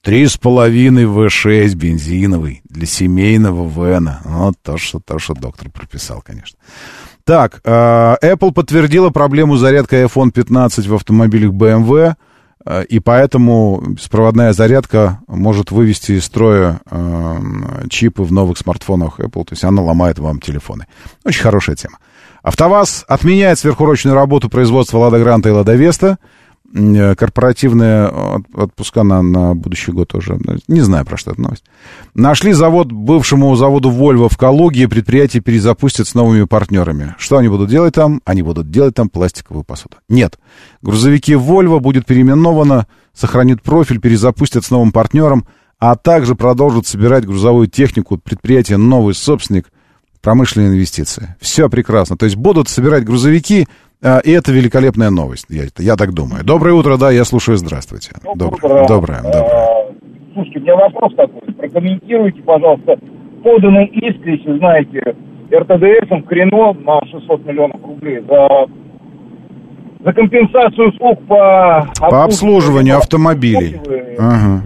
[0.07, 4.21] Три с половиной V6 бензиновый для семейного вена.
[4.23, 6.57] Вот то, что, то, что доктор прописал, конечно.
[7.25, 12.13] Так, э, Apple подтвердила проблему зарядки iPhone 15 в автомобилях BMW,
[12.65, 17.39] э, и поэтому беспроводная зарядка может вывести из строя э,
[17.89, 20.87] чипы в новых смартфонах Apple, то есть она ломает вам телефоны.
[21.25, 21.97] Очень хорошая тема.
[22.43, 26.17] АвтоВАЗ отменяет сверхурочную работу производства Лада Гранта и Лада Веста.
[26.73, 28.07] Э, корпоративные
[28.53, 30.37] отпуска на, на будущий год тоже.
[30.67, 31.63] Не знаю, про что эта новость.
[32.13, 34.89] Нашли завод бывшему заводу Volvo в Калуге.
[34.89, 37.15] Предприятие перезапустят с новыми партнерами.
[37.17, 38.21] Что они будут делать там?
[38.25, 39.97] Они будут делать там пластиковую посуду.
[40.09, 40.37] Нет.
[40.81, 45.45] Грузовики Volvo будет переименовано, сохранит профиль, перезапустят с новым партнером,
[45.79, 49.67] а также продолжат собирать грузовую технику предприятия «Новый собственник»
[50.21, 51.35] промышленные инвестиции.
[51.39, 52.17] Все прекрасно.
[52.17, 53.67] То есть будут собирать грузовики,
[54.01, 56.43] и это великолепная новость, я, я так думаю.
[56.43, 58.11] Доброе утро, да, я слушаю, здравствуйте.
[58.35, 58.87] Доброе, доброе.
[58.87, 59.85] доброе, доброе.
[60.33, 61.53] Слушайте, у меня вопрос такой.
[61.53, 62.97] Прокомментируйте, пожалуйста,
[63.43, 65.01] поданный иск, если знаете,
[65.51, 68.67] РТДСом к Рено на 600 миллионов рублей за,
[70.03, 73.79] за компенсацию услуг по, по обслуживанию автомобилей.
[74.19, 74.63] Ага.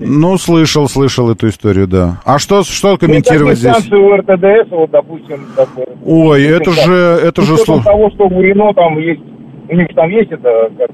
[0.00, 2.20] Ну, слышал, слышал эту историю, да.
[2.24, 3.90] А что, что ну, комментировать здесь?
[3.92, 5.86] у РТДС, вот, допустим, такое.
[6.04, 7.56] Ой, это же, это же...
[7.56, 9.22] С того, что у Рено там есть,
[9.68, 10.90] у них там есть это, как,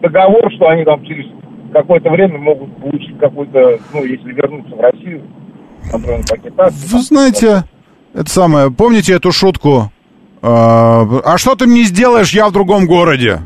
[0.00, 1.26] договор, что они там через
[1.72, 5.22] какое-то время могут получить какой-то, ну, если вернуться в Россию,
[5.92, 6.88] например, пакет акций.
[6.92, 7.64] Вы знаете,
[8.14, 9.90] это самое, помните эту шутку?
[10.42, 13.40] А, а что ты мне сделаешь, я в другом городе?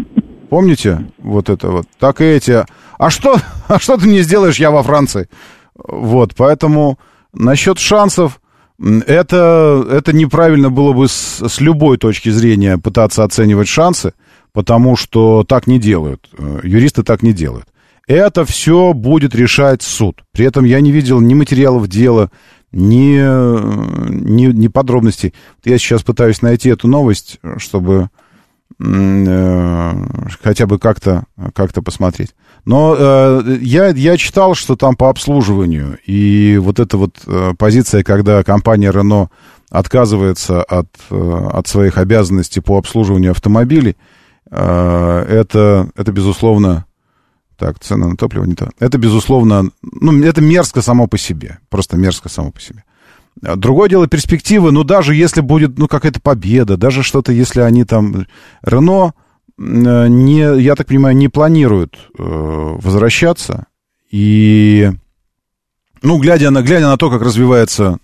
[0.48, 1.06] Помните?
[1.18, 1.86] Вот это вот.
[1.98, 2.64] Так и эти.
[2.98, 3.36] А что,
[3.68, 5.28] а что ты мне сделаешь, я во Франции?
[5.74, 6.98] Вот, поэтому
[7.32, 8.40] насчет шансов,
[8.78, 14.14] это, это неправильно было бы с, с любой точки зрения пытаться оценивать шансы,
[14.52, 16.28] потому что так не делают.
[16.36, 17.66] Э, юристы так не делают.
[18.06, 20.22] Это все будет решать суд.
[20.32, 22.30] При этом я не видел ни материалов дела,
[22.70, 25.32] ни, ни, ни подробностей.
[25.64, 28.23] Я сейчас пытаюсь найти эту новость, чтобы э,
[30.42, 32.34] хотя бы как-то как посмотреть.
[32.64, 38.02] Но э, я, я читал, что там по обслуживанию, и вот эта вот э, позиция,
[38.02, 39.28] когда компания Renault
[39.70, 43.96] отказывается от, э, от своих обязанностей по обслуживанию автомобилей,
[44.50, 46.86] э, это, это, безусловно,
[47.58, 48.70] так, цена на топливо не то.
[48.78, 51.58] Это, безусловно, ну, это мерзко само по себе.
[51.68, 52.84] Просто мерзко само по себе.
[53.40, 58.26] Другое дело перспективы, ну, даже если будет, ну, какая-то победа, даже что-то, если они там...
[58.62, 59.12] Рено,
[59.56, 63.66] не, я так понимаю, не планируют э, возвращаться.
[64.10, 64.90] И,
[66.02, 67.98] ну, глядя на, глядя на то, как развивается,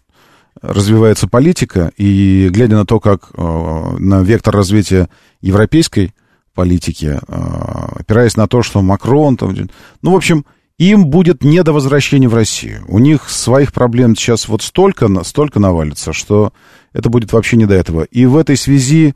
[0.60, 5.08] развивается политика, и глядя на то, как э, на вектор развития
[5.40, 6.14] европейской
[6.54, 9.36] политики, э, опираясь на то, что Макрон...
[9.36, 9.56] Там,
[10.02, 10.44] ну, в общем,
[10.88, 12.86] им будет не до возвращения в Россию.
[12.88, 16.54] У них своих проблем сейчас вот столько, столько навалится, что
[16.94, 18.04] это будет вообще не до этого.
[18.04, 19.14] И в этой связи,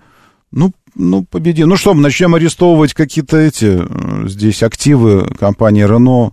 [0.51, 1.71] ну, ну, победим.
[1.71, 6.33] Ну что, мы начнем арестовывать какие-то эти э, здесь активы компании Рено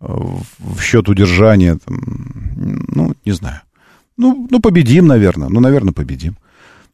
[0.00, 0.06] э,
[0.58, 3.60] в счет удержания, там, ну, не знаю.
[4.16, 5.48] Ну, ну, победим, наверное.
[5.48, 6.36] Ну, наверное, победим.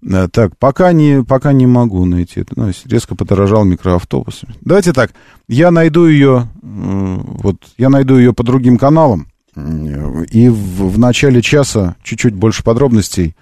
[0.03, 2.45] Э, так, пока не, пока не могу найти.
[2.55, 4.43] Ну, резко подорожал микроавтобус.
[4.61, 5.13] Давайте так,
[5.49, 11.97] я найду ее, вот, я найду ее по другим каналам, и в, в начале часа
[12.03, 13.35] чуть-чуть больше подробностей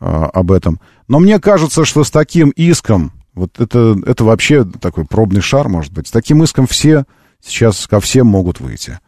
[0.00, 0.80] а, об этом.
[1.08, 5.92] Но мне кажется, что с таким иском, вот это, это вообще такой пробный шар, может
[5.92, 7.04] быть, с таким иском все
[7.42, 8.98] сейчас ко всем могут выйти.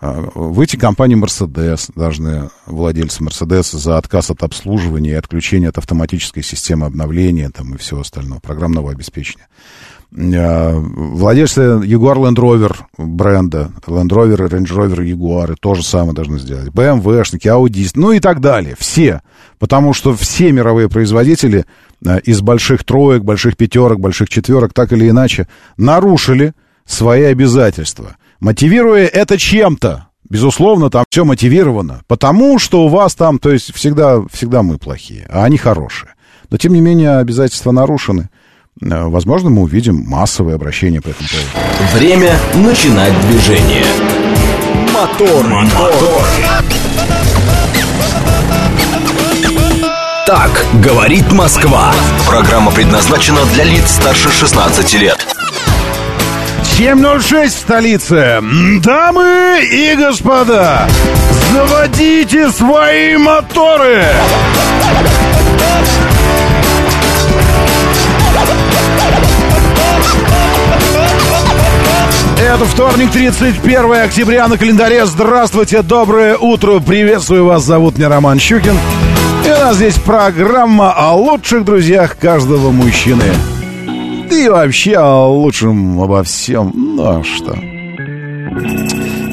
[0.00, 6.42] А, выйти компании Mercedes, должны владельцы Mercedes за отказ от обслуживания и отключения от автоматической
[6.42, 9.48] системы обновления там, и всего остального, программного обеспечения.
[10.14, 16.38] А, владельцы Jaguar Land Rover бренда, Land Rover, Range Rover, Jaguar то же самое должны
[16.38, 16.68] сделать.
[16.68, 18.76] BMW-шники, Audi, ну и так далее.
[18.78, 19.22] Все.
[19.58, 21.64] Потому что все мировые производители
[22.04, 29.06] а, из больших троек, больших пятерок, больших четверок так или иначе нарушили свои обязательства мотивируя
[29.06, 30.08] это чем-то.
[30.28, 32.02] Безусловно, там все мотивировано.
[32.06, 36.14] Потому что у вас там, то есть всегда, всегда мы плохие, а они хорошие.
[36.50, 38.28] Но, тем не менее, обязательства нарушены.
[38.80, 41.48] Э, возможно, мы увидим массовое обращение по этому поводу.
[41.94, 43.84] Время начинать движение.
[44.92, 46.26] Мотор, мотор.
[50.26, 51.92] Так говорит Москва.
[52.26, 55.31] Программа предназначена для лиц старше 16 лет.
[56.82, 58.40] 7.06 в столице.
[58.82, 60.88] Дамы и господа,
[61.52, 64.02] заводите свои моторы!
[72.36, 75.06] Это вторник, 31 октября на календаре.
[75.06, 76.80] Здравствуйте, доброе утро.
[76.80, 77.62] Приветствую вас.
[77.62, 78.76] Зовут меня Роман Щукин.
[79.46, 83.22] И у нас здесь программа о лучших друзьях каждого мужчины
[84.32, 86.72] и вообще о лучшем обо всем.
[86.74, 87.56] Ну а что?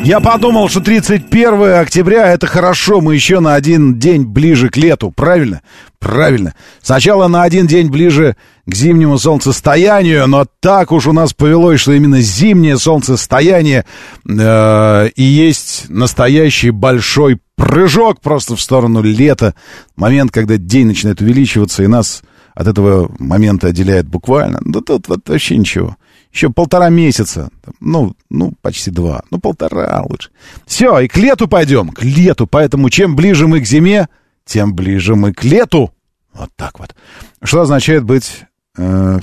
[0.04, 5.12] Я подумал, что 31 октября это хорошо, мы еще на один день ближе к лету,
[5.12, 5.62] правильно?
[6.00, 6.56] Правильно.
[6.82, 8.36] Сначала на один день ближе
[8.66, 13.86] к зимнему солнцестоянию, но так уж у нас повелось, что именно зимнее солнцестояние
[14.28, 19.54] э, и есть настоящий большой прыжок просто в сторону лета.
[19.96, 22.24] Момент, когда день начинает увеличиваться, и нас
[22.60, 24.60] от этого момента отделяет буквально.
[24.66, 25.96] Да тут вот вообще ничего.
[26.34, 27.50] Еще полтора месяца.
[27.80, 29.24] Ну, ну, почти два.
[29.32, 30.30] Ну, полтора лучше.
[30.66, 31.88] Все, и к лету пойдем.
[31.92, 32.48] К лету.
[32.48, 34.10] Поэтому чем ближе мы к зиме,
[34.44, 35.94] тем ближе мы к лету.
[36.34, 36.94] Вот так вот.
[37.42, 38.44] Что означает быть...
[38.78, 39.20] Э,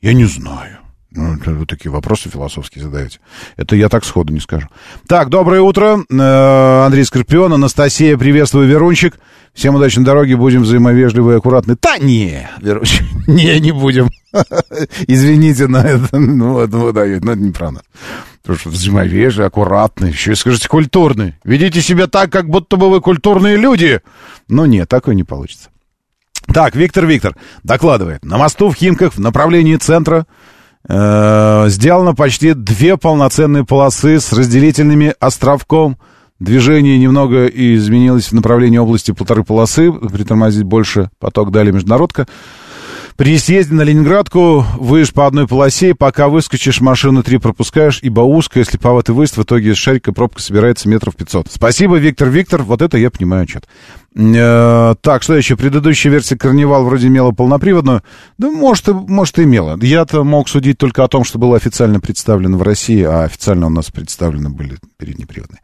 [0.00, 0.78] я не знаю.
[1.10, 3.20] Ну, вы такие вопросы философские задаете.
[3.56, 4.68] Это я так сходу не скажу.
[5.06, 5.98] Так, доброе утро.
[6.10, 9.18] Э, Андрей Скорпион, Анастасия, приветствую, Верунчик.
[9.58, 11.76] Всем удачной дороги, будем взаимовежливы и аккуратны.
[11.82, 14.08] Да не, Верунчик, не, не будем.
[15.08, 17.72] Извините на это, ну, ну, да, но это не про.
[18.42, 21.34] Потому что взаимовежливый, аккуратный, еще и скажите культурный.
[21.42, 24.00] Ведите себя так, как будто бы вы культурные люди.
[24.46, 25.70] Но нет, такое не получится.
[26.54, 27.34] Так, Виктор Виктор
[27.64, 28.24] докладывает.
[28.24, 30.28] На мосту в Химках в направлении центра
[30.88, 35.98] э, сделано почти две полноценные полосы с разделительными островком.
[36.38, 39.90] Движение немного изменилось в направлении области полторы полосы.
[39.90, 42.26] Притормозить больше поток дали международка.
[43.18, 48.60] При съезде на Ленинградку выешь по одной полосе, пока выскочишь, машину три пропускаешь, ибо узко,
[48.60, 51.48] если поватый выезд, в итоге из шарика пробка собирается метров 500.
[51.50, 53.66] Спасибо, Виктор Виктор, вот это я понимаю отчет.
[54.14, 55.56] Э, так, что еще?
[55.56, 58.04] Предыдущая версия Карнивал вроде имела полноприводную.
[58.38, 59.76] Да, может, и, может, и имела.
[59.82, 63.70] Я-то мог судить только о том, что было официально представлено в России, а официально у
[63.70, 65.58] нас представлены были переднеприводные.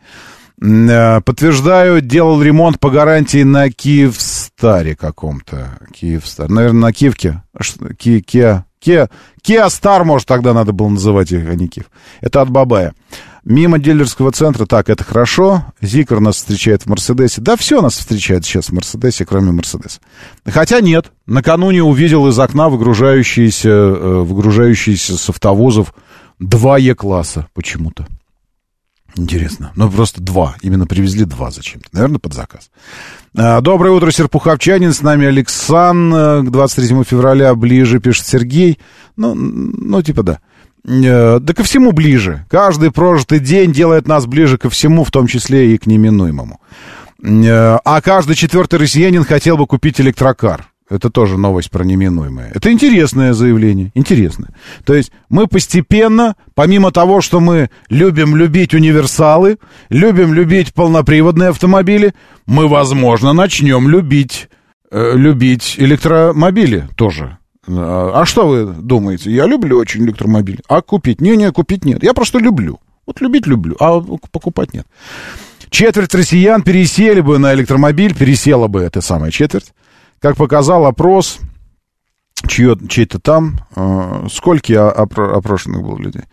[0.61, 5.79] Э, подтверждаю, делал ремонт по гарантии на Киевстаре каком-то.
[5.93, 6.49] Киевстар.
[6.49, 7.43] Наверное, на Киевке.
[7.99, 9.09] Ки, Киа, Киа,
[9.43, 11.87] Киа Стар, может, тогда надо было называть их, а не Киев.
[12.21, 12.95] Это от Бабая.
[13.45, 15.67] Мимо дилерского центра, так, это хорошо.
[15.83, 17.43] Зикр нас встречает в Мерседесе.
[17.43, 20.01] Да все нас встречает сейчас в Мерседесе, кроме Мерседеса.
[20.47, 21.13] Хотя нет.
[21.27, 25.95] Накануне увидел из окна выгружающиеся, э, выгружающиеся с автовозов
[26.39, 28.07] два Е-класса почему-то.
[29.17, 29.73] Интересно.
[29.77, 30.57] Ну, просто два.
[30.61, 31.89] Именно привезли два зачем-то.
[31.93, 32.71] Наверное, под заказ.
[33.37, 34.93] А, доброе утро, Серпуховчанин.
[34.93, 36.43] С нами Александр.
[36.49, 38.79] К 23 февраля ближе, пишет Сергей.
[39.17, 40.41] Ну, ну типа да.
[40.87, 42.45] Э, да ко всему ближе.
[42.51, 46.61] Каждый прожитый день делает нас ближе ко всему, в том числе и к неминуемому.
[47.23, 50.67] Э, а каждый четвертый россиянин хотел бы купить электрокар.
[50.91, 52.51] Это тоже новость про неминуемое.
[52.55, 54.51] Это интересное заявление, интересное.
[54.85, 59.59] То есть мы постепенно, помимо того, что мы любим любить универсалы,
[59.89, 62.15] любим любить полноприводные автомобили,
[62.45, 64.51] мы, возможно, начнем любить,
[64.91, 67.39] э, любить электромобили тоже.
[67.67, 69.31] А, что вы думаете?
[69.31, 70.61] Я люблю очень электромобили.
[70.69, 71.23] А купить?
[71.23, 72.03] Не-не, купить нет.
[72.03, 72.79] Я просто люблю.
[73.07, 74.87] Вот любить люблю, а покупать нет.
[75.71, 79.73] Четверть россиян пересели бы на электромобиль, пересела бы эта самая четверть
[80.21, 81.39] как показал опрос,
[82.47, 86.25] чье, чей-то там, э, сколько опро- опрошенных было людей?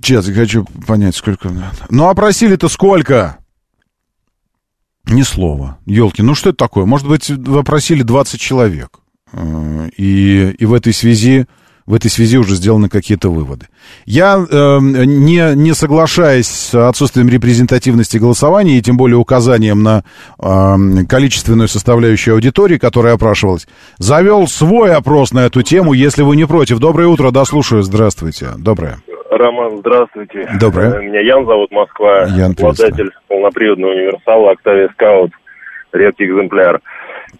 [0.00, 1.52] Сейчас я хочу понять, сколько...
[1.88, 3.38] Ну, опросили-то сколько?
[5.06, 5.78] Ни слова.
[5.86, 6.86] Елки, ну что это такое?
[6.86, 8.98] Может быть, опросили 20 человек.
[9.32, 11.46] Э, и, и в этой связи
[11.86, 13.66] в этой связи уже сделаны какие-то выводы.
[14.06, 20.04] Я, э, не, не соглашаясь с отсутствием репрезентативности голосования и тем более указанием на
[20.38, 23.66] э, количественную составляющую аудитории, которая опрашивалась,
[23.98, 26.78] завел свой опрос на эту тему, если вы не против.
[26.78, 28.50] Доброе утро, да, слушаю, здравствуйте.
[28.58, 28.98] Доброе.
[29.30, 30.48] Роман, здравствуйте.
[30.60, 30.92] Доброе.
[30.94, 32.24] Э, меня Ян зовут, Москва.
[32.24, 35.30] Ян, Обладатель полноприводного универсала Octavia Scout.
[35.92, 36.80] Редкий экземпляр.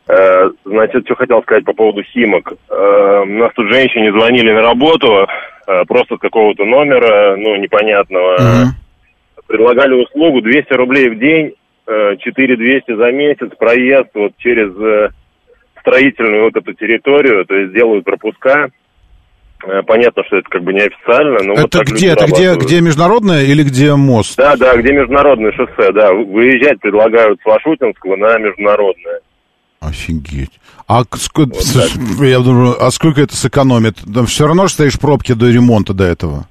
[0.09, 2.53] Э, значит, что хотел сказать по поводу Химок.
[2.68, 5.26] Э, у нас тут женщине звонили на работу,
[5.66, 8.36] э, просто с какого-то номера, ну, непонятного.
[8.36, 8.66] Uh-huh.
[9.47, 11.53] Предлагали услугу 200 рублей в день,
[11.84, 14.70] 4200 за месяц, проезд вот через
[15.80, 18.70] строительную вот эту территорию, то есть делают пропуска.
[19.86, 22.12] Понятно, что это как бы неофициально, но это вот где?
[22.12, 24.36] Это где, где международное или где мост?
[24.36, 26.12] Да, да, где международное шоссе, да.
[26.12, 29.20] Выезжать предлагают с Вашутинского на международное.
[29.83, 30.53] Офигеть.
[30.87, 31.09] А, вот
[32.20, 33.97] я думаю, а сколько это сэкономит?
[34.14, 36.47] Там все равно же стоишь в пробке до ремонта до этого.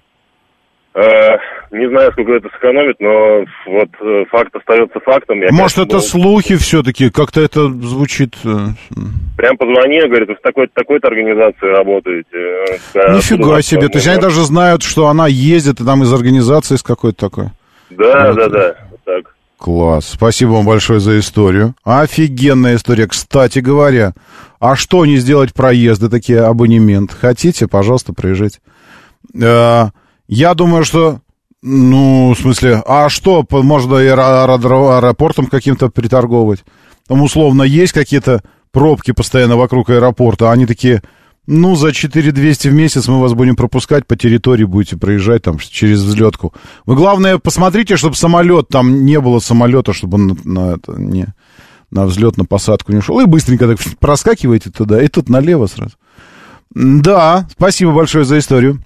[0.94, 1.38] Э,
[1.72, 5.42] не знаю, сколько это сэкономит, но вот э, факт остается фактом.
[5.42, 6.02] Я, Может, это был...
[6.02, 7.10] слухи все-таки?
[7.10, 8.36] Как-то это звучит...
[8.44, 8.68] Э,
[9.38, 12.82] Прям позвони, говорит, вы в такой-то такой организации работаете.
[13.16, 13.88] Нифига себе.
[13.88, 17.46] То есть они даже знают, что она ездит и там из организации из какой-то такой.
[17.90, 18.36] Да, вот.
[18.36, 18.76] да, да.
[19.62, 20.10] Класс.
[20.16, 21.76] Спасибо вам большое за историю.
[21.84, 23.08] Офигенная история.
[23.08, 24.16] Кстати говоря,
[24.60, 27.12] а что не сделать проезды, такие абонемент?
[27.14, 28.58] Хотите, пожалуйста, приезжайте.
[29.40, 29.90] Э,
[30.28, 31.20] я думаю, что...
[31.62, 36.64] Ну, в смысле, а что, можно и аэропортом каким-то приторговывать?
[37.08, 38.42] Там условно есть какие-то
[38.72, 41.04] пробки постоянно вокруг аэропорта, а они такие,
[41.52, 46.02] ну, за 4200 в месяц мы вас будем пропускать, по территории будете проезжать там через
[46.02, 46.54] взлетку.
[46.86, 51.28] Вы, главное, посмотрите, чтобы самолет, там не было самолета, чтобы он на, на, не,
[51.92, 53.20] на взлет, на посадку не ушел.
[53.20, 55.92] И быстренько так проскакиваете туда, и тут налево сразу.
[56.74, 58.82] Да, спасибо большое за историю.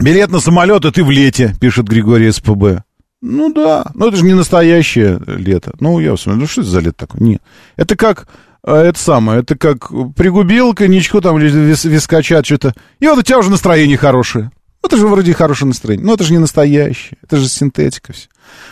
[0.00, 2.82] Билет на самолет, и ты в лете, пишет Григорий СПБ.
[3.20, 5.74] Ну да, но это же не настоящее лето.
[5.80, 7.22] Ну, я смотрю, ну что это за лето такое?
[7.22, 7.42] Нет.
[7.76, 8.28] Это как, а,
[8.72, 13.38] это самое, это как пригубил коньячку там или вис, вискача что-то, и вот у тебя
[13.38, 14.50] уже настроение хорошее.
[14.84, 16.06] Это же вроде хорошее настроение.
[16.06, 17.16] Но это же не настоящее.
[17.22, 18.28] Это же синтетика все.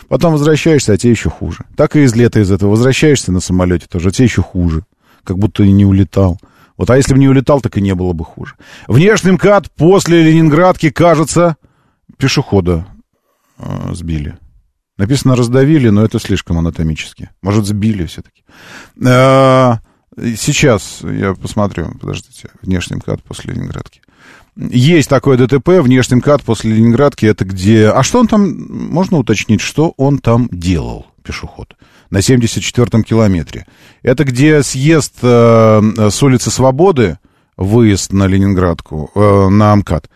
[0.07, 1.65] Потом возвращаешься, а тебе еще хуже.
[1.75, 2.69] Так и из лета из этого.
[2.69, 4.83] Возвращаешься на самолете тоже, а тебе еще хуже.
[5.23, 6.39] Как будто и не улетал.
[6.77, 8.55] Вот, а если бы не улетал, так и не было бы хуже.
[8.87, 11.57] Внешний МКАД после Ленинградки, кажется,
[12.17, 12.85] пешехода
[13.57, 14.37] э, сбили.
[14.97, 17.29] Написано раздавили, но это слишком анатомически.
[17.41, 18.43] Может, сбили все-таки.
[19.03, 19.77] Э,
[20.37, 24.01] сейчас я посмотрю, подождите, внешний МКАД после Ленинградки.
[24.55, 27.89] Есть такое ДТП, внешний МКАД после Ленинградки, это где...
[27.89, 31.75] А что он там, можно уточнить, что он там делал, пешеход?
[32.11, 33.65] На 74-м километре.
[34.03, 37.17] Это где съезд э, с улицы Свободы,
[37.57, 40.07] выезд на Ленинградку, э, на МКАД,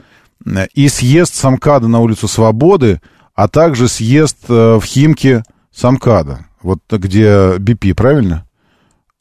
[0.76, 3.02] и съезд с МКАДа на улицу Свободы,
[3.38, 6.48] а также съезд э, в Химки с МКАДа.
[6.64, 8.48] Вот где БП, правильно?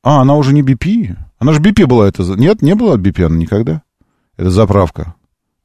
[0.03, 0.87] А, она уже не БП?
[1.39, 2.23] Она же БП была это...
[2.23, 3.83] Нет, не была БП она никогда.
[4.39, 5.15] Это заправка.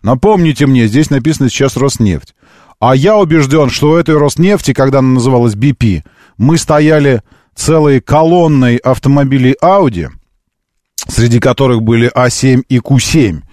[0.03, 2.35] Напомните мне, здесь написано сейчас Роснефть.
[2.77, 6.03] А я убежден, что у этой Роснефти, когда она называлась BP,
[6.37, 7.21] мы стояли
[7.55, 10.09] целой колонной автомобилей Audi,
[11.07, 13.43] среди которых были А7 и Q7.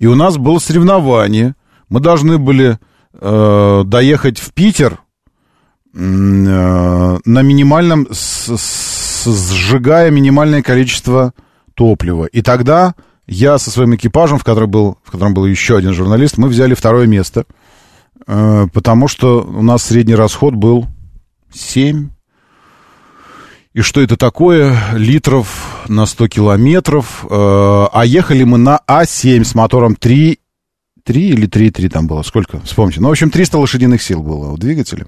[0.00, 1.54] И у нас было соревнование.
[1.88, 2.80] Мы должны были
[3.12, 5.00] э, доехать в Питер
[5.94, 11.32] э, на минимальном, с, с, сжигая минимальное количество
[11.74, 12.26] топлива.
[12.26, 12.94] И тогда
[13.26, 16.74] я со своим экипажем, в котором был, в котором был еще один журналист, мы взяли
[16.74, 17.44] второе место,
[18.26, 20.86] э, потому что у нас средний расход был
[21.52, 22.10] 7.
[23.74, 24.76] И что это такое?
[24.94, 27.24] Литров на 100 километров.
[27.24, 27.28] Э,
[27.92, 30.40] а ехали мы на А7 с мотором 3,
[31.08, 32.20] 3 или 3,3 там было.
[32.20, 32.60] Сколько?
[32.60, 33.00] Вспомните.
[33.00, 35.06] Ну, в общем, 300 лошадиных сил было у двигателя.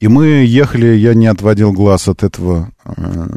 [0.00, 3.28] И мы ехали, я не отводил глаз от этого, э,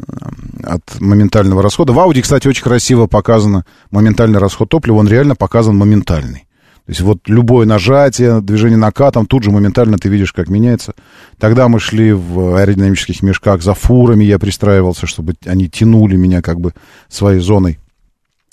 [0.64, 1.92] от моментального расхода.
[1.92, 6.46] В Audi, кстати, очень красиво показано моментальный расход топлива, он реально показан моментальный.
[6.86, 10.94] То есть вот любое нажатие, движение накатом, тут же моментально ты видишь, как меняется.
[11.38, 16.58] Тогда мы шли в аэродинамических мешках за фурами, я пристраивался, чтобы они тянули меня как
[16.58, 16.74] бы
[17.08, 17.78] своей зоной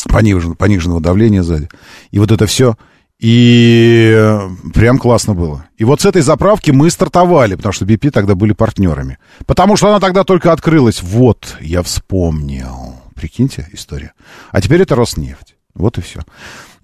[0.07, 1.69] пониженного, пониженного давления сзади.
[2.11, 2.75] И вот это все
[3.22, 5.65] и э, прям классно было.
[5.78, 9.19] И вот с этой заправки мы стартовали, потому что BP тогда были партнерами.
[9.45, 11.03] Потому что она тогда только открылась.
[11.03, 12.95] Вот, я вспомнил.
[13.13, 14.13] Прикиньте, история.
[14.49, 15.55] А теперь это Роснефть.
[15.76, 16.22] Вот и все.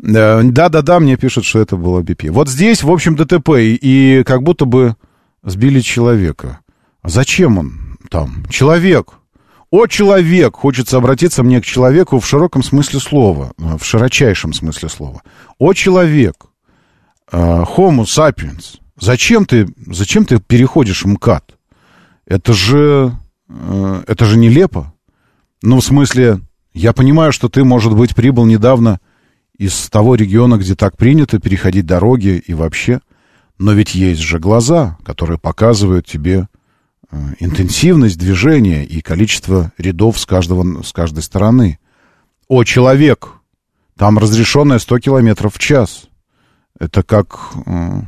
[0.03, 2.29] Э, да-да-да, мне пишут, что это было BP.
[2.29, 4.95] Вот здесь, в общем, ДТП, и как будто бы
[5.43, 6.59] сбили человека.
[7.01, 8.45] А зачем он там?
[8.51, 9.13] Человек.
[9.70, 10.55] О, человек!
[10.55, 15.22] Хочется обратиться мне к человеку в широком смысле слова, в широчайшем смысле слова.
[15.59, 16.45] О, человек!
[17.30, 18.80] Uh, homo sapiens.
[18.97, 21.57] Зачем ты, зачем ты переходишь МКАД?
[22.26, 23.13] Это же,
[23.49, 24.93] uh, это же нелепо.
[25.61, 26.39] Ну, в смысле,
[26.74, 29.01] я понимаю, что ты, может быть, прибыл недавно
[29.57, 33.01] из того региона, где так принято переходить дороги и вообще.
[33.57, 36.56] Но ведь есть же глаза, которые показывают тебе Э,
[37.39, 41.79] интенсивность движения и количество рядов с, каждого, с каждой стороны.
[42.47, 43.33] О, человек!
[43.97, 46.07] Там разрешенное 100 километров в час.
[46.79, 48.01] Это как, э,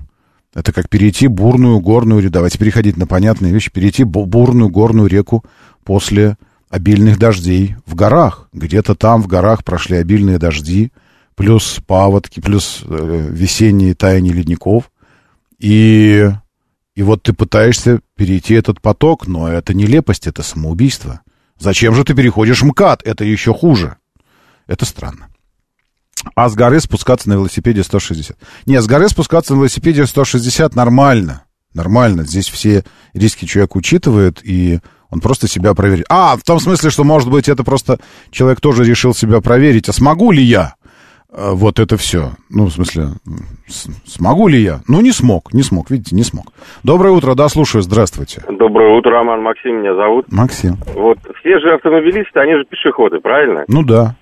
[0.53, 2.33] это как перейти бурную горную реку.
[2.33, 3.71] Давайте переходить на понятные вещи.
[3.71, 5.43] Перейти бурную горную реку
[5.83, 6.37] после
[6.69, 8.49] обильных дождей в горах.
[8.53, 10.91] Где-то там в горах прошли обильные дожди,
[11.35, 14.91] плюс паводки, плюс э, весенние таяния ледников.
[15.57, 16.29] И
[16.99, 21.21] и вот ты пытаешься перейти этот поток, но это нелепость, это самоубийство.
[21.57, 23.03] Зачем же ты переходишь МКАД?
[23.05, 23.95] Это еще хуже.
[24.67, 25.29] Это странно.
[26.35, 28.37] А с горы спускаться на велосипеде 160.
[28.65, 31.45] Не, с горы спускаться на велосипеде 160 нормально.
[31.73, 32.25] Нормально.
[32.25, 32.83] Здесь все
[33.13, 36.05] риски человек учитывает, и он просто себя проверит.
[36.09, 39.87] А, в том смысле, что, может быть, это просто человек тоже решил себя проверить.
[39.87, 40.75] А смогу ли я?
[41.31, 42.31] А, вот это все.
[42.49, 43.09] Ну, в смысле,
[44.05, 44.79] смогу ли я?
[44.87, 46.45] Ну, не смог, не смог, видите, не смог.
[46.83, 48.41] Доброе утро, да, слушаю, здравствуйте.
[48.49, 50.25] Доброе утро, Роман, Максим меня зовут.
[50.31, 50.75] Максим.
[50.95, 53.63] Вот, все же автомобилисты, они же пешеходы, правильно?
[53.67, 54.15] Ну, да.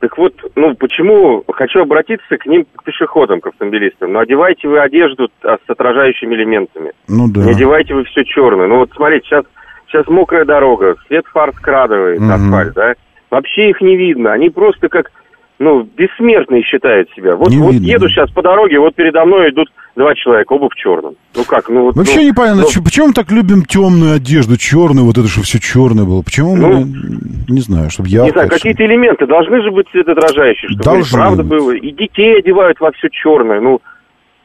[0.00, 4.12] Так вот, ну, почему хочу обратиться к ним, к пешеходам, к автомобилистам.
[4.12, 6.92] Ну, одевайте вы одежду с отражающими элементами.
[7.06, 7.44] Ну, да.
[7.44, 8.66] Не одевайте вы все черное.
[8.66, 9.44] Ну, вот смотрите, сейчас,
[9.88, 12.30] сейчас мокрая дорога, свет фар скрадывает угу.
[12.30, 12.94] асфальт, да?
[13.30, 15.10] Вообще их не видно, они просто как
[15.60, 17.36] ну, бессмертные считают себя.
[17.36, 21.16] Вот, вот еду сейчас по дороге, вот передо мной идут два человека, оба в черном.
[21.36, 21.96] Ну как, ну вот...
[21.96, 25.60] Вообще ну, непонятно, ну, почему мы так любим темную одежду, черную, вот это, что все
[25.60, 26.22] черное было.
[26.22, 26.86] Почему ну, мы,
[27.48, 28.24] не знаю, чтобы я...
[28.24, 31.50] Не знаю, какие-то элементы должны же быть светоотражающие, чтобы должны правда быть.
[31.50, 31.72] было.
[31.72, 33.80] И детей одевают во все черное, ну...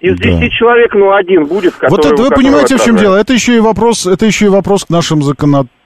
[0.01, 0.49] Из 10 да.
[0.49, 1.89] человек, ну, один будет, который...
[1.91, 3.15] Вот это вы понимаете, в чем дело?
[3.15, 5.21] Это еще и вопрос, это еще и вопрос к нашим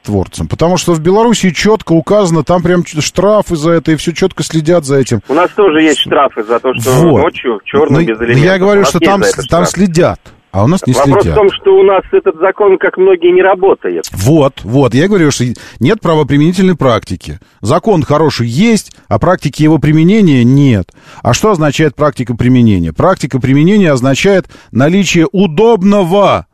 [0.10, 0.48] законотворцам.
[0.48, 4.86] Потому что в Беларуси четко указано, там прям штрафы за это, и все четко следят
[4.86, 5.22] за этим.
[5.28, 7.22] У нас тоже есть штрафы за то, что вот.
[7.24, 8.44] ночью черным без элементов.
[8.44, 10.20] Я говорю, что там, там следят.
[10.52, 11.34] А у нас не Вопрос следят.
[11.34, 14.06] в том, что у нас этот закон, как многие, не работает.
[14.12, 14.96] Вот, вот.
[14.96, 15.44] Я говорю, что
[15.80, 17.40] нет правоприменительной практики.
[17.62, 20.90] Закон хороший есть, а практики его применения нет.
[21.22, 22.94] А что означает практика применения?
[22.94, 26.48] Практика применения означает наличие удобного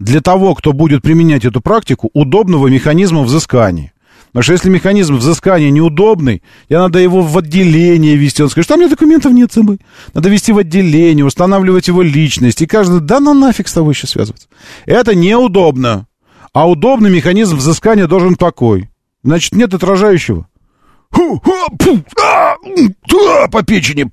[0.00, 3.92] для того, кто будет применять эту практику, удобного механизма взыскания.
[4.28, 8.42] Потому что если механизм взыскания неудобный, я надо его в отделение вести.
[8.42, 9.78] Он скажет, что у меня документов нет с собой.
[10.14, 12.62] Надо вести в отделение, устанавливать его личность.
[12.62, 14.48] И каждый, да ну нафиг с тобой еще связываться.
[14.86, 16.06] Это неудобно.
[16.52, 18.88] А удобный механизм взыскания должен такой.
[19.22, 20.46] Значит, нет отражающего.
[21.12, 21.18] А,
[22.22, 24.10] а, по печени.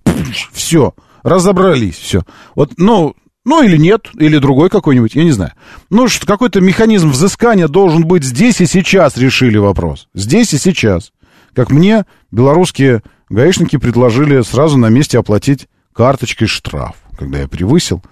[0.51, 0.93] Все.
[1.23, 2.23] Разобрались, все.
[2.55, 3.15] Вот, ну,
[3.47, 5.53] ну, или нет, или другой какой-нибудь, я не знаю.
[5.89, 10.09] Ну, что какой-то механизм взыскания должен быть здесь и сейчас, решили вопрос.
[10.13, 11.13] Здесь и сейчас.
[11.55, 18.03] Как мне белорусские гаишники предложили сразу на месте оплатить карточкой штраф, когда я превысил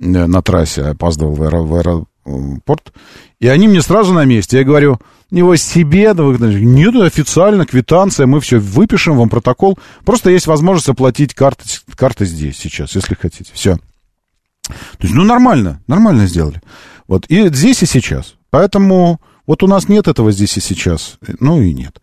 [0.00, 2.92] э, на трассе, опаздывал в, аэро, в аэропорт,
[3.40, 4.58] и они мне сразу на месте.
[4.58, 9.76] Я говорю, него себе, да вы нет, официально, квитанция, мы все выпишем вам протокол.
[10.04, 11.64] Просто есть возможность оплатить карты,
[11.96, 13.50] карты здесь сейчас, если хотите.
[13.54, 13.76] Все.
[14.66, 16.60] То есть, ну, нормально, нормально сделали.
[17.06, 18.34] Вот, и здесь и сейчас.
[18.50, 21.18] Поэтому вот у нас нет этого здесь и сейчас.
[21.40, 22.00] Ну и нет.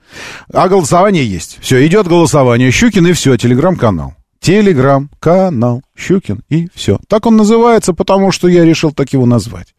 [0.53, 1.57] А голосование есть.
[1.62, 2.70] Все, идет голосование.
[2.72, 4.14] Щукин и все, телеграм-канал.
[4.39, 6.99] Телеграм-канал Щукин и все.
[7.07, 9.74] Так он называется, потому что я решил так его назвать.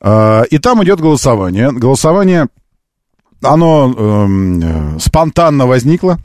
[0.00, 1.72] А, и там идет голосование.
[1.72, 2.48] Голосование,
[3.42, 6.18] оно эм, э, спонтанно возникло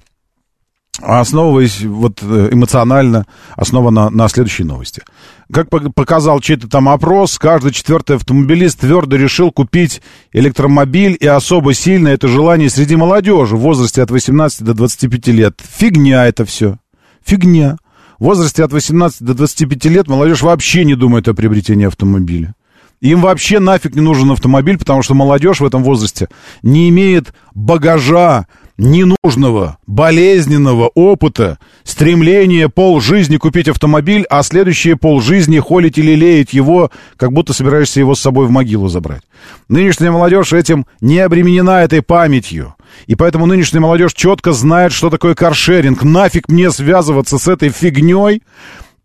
[1.02, 3.26] основываясь вот э, эмоционально,
[3.56, 5.04] основано на следующей новости.
[5.52, 12.10] Как показал чей-то там опрос, каждый четвертый автомобилист твердо решил купить электромобиль, и особо сильно
[12.10, 15.60] это желание среди молодежи в возрасте от 18 до 25 лет.
[15.78, 16.78] Фигня это все.
[17.26, 17.78] Фигня.
[18.20, 22.54] В возрасте от 18 до 25 лет молодежь вообще не думает о приобретении автомобиля.
[23.02, 26.28] Им вообще нафиг не нужен автомобиль, потому что молодежь в этом возрасте
[26.62, 28.46] не имеет багажа,
[28.80, 37.32] ненужного, болезненного опыта, стремления полжизни купить автомобиль, а следующие полжизни холить или леять его, как
[37.32, 39.22] будто собираешься его с собой в могилу забрать.
[39.68, 42.76] Нынешняя молодежь этим не обременена этой памятью.
[43.06, 46.04] И поэтому нынешняя молодежь четко знает, что такое каршеринг.
[46.04, 48.42] Нафиг мне связываться с этой фигней,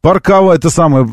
[0.05, 1.09] парковать, это самое,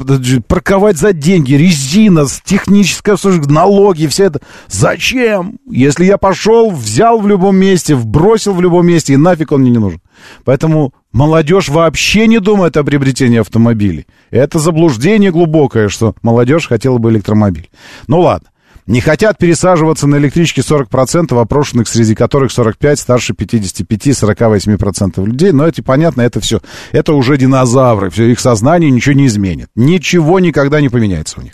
[0.46, 3.18] парковать за деньги, резина, техническое
[3.48, 4.42] налоги, все это.
[4.68, 5.60] Зачем?
[5.72, 9.72] Если я пошел, взял в любом месте, вбросил в любом месте, и нафиг он мне
[9.72, 10.02] не нужен.
[10.44, 14.08] Поэтому молодежь вообще не думает о приобретении автомобилей.
[14.30, 17.70] Это заблуждение глубокое, что молодежь хотела бы электромобиль.
[18.08, 18.50] Ну ладно.
[18.88, 25.52] Не хотят пересаживаться на электричке 40% опрошенных, среди которых 45 старше 55-48% людей.
[25.52, 26.62] Но это понятно, это все.
[26.92, 28.10] Это уже динозавры.
[28.10, 29.70] Все, их сознание ничего не изменит.
[29.76, 31.54] Ничего никогда не поменяется у них.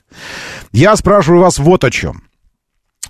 [0.71, 2.23] Я спрашиваю вас вот о чем.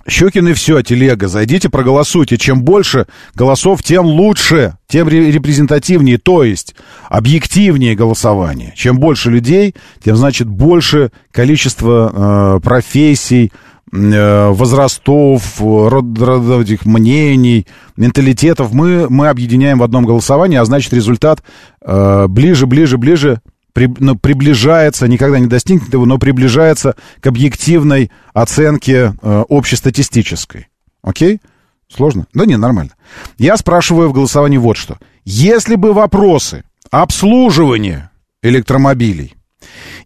[0.08, 2.38] Щукин и все, телега, зайдите, проголосуйте.
[2.38, 6.74] Чем больше голосов, тем лучше, тем репрезентативнее, то есть
[7.10, 8.72] объективнее голосование.
[8.74, 13.52] Чем больше людей, тем, значит, больше количество э, профессий,
[13.92, 17.66] возрастов, род, род, этих мнений,
[17.96, 21.42] менталитетов мы, мы объединяем в одном голосовании, а значит результат
[21.82, 23.40] э, ближе, ближе, ближе
[23.72, 30.68] при, ну, приближается, никогда не достигнет его, но приближается к объективной оценке э, общестатистической.
[31.02, 31.40] Окей?
[31.88, 32.26] Сложно?
[32.34, 32.90] Да не, нормально.
[33.38, 34.98] Я спрашиваю в голосовании вот что.
[35.24, 38.10] Если бы вопросы обслуживания
[38.42, 39.37] электромобилей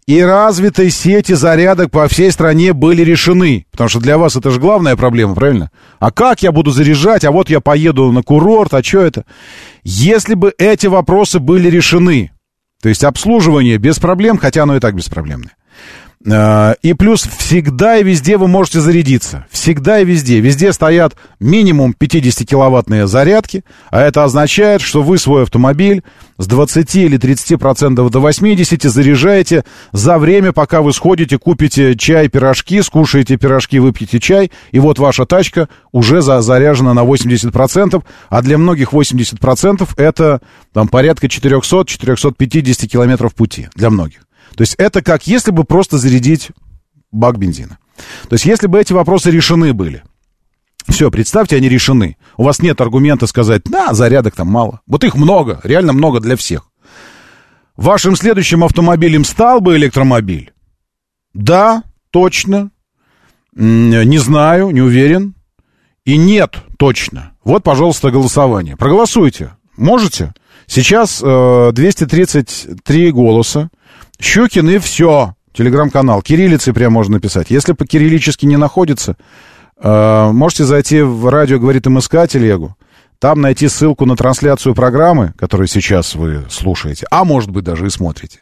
[0.05, 3.65] и развитой сети зарядок по всей стране были решены.
[3.71, 5.71] Потому что для вас это же главная проблема, правильно?
[5.99, 7.23] А как я буду заряжать?
[7.23, 9.25] А вот я поеду на курорт, а что это?
[9.83, 12.31] Если бы эти вопросы были решены,
[12.81, 15.55] то есть обслуживание без проблем, хотя оно и так беспроблемное,
[16.25, 19.45] и плюс всегда и везде вы можете зарядиться.
[19.51, 20.39] Всегда и везде.
[20.39, 26.01] Везде стоят минимум 50-киловаттные зарядки, а это означает, что вы свой автомобиль
[26.37, 32.81] с 20 или 30% до 80% заряжаете за время, пока вы сходите, купите чай, пирожки,
[32.81, 38.57] скушаете пирожки, выпьете чай, и вот ваша тачка уже за заряжена на 80%, а для
[38.57, 40.41] многих 80% это
[40.71, 44.21] там порядка 400-450 километров пути для многих.
[44.55, 46.51] То есть это как если бы просто зарядить
[47.11, 47.77] бак бензина.
[48.29, 50.03] То есть если бы эти вопросы решены были,
[50.89, 52.17] все, представьте, они решены.
[52.37, 54.81] У вас нет аргумента сказать, да, зарядок там мало.
[54.85, 56.69] Вот их много, реально много для всех.
[57.77, 60.51] Вашим следующим автомобилем стал бы электромобиль,
[61.33, 62.69] Да, точно.
[63.55, 65.35] Не знаю, не уверен.
[66.05, 67.31] И нет, точно.
[67.43, 68.75] Вот, пожалуйста, голосование.
[68.75, 69.53] Проголосуйте.
[69.77, 70.33] Можете?
[70.67, 73.69] Сейчас э, 233 голоса.
[74.19, 75.35] Щукин и все.
[75.53, 76.21] Телеграм-канал.
[76.21, 77.51] Кириллицей прям можно написать.
[77.51, 79.17] Если по-кириллически не находится,
[79.77, 82.75] э, можете зайти в радио «Говорит МСК» телегу.
[83.19, 87.89] Там найти ссылку на трансляцию программы, которую сейчас вы слушаете, а может быть даже и
[87.89, 88.39] смотрите.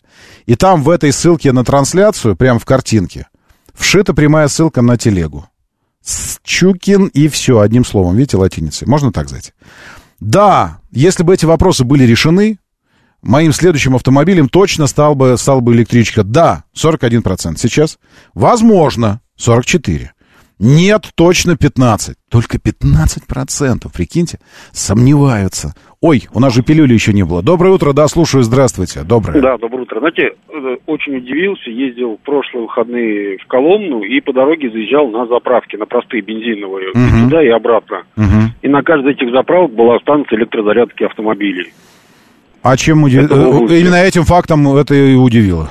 [0.48, 3.28] И там в этой ссылке на трансляцию, прямо в картинке,
[3.74, 5.46] вшита прямая ссылка на телегу.
[6.44, 8.88] Чукин и все, одним словом, видите, латиницей.
[8.88, 9.52] Можно так зайти?
[10.20, 12.58] Да, если бы эти вопросы были решены,
[13.22, 16.24] моим следующим автомобилем точно стал бы, стал бы электричка.
[16.24, 17.58] Да, 41%.
[17.58, 18.00] Сейчас,
[18.34, 20.10] возможно, 44%.
[20.64, 22.16] Нет, точно 15.
[22.30, 24.38] Только 15%, прикиньте,
[24.72, 25.74] сомневаются.
[26.02, 27.42] Ой, у нас же пилюли еще не было.
[27.42, 29.02] Доброе утро, да, слушаю, здравствуйте.
[29.04, 29.42] Доброе.
[29.42, 30.00] Да, доброе утро.
[30.00, 35.26] Знаете, э, очень удивился, ездил в прошлые выходные в Коломну и по дороге заезжал на
[35.26, 37.24] заправки, на простые бензиновые, угу.
[37.24, 38.04] туда и обратно.
[38.16, 38.54] Угу.
[38.62, 41.74] И на каждой этих заправок была станция электрозарядки автомобилей.
[42.64, 43.68] А чем удивило?
[43.68, 45.68] Именно этим фактом это и удивило.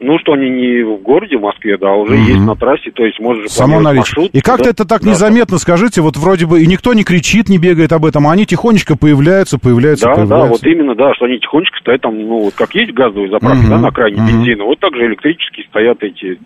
[0.00, 2.22] Ну, что они не в городе в Москве, да, а уже угу.
[2.24, 4.00] есть на трассе, то есть можешь Само наличие.
[4.00, 4.30] маршрут.
[4.34, 7.48] И как-то да, это так да, незаметно, скажите, вот вроде бы и никто не кричит,
[7.48, 10.46] не бегает об этом, а они тихонечко появляются, появляются, да, появляются.
[10.46, 13.62] Да, вот именно, да, что они тихонечко стоят там, ну, вот как есть газовые заправки,
[13.62, 13.70] угу.
[13.70, 14.28] да, на крайне угу.
[14.28, 16.38] бензина, вот так же электрические стоят эти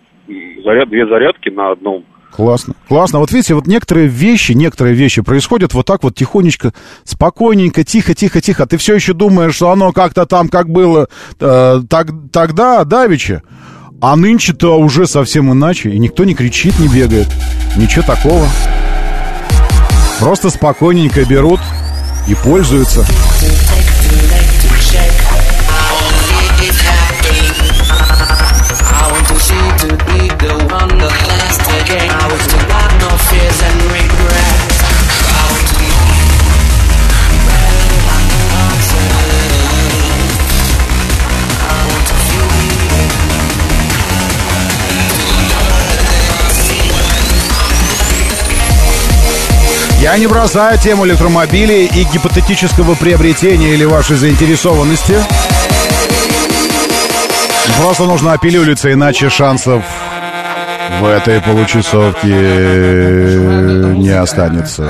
[0.63, 2.73] заряд, две зарядки на одном Классно.
[2.87, 3.19] Классно.
[3.19, 6.73] Вот видите, вот некоторые вещи, некоторые вещи происходят вот так вот тихонечко,
[7.03, 8.65] спокойненько, тихо, тихо, тихо.
[8.65, 11.07] Ты все еще думаешь, что оно как-то там, как было
[11.39, 13.41] э, так, тогда, давеча.
[14.01, 17.27] А нынче-то уже совсем иначе, и никто не кричит, не бегает.
[17.75, 18.47] Ничего такого.
[20.19, 21.59] Просто спокойненько берут
[22.27, 23.05] и пользуются.
[50.11, 55.13] Я не бросаю тему электромобилей и гипотетического приобретения или вашей заинтересованности.
[57.79, 59.83] Просто нужно опилюлиться, иначе шансов
[60.99, 62.33] в этой получасовке
[63.97, 64.89] не останется.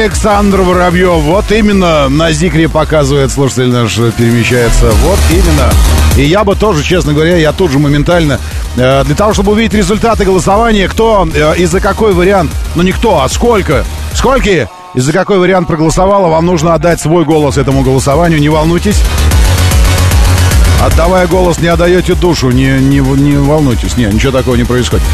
[0.00, 1.20] Александр Воробьев.
[1.24, 4.90] Вот именно на Зикре показывает, слушатель наш перемещается.
[4.90, 5.70] Вот именно.
[6.16, 8.40] И я бы тоже, честно говоря, я тут же моментально,
[8.76, 12.92] э, для того, чтобы увидеть результаты голосования, кто э, и за какой вариант, ну не
[12.92, 17.82] кто, а сколько, сколько и за какой вариант проголосовало, вам нужно отдать свой голос этому
[17.82, 19.02] голосованию, не волнуйтесь.
[20.82, 25.04] Отдавая голос, не отдаете душу, не, не, не волнуйтесь, не, ничего такого не происходит.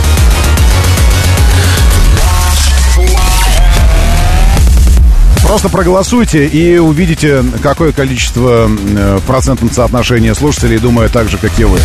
[5.47, 11.57] Просто проголосуйте и увидите, какое количество э, в процентном соотношении слушателей думают так же, как
[11.61, 11.79] и вы.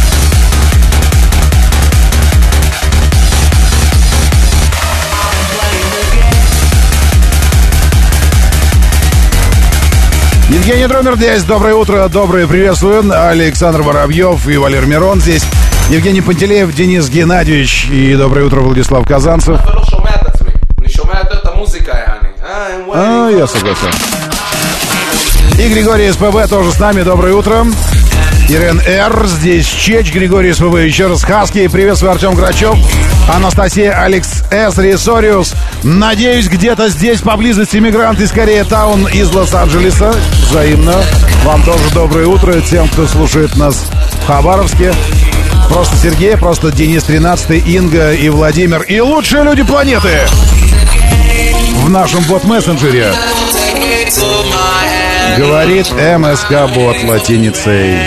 [10.49, 11.43] Евгений Дромер здесь.
[11.43, 13.03] Доброе утро, доброе приветствую.
[13.13, 15.43] Александр Воробьев и Валер Мирон здесь.
[15.91, 19.61] Евгений Пантелеев, Денис Геннадьевич и доброе утро, Владислав Казанцев.
[22.93, 23.89] А, я согласен.
[25.57, 27.01] И Григорий СПБ тоже с нами.
[27.01, 27.65] Доброе утро.
[28.49, 29.25] Ирен Р.
[29.25, 30.85] Здесь Чеч, Григорий СПБ.
[30.85, 31.67] Еще раз Хаски.
[31.67, 32.75] Приветствую, Артем Грачев.
[33.33, 34.77] Анастасия Алекс С.
[34.77, 35.55] Ресориус.
[35.81, 40.13] Надеюсь, где-то здесь поблизости мигранты скорее таун из Лос-Анджелеса.
[40.49, 41.01] Взаимно.
[41.43, 42.61] Вам тоже доброе утро.
[42.61, 43.85] Тем, кто слушает нас
[44.21, 44.93] в Хабаровске.
[45.67, 48.83] Просто Сергей, просто Денис 13, Инга и Владимир.
[48.83, 50.27] И лучшие люди планеты
[51.81, 53.13] в нашем бот-мессенджере.
[55.37, 57.97] Говорит МСК-бот латиницей.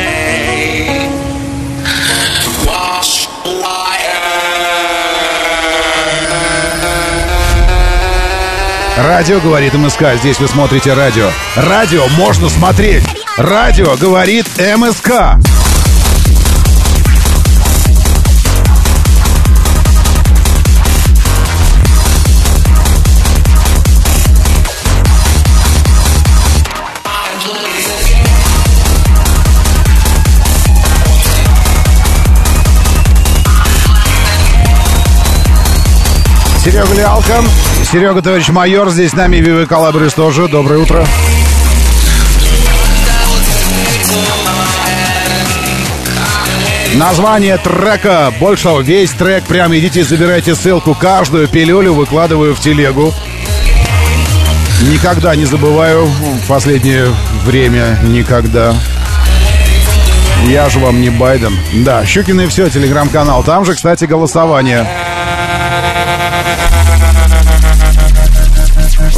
[8.96, 10.14] Радио говорит МСК.
[10.18, 11.28] Здесь вы смотрите радио.
[11.56, 13.04] Радио можно смотреть.
[13.36, 15.36] Радио говорит МСК.
[36.64, 37.44] Серега Лялка.
[37.92, 40.48] Серега, товарищ майор, здесь с нами Вивы Калабрис тоже.
[40.48, 41.06] Доброе утро.
[46.94, 48.32] Название трека.
[48.40, 49.44] Больше весь трек.
[49.44, 50.94] Прям идите, забирайте ссылку.
[50.94, 53.12] Каждую пилюлю выкладываю в телегу.
[54.90, 57.08] Никогда не забываю в последнее
[57.44, 57.98] время.
[58.04, 58.74] Никогда.
[60.46, 61.58] Я же вам не Байден.
[61.84, 63.42] Да, Щукин и все, телеграм-канал.
[63.42, 64.88] Там же, кстати, голосование.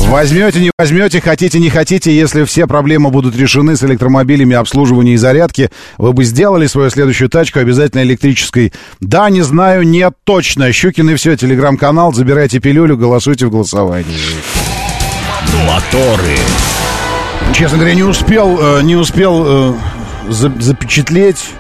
[0.08, 5.16] Возьмете, не возьмете, хотите, не хотите, если все проблемы будут решены с электромобилями, обслуживания и
[5.16, 8.72] зарядки, вы бы сделали свою следующую тачку обязательно электрической.
[9.00, 10.72] Да, не знаю, нет, точно.
[10.72, 14.16] Щукин и все, телеграм-канал, забирайте пилюлю, голосуйте в голосовании.
[15.66, 16.36] Моторы.
[17.52, 19.74] Честно говоря, не успел, э, не успел э,
[20.28, 21.50] запечатлеть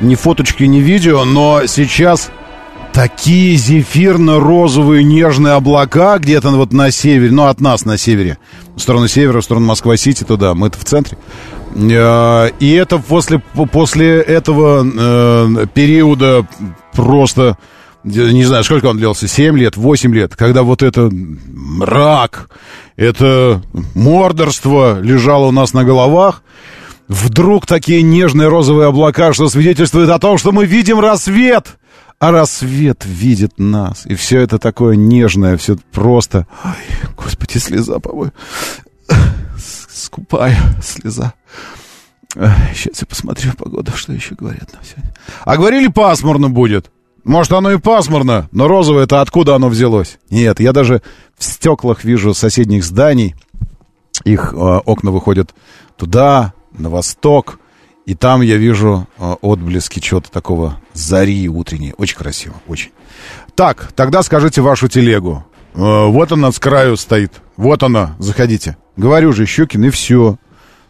[0.00, 2.30] ни фоточки, ни видео, но сейчас
[2.92, 8.38] такие зефирно-розовые нежные облака где-то вот на севере, ну, от нас на севере,
[8.74, 11.16] в сторону севера, в сторону Москва-Сити, туда, мы-то в центре.
[11.74, 13.38] Э, и это после,
[13.72, 16.46] после этого э, периода
[16.92, 17.56] просто,
[18.02, 22.50] не знаю, сколько он длился, 7 лет, 8 лет, когда вот это мрак,
[22.96, 23.62] это
[23.94, 26.42] мордорство лежало у нас на головах,
[27.08, 31.78] вдруг такие нежные розовые облака, что свидетельствует о том, что мы видим рассвет
[32.20, 34.04] а рассвет видит нас.
[34.04, 36.46] И все это такое нежное, все просто...
[36.62, 38.32] Ой, господи, слеза, по-моему.
[39.58, 41.32] Скупая слеза.
[42.74, 45.14] Сейчас я посмотрю погоду, что еще говорят нам сегодня.
[45.44, 46.90] А говорили, пасмурно будет.
[47.24, 50.18] Может, оно и пасмурно, но розовое это откуда оно взялось?
[50.30, 51.02] Нет, я даже
[51.38, 53.34] в стеклах вижу соседних зданий.
[54.24, 55.54] Их э, окна выходят
[55.96, 57.59] туда, на восток.
[58.06, 61.94] И там я вижу э, отблески чего-то такого зари утренней.
[61.96, 62.90] Очень красиво, очень.
[63.54, 65.44] Так, тогда скажите вашу телегу.
[65.74, 67.32] Э, вот она с краю стоит.
[67.56, 68.76] Вот она, заходите.
[68.96, 70.38] Говорю же, Щукин, и все.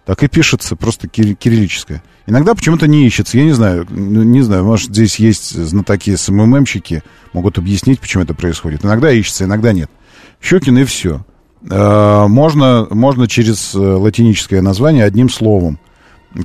[0.07, 2.03] Так и пишется, просто кир- кириллическое.
[2.27, 3.37] Иногда почему-то не ищется.
[3.39, 8.85] Я не знаю, не знаю, может, здесь есть знатоки СММщики, могут объяснить, почему это происходит.
[8.85, 9.91] Иногда ищется, иногда нет.
[10.41, 11.25] Щукин и все.
[11.69, 15.79] Э, можно, можно через латиническое название одним словом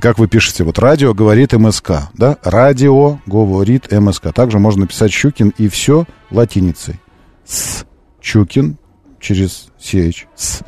[0.00, 2.38] как вы пишете, вот радио говорит МСК, да?
[2.42, 4.32] Радио говорит МСК.
[4.32, 7.00] Также можно написать Щукин и все латиницей.
[7.44, 7.84] С
[8.20, 8.78] Щукин
[9.20, 10.26] через CH.
[10.34, 10.62] С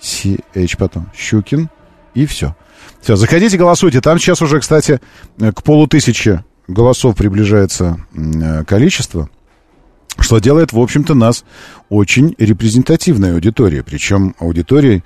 [0.00, 1.10] CH потом.
[1.14, 1.68] Щукин
[2.14, 2.56] и все.
[3.00, 4.00] Все, заходите, голосуйте.
[4.00, 5.00] Там сейчас уже, кстати,
[5.38, 9.28] к полутысяче голосов приближается э, количество,
[10.18, 11.44] что делает, в общем-то, нас
[11.88, 13.82] очень репрезентативной аудиторией.
[13.82, 15.02] Причем аудиторией,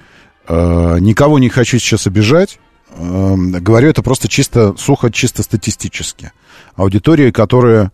[0.47, 2.59] э, никого не хочу сейчас обижать,
[2.95, 6.33] говорю это просто чисто, сухо, чисто статистически.
[6.77, 7.91] Аудитория, которая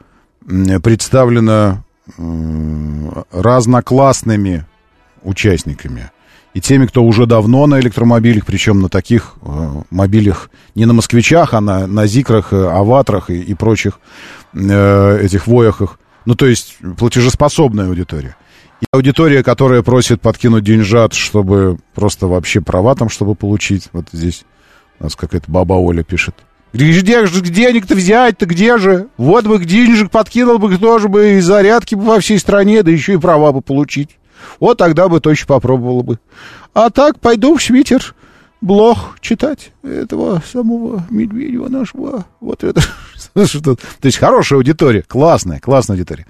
[0.47, 1.85] представлена
[3.31, 4.67] разноклассными
[5.23, 6.11] участниками.
[6.55, 11.55] и теми, кто уже давно на электромобилях, причем на таких э, мобилях, не на москвичах,
[11.55, 14.01] а на, на зикрах, э, аватрах и, и прочих
[14.53, 15.99] э, этих вояхах.
[16.27, 18.37] Ну, то есть платежеспособная аудитория.
[18.83, 23.89] И аудитория, которая просит подкинуть деньжат, чтобы просто вообще права там, чтобы получить.
[23.93, 24.45] Вот здесь
[25.03, 26.37] у нас какая-то баба Оля пишет.
[26.73, 29.09] Где же денег-то взять-то, где же?
[29.17, 32.91] Вот бы денежек подкинул бы, кто же бы и зарядки бы во всей стране, да
[32.93, 34.11] еще и права бы получить.
[34.61, 36.19] Вот тогда бы точно попробовала бы.
[36.73, 38.15] А так пойду в Свитер
[38.63, 42.25] блог читать этого самого Медведева нашего.
[42.41, 42.81] Вот это.
[43.35, 46.27] То есть хорошая аудитория, классная, классная аудитория.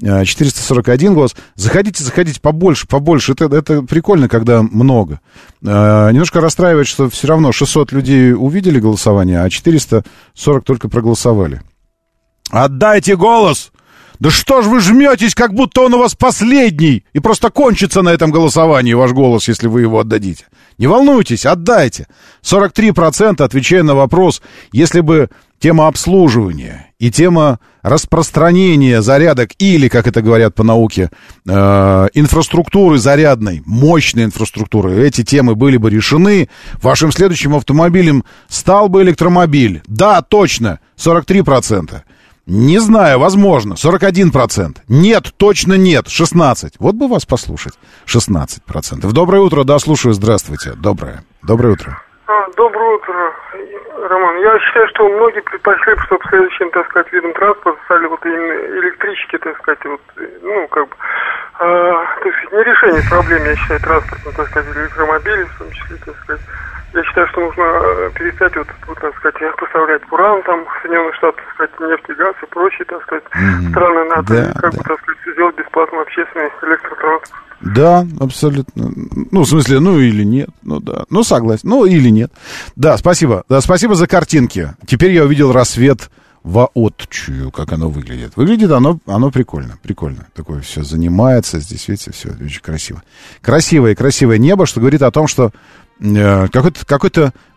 [0.00, 1.36] 441 э, голос.
[1.54, 3.32] Заходите, заходите побольше, побольше.
[3.32, 5.20] Это, это прикольно, когда много.
[5.62, 11.62] Э, немножко расстраивает, что все равно 600 людей увидели голосование, а 440 только проголосовали.
[12.50, 13.70] Отдайте голос!
[14.20, 18.10] Да что ж вы жметесь, как будто он у вас последний, и просто кончится на
[18.10, 20.46] этом голосовании ваш голос, если вы его отдадите.
[20.78, 22.06] Не волнуйтесь, отдайте.
[22.42, 24.42] 43% отвечая на вопрос,
[24.72, 25.30] если бы
[25.60, 31.10] тема обслуживания и тема распространения зарядок или, как это говорят по науке,
[31.46, 36.48] э, инфраструктуры зарядной, мощной инфраструктуры, эти темы были бы решены,
[36.82, 39.82] вашим следующим автомобилем стал бы электромобиль.
[39.86, 42.02] Да, точно, 43%.
[42.46, 44.76] Не знаю, возможно, 41%.
[44.88, 46.74] Нет, точно нет, 16%.
[46.78, 47.72] Вот бы вас послушать,
[48.06, 49.10] 16%.
[49.12, 50.72] Доброе утро, да, слушаю, здравствуйте.
[50.76, 52.02] Доброе, доброе утро.
[52.26, 53.14] А, доброе утро,
[54.08, 54.36] Роман.
[54.42, 59.38] Я считаю, что многие предпочли, чтобы следующим, так сказать, видом транспорта стали вот именно электрички,
[59.38, 60.00] так сказать, вот,
[60.42, 60.94] ну, как бы,
[61.60, 61.66] а,
[62.20, 66.14] то есть не решение проблем, я считаю, транспорта, так сказать, электромобилей, в том числе, так
[66.24, 66.42] сказать.
[66.94, 71.42] Я считаю, что нужно э, перестать, вот, вот, так сказать, поставлять уран, там, Соединенных Штатов,
[71.44, 73.70] так сказать, нефть и газ и прочие, так сказать, mm-hmm.
[73.70, 74.78] страны НАТО, да, как да.
[74.78, 77.44] бы, так сказать, сделать бесплатно общественный электротранспорт.
[77.60, 78.92] Да, абсолютно.
[79.30, 80.50] Ну, в смысле, ну или нет.
[80.62, 81.04] Ну да.
[81.08, 81.68] Ну, согласен.
[81.68, 82.30] Ну или нет.
[82.76, 83.42] Да, спасибо.
[83.48, 84.74] Да, спасибо за картинки.
[84.86, 86.10] Теперь я увидел рассвет
[86.44, 88.36] воотчую, как оно выглядит.
[88.36, 90.26] Выглядит оно, оно прикольно, прикольно.
[90.34, 93.02] Такое все занимается, здесь, видите, все очень красиво.
[93.40, 95.52] Красивое, красивое небо, что говорит о том, что
[96.00, 97.10] какой-то какой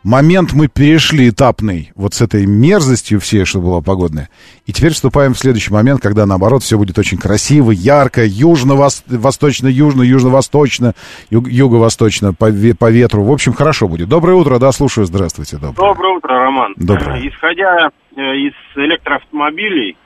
[0.04, 4.30] момент мы перешли этапный вот с этой мерзостью всей, что была погодная.
[4.66, 10.94] И теперь вступаем в следующий момент, когда, наоборот, все будет очень красиво, ярко, южно-восточно-южно, южно-восточно,
[11.30, 12.48] юго-восточно по,
[12.80, 13.24] по ветру.
[13.24, 14.08] В общем, хорошо будет.
[14.08, 15.58] Доброе утро, да, слушаю, здравствуйте.
[15.58, 16.74] Доброе, доброе утро, Роман.
[16.78, 17.20] Доброе.
[17.20, 19.98] Э, исходя э, из электроавтомобилей,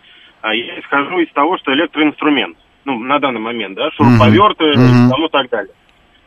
[0.44, 5.26] я исхожу из того, что электроинструмент, ну, на данный момент, да, шуруповерты mm-hmm.
[5.26, 5.74] и так далее.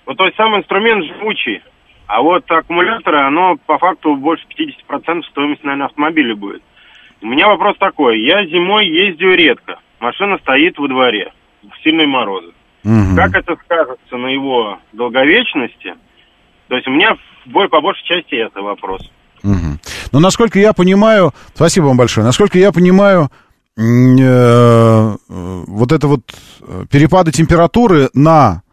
[0.06, 1.62] Вот то есть сам инструмент живучий,
[2.06, 6.62] а вот аккумуляторы, оно по факту больше 50% стоимости, наверное, автомобиля будет.
[7.22, 8.20] У меня вопрос такой.
[8.20, 9.78] Я зимой ездю редко.
[10.00, 11.32] Машина стоит во дворе
[11.62, 12.52] в сильные морозы.
[12.84, 13.16] Угу.
[13.16, 15.94] Как это скажется на его долговечности?
[16.68, 17.16] То есть у меня
[17.46, 19.10] бой по большей части это вопрос.
[19.42, 19.78] Угу.
[20.12, 23.30] Ну, насколько я понимаю, спасибо вам большое, насколько я понимаю,
[23.78, 26.20] э, вот это вот
[26.60, 28.63] э, перепады температуры на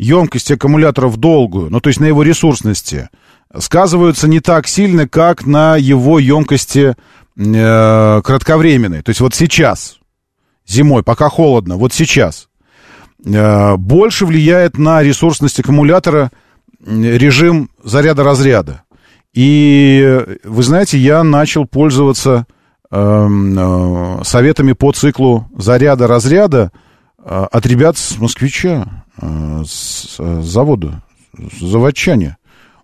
[0.00, 3.10] емкость аккумулятора в долгую, ну то есть на его ресурсности,
[3.56, 6.94] сказываются не так сильно, как на его емкости
[7.36, 9.02] э, кратковременной.
[9.02, 9.98] То есть вот сейчас,
[10.66, 12.48] зимой, пока холодно, вот сейчас,
[13.24, 16.30] э, больше влияет на ресурсность аккумулятора
[16.86, 18.84] режим заряда-разряда.
[19.34, 22.46] И вы знаете, я начал пользоваться
[22.90, 23.58] эм,
[24.20, 26.72] э, советами по циклу заряда-разряда
[27.24, 29.00] от ребят с москвича.
[29.20, 31.02] Э, с, с завода,
[31.60, 32.36] заводчане.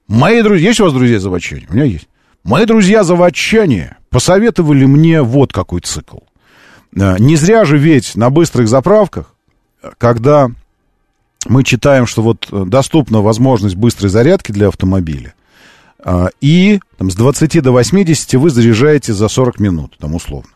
[0.07, 1.67] Мои друзья, есть у вас друзья заводчане?
[1.71, 2.09] У меня есть.
[2.45, 6.19] Мои друзья заводчане посоветовали мне вот какой цикл.
[6.95, 9.35] Э, не зря же ведь на быстрых заправках,
[9.99, 10.51] когда
[11.49, 15.35] мы читаем, что вот доступна возможность быстрой зарядки для автомобиля,
[16.05, 20.51] э, и там, с 20 до 80 вы заряжаете за 40 минут, там условно.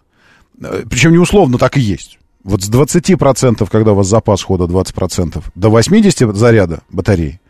[0.90, 2.19] Причем не условно, так и есть.
[2.42, 7.40] Вот с 20%, когда у вас запас хода 20%, до 80 заряда батареи,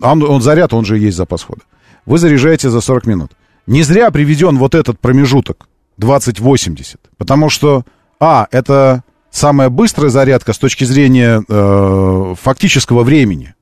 [0.00, 1.62] он, он заряд, он же и есть запас хода,
[2.04, 3.32] вы заряжаете за 40 минут.
[3.66, 7.84] Не зря приведен вот этот промежуток 20-80, потому что,
[8.20, 13.54] а, это самая быстрая зарядка с точки зрения э, фактического времени,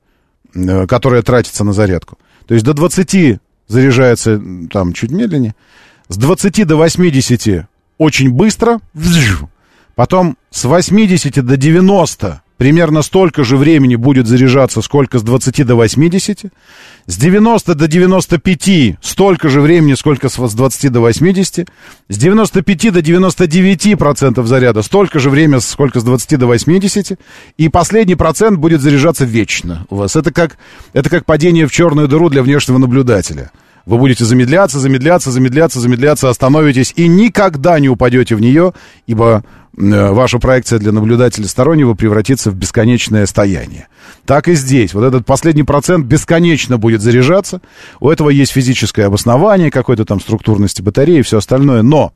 [0.53, 2.17] э, которое тратится на зарядку.
[2.47, 4.41] То есть до 20 заряжается
[4.71, 5.55] там чуть медленнее,
[6.09, 7.67] с 20 до 80
[7.97, 8.79] очень быстро,
[9.95, 15.75] Потом с 80 до 90 примерно столько же времени будет заряжаться, сколько с 20 до
[15.75, 16.45] 80.
[17.05, 21.67] С 90 до 95 столько же времени, сколько с 20 до 80.
[22.09, 27.19] С 95 до 99 процентов заряда столько же времени, сколько с 20 до 80.
[27.57, 30.15] И последний процент будет заряжаться вечно у вас.
[30.15, 30.57] Это как,
[30.93, 33.51] это как падение в черную дыру для внешнего наблюдателя.
[33.85, 38.71] Вы будете замедляться, замедляться, замедляться, замедляться, остановитесь и никогда не упадете в нее,
[39.07, 39.43] ибо
[39.75, 43.87] ваша проекция для наблюдателя стороннего превратится в бесконечное стояние.
[44.25, 44.93] Так и здесь.
[44.93, 47.61] Вот этот последний процент бесконечно будет заряжаться.
[47.99, 51.81] У этого есть физическое обоснование, какой-то там структурности батареи и все остальное.
[51.81, 52.13] Но,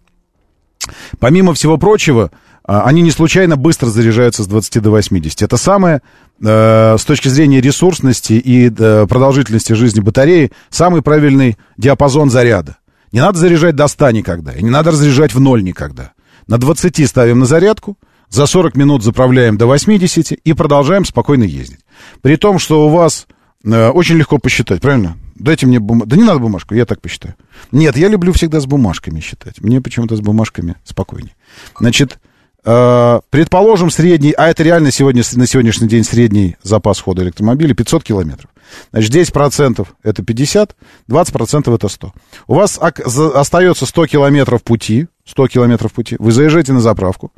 [1.20, 2.32] помимо всего прочего,
[2.64, 5.42] а, они не случайно быстро заряжаются с 20 до 80.
[5.42, 6.02] Это самое,
[6.44, 12.78] э, с точки зрения ресурсности и э, продолжительности жизни батареи, самый правильный диапазон заряда.
[13.14, 16.12] Не надо заряжать до 100 никогда, и не надо разряжать в ноль никогда.
[16.48, 17.98] На 20 ставим на зарядку,
[18.30, 21.80] за 40 минут заправляем до 80 и продолжаем спокойно ездить.
[22.22, 23.28] При том, что у вас
[23.64, 25.18] э, очень легко посчитать, правильно?
[25.36, 26.10] Дайте мне бумажку.
[26.10, 27.36] Да не надо бумажку, я так посчитаю.
[27.72, 29.62] Нет, я люблю всегда с бумажками считать.
[29.62, 31.36] Мне почему-то с бумажками спокойнее.
[31.80, 32.20] Значит,
[32.66, 38.04] э, предположим, средний, а это реально сегодня, на сегодняшний день средний запас хода электромобиля 500
[38.04, 38.50] километров.
[38.92, 40.76] Значит, 10% это 50,
[41.10, 42.14] 20% это 100.
[42.48, 47.32] У вас остается 100 километров пути, 100 километров пути, вы заезжаете на заправку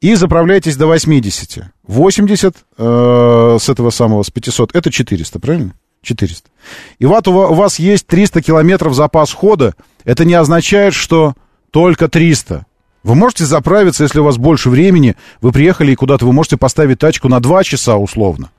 [0.00, 1.64] и заправляетесь до 80.
[1.86, 5.74] 80 э, с этого самого, с 500, это 400, правильно?
[6.02, 6.48] 400.
[6.98, 9.74] И вот у вас есть 300 километров запас хода.
[10.04, 11.34] Это не означает, что
[11.70, 12.66] только 300.
[13.02, 16.98] Вы можете заправиться, если у вас больше времени, вы приехали и куда-то, вы можете поставить
[16.98, 18.50] тачку на 2 часа условно.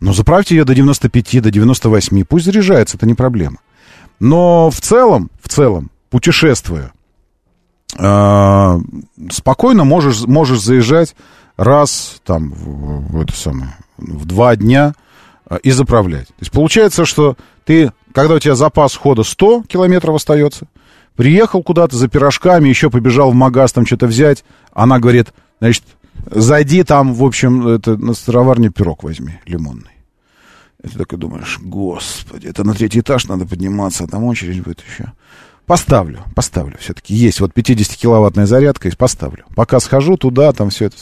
[0.00, 3.58] Но заправьте ее до 95, до 98, пусть заряжается, это не проблема.
[4.18, 6.92] Но в целом, в целом, путешествуя,
[7.98, 8.80] э,
[9.30, 11.14] спокойно можешь, можешь заезжать
[11.56, 14.94] раз там в, в это самое, в два дня
[15.48, 16.28] э, и заправлять.
[16.28, 20.66] То есть получается, что ты, когда у тебя запас хода 100 километров остается,
[21.16, 25.84] приехал куда-то за пирожками, еще побежал в магаз там что-то взять, она говорит, значит,
[26.30, 29.90] Зайди там, в общем, это на сыроварне пирог возьми, лимонный.
[30.82, 34.82] И ты такой думаешь, господи, это на третий этаж надо подниматься, а там очередь будет
[34.86, 35.12] еще.
[35.66, 37.14] Поставлю, поставлю все-таки.
[37.14, 39.44] Есть вот 50-киловаттная зарядка, поставлю.
[39.54, 40.96] Пока схожу туда, там все это.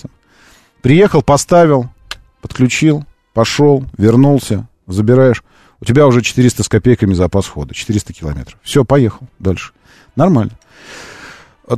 [0.82, 1.88] Приехал, поставил,
[2.40, 5.42] подключил, пошел, вернулся, забираешь.
[5.80, 8.58] У тебя уже 400 с копейками запас хода, 400 километров.
[8.62, 9.72] Все, поехал дальше.
[10.14, 10.52] Нормально.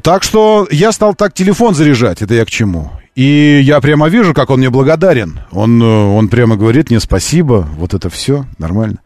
[0.02, 2.90] Так что я стал так телефон заряжать, это я к чему.
[3.14, 5.40] И я прямо вижу, как он мне благодарен.
[5.52, 8.98] Он, э, он прямо говорит мне спасибо, вот это все, нормально.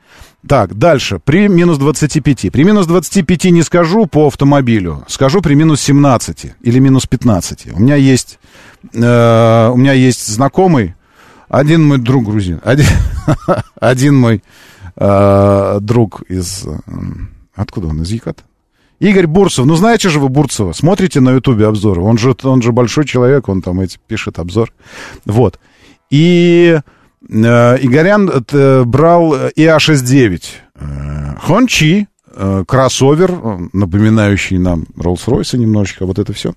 [0.46, 1.18] Так, дальше.
[1.22, 2.52] При минус 25.
[2.52, 7.72] При минус 25 не скажу по автомобилю, скажу при минус 17 или минус 15.
[7.74, 8.38] У меня есть,
[8.94, 10.94] э, у меня есть знакомый,
[11.48, 12.86] один мой друг грузин, один,
[13.80, 14.44] один мой
[14.96, 16.64] э, друг из...
[16.66, 16.78] Э,
[17.56, 18.02] откуда он?
[18.02, 18.44] Из Яката?
[19.00, 22.72] Игорь Бурцев, ну знаете же вы Бурцева, смотрите на Ютубе обзоры, он же, он же
[22.72, 24.72] большой человек, он там эти, пишет обзор,
[25.24, 25.60] вот.
[26.10, 26.80] И
[27.22, 30.42] Игорян э, брал ИА-69,
[30.74, 33.32] э, Хончи, э, кроссовер,
[33.72, 36.54] напоминающий нам Роллс-Ройса немножечко, вот это все.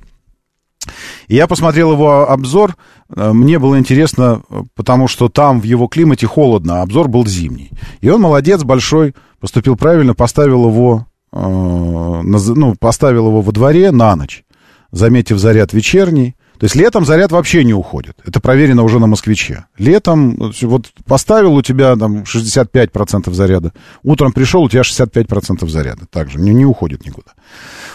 [1.28, 2.76] И я посмотрел его обзор,
[3.16, 4.44] э, мне было интересно,
[4.76, 7.72] потому что там в его климате холодно, а обзор был зимний.
[8.02, 14.16] И он молодец, большой, поступил правильно, поставил его Э, ну, поставил его во дворе на
[14.16, 14.44] ночь,
[14.92, 16.36] заметив заряд вечерний.
[16.62, 18.18] То есть летом заряд вообще не уходит.
[18.24, 19.66] Это проверено уже на москвиче.
[19.80, 23.74] Летом вот поставил у тебя там 65% заряда.
[24.04, 26.06] Утром пришел, у тебя 65% заряда.
[26.06, 27.32] Также не, не уходит никуда.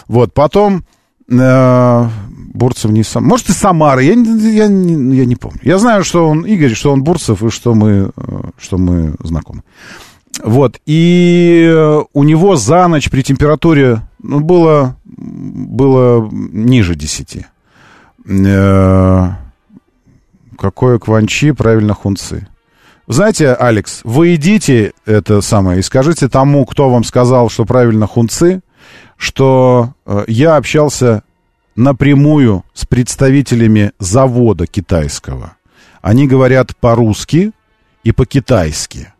[0.09, 0.83] Вот, потом
[1.31, 2.09] э,
[2.53, 3.23] Бурцев не сам.
[3.23, 5.61] Может, и Самара, я, я, я, я не помню.
[5.63, 9.63] Я знаю, что он Игорь, что он Бурцев, и что мы, э, что мы знакомы.
[10.43, 11.73] Вот, и
[12.11, 17.45] у него за ночь при температуре ну, было, было ниже 10.
[18.27, 19.29] Э,
[20.57, 22.47] какое кванчи, правильно, хунцы.
[23.07, 28.61] Знаете, Алекс, вы идите это самое и скажите тому, кто вам сказал, что правильно хунцы,
[29.15, 31.23] что э, я общался
[31.77, 35.53] напрямую с представителями завода китайского.
[36.01, 37.53] Они говорят по-русски
[38.03, 39.13] и по-китайски.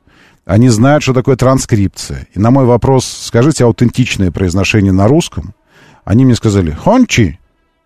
[0.46, 2.28] Они знают, что такое транскрипция.
[2.34, 5.54] И на мой вопрос, скажите аутентичное произношение на русском,
[6.04, 7.40] они мне сказали, хончи,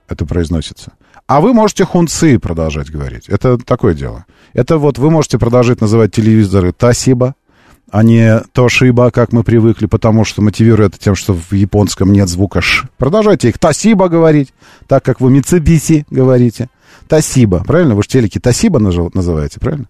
[0.07, 0.93] это произносится.
[1.31, 3.29] А вы можете хунцы продолжать говорить.
[3.29, 4.25] Это такое дело.
[4.51, 7.35] Это вот вы можете продолжать называть телевизоры Тасиба,
[7.89, 12.27] а не Тошиба, как мы привыкли, потому что мотивирую это тем, что в японском нет
[12.27, 12.89] звука «ш».
[12.97, 14.53] Продолжайте их Тосиба говорить,
[14.87, 16.69] так как вы Митсубиси говорите.
[17.07, 17.95] Тосиба, правильно?
[17.95, 19.85] Вы же телеки Тосиба называете, правильно?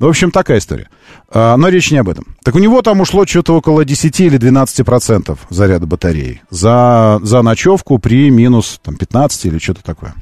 [0.00, 0.88] В общем, такая история.
[1.30, 2.26] А, но речь не об этом.
[2.42, 7.42] Так у него там ушло что-то около 10 или 12 процентов заряда батареи за, за
[7.42, 10.12] ночевку при минус там, 15 или что-то такое.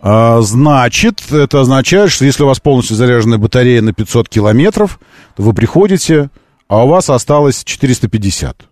[0.00, 5.00] А, значит, это означает, что если у вас полностью заряженная батарея на 500 километров,
[5.34, 6.30] то вы приходите,
[6.68, 8.66] а у вас осталось 450.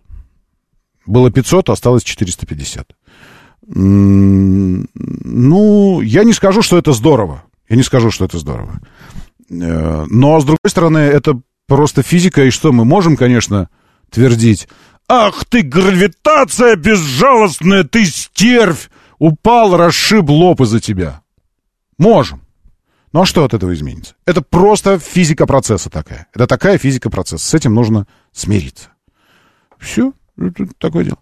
[1.05, 2.87] Было 500, осталось 450.
[3.67, 4.85] Ну,
[6.01, 7.43] я не скажу, что это здорово.
[7.67, 8.79] Я не скажу, что это здорово.
[9.49, 13.69] Э, но, с другой стороны, это просто физика, и что мы можем, конечно,
[14.11, 14.67] твердить.
[15.07, 18.89] Ах ты, гравитация безжалостная, ты стервь!
[19.19, 21.21] Упал, расшиб лоб из-за тебя.
[21.97, 22.41] Можем.
[23.13, 24.15] Но что от этого изменится?
[24.25, 26.27] Это просто физика процесса такая.
[26.33, 27.47] Это такая физика процесса.
[27.47, 28.89] С этим нужно смириться.
[29.79, 30.11] Все.
[30.37, 31.19] Это такое дело.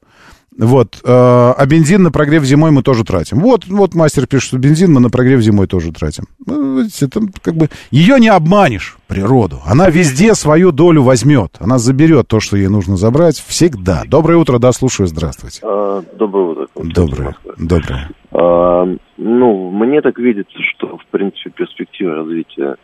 [0.57, 1.01] Вот.
[1.03, 3.39] Э, а бензин на прогрев зимой мы тоже тратим.
[3.39, 6.25] Вот, вот мастер пишет, что бензин мы на прогрев зимой тоже тратим.
[6.45, 7.69] Ну, это как бы...
[7.91, 9.61] Ее не обманешь, природу.
[9.65, 11.57] Она везде свою долю возьмет.
[11.59, 14.03] Она заберет то, что ей нужно забрать всегда.
[14.07, 15.61] Доброе утро, да, слушаю, здравствуйте.
[15.63, 16.67] А, доброе утро.
[16.75, 18.09] Доброе, доброе.
[18.31, 18.85] А,
[19.17, 22.75] ну, мне так видится, что, в принципе, перспектива развития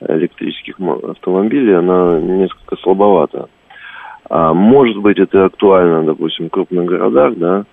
[0.00, 3.48] электрических автомобилей, она несколько слабовата.
[4.28, 7.64] А, может быть, это актуально, допустим, в крупных городах, да,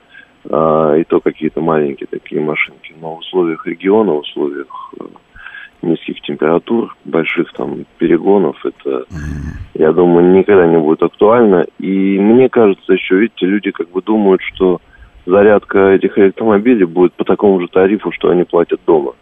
[0.50, 2.94] а, и то какие-то маленькие такие машинки.
[3.00, 5.04] Но в условиях региона, в условиях э,
[5.82, 9.06] низких температур, больших там перегонов, это,
[9.74, 11.66] я думаю, никогда не будет актуально.
[11.80, 14.80] И мне кажется, еще, видите, люди как бы думают, что
[15.26, 19.14] зарядка этих электромобилей будет по такому же тарифу, что они платят дома.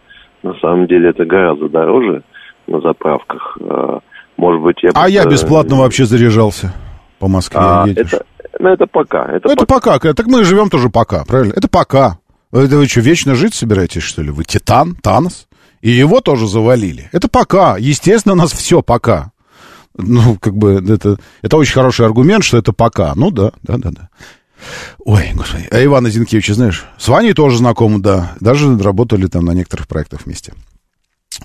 [0.44, 2.24] На самом деле это гораздо дороже
[2.68, 3.58] на заправках.
[3.62, 4.00] А,
[4.36, 4.90] может быть, я...
[4.96, 6.74] А я бесплатно вообще заряжался
[7.22, 8.14] по Москве а, едешь?
[8.14, 8.26] Это,
[8.60, 9.26] ну, это пока.
[9.26, 9.94] Это, ну, это пока.
[9.94, 10.14] пока.
[10.14, 11.54] Так мы живем тоже пока, правильно?
[11.56, 12.18] Это пока.
[12.52, 14.32] Это вы что, вечно жить собираетесь, что ли?
[14.32, 15.48] Вы Титан, Танос?
[15.82, 17.10] И его тоже завалили.
[17.12, 17.78] Это пока.
[17.78, 19.32] Естественно, у нас все пока.
[19.96, 23.14] Ну, как бы, это, это очень хороший аргумент, что это пока.
[23.16, 24.10] Ну, да, да, да, да.
[25.06, 25.68] Ой, господи.
[25.70, 28.34] А Ивана Зинкевича, знаешь, с Ваней тоже знакомы, да.
[28.40, 30.54] Даже работали там на некоторых проектах вместе.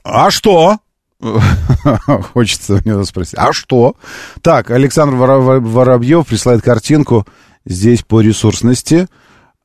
[0.04, 0.78] А что?
[2.32, 3.38] Хочется у него спросить.
[3.38, 3.96] А что?
[4.42, 7.26] Так, Александр Воробьев присылает картинку
[7.64, 9.08] здесь по ресурсности.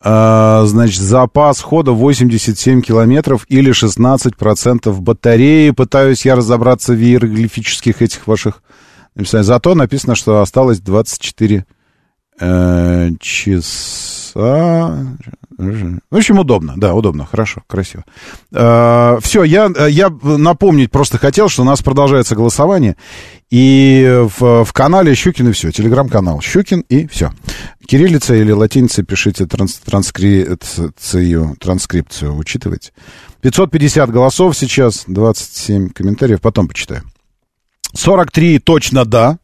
[0.03, 5.69] А, значит, запас хода 87 километров или 16% батареи.
[5.71, 8.63] Пытаюсь я разобраться в иероглифических этих ваших.
[9.15, 11.65] Зато написано, что осталось 24
[12.41, 15.17] э, часа.
[15.57, 18.03] В общем, удобно, да, удобно, хорошо, красиво.
[18.51, 22.97] Э, все, я, я напомнить просто хотел, что у нас продолжается голосование,
[23.51, 27.31] и в, в канале Щукин и все, телеграм-канал Щукин и все.
[27.85, 32.91] Кириллица или латиница пишите транс, транскрипцию, транскрипцию, учитывайте.
[33.41, 37.03] 550 голосов сейчас, 27 комментариев, потом почитаю.
[37.93, 39.37] 43 точно да,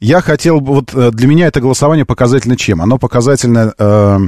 [0.00, 2.80] я хотел бы, вот э, для меня это голосование показательно чем?
[2.80, 4.18] Оно показательно э,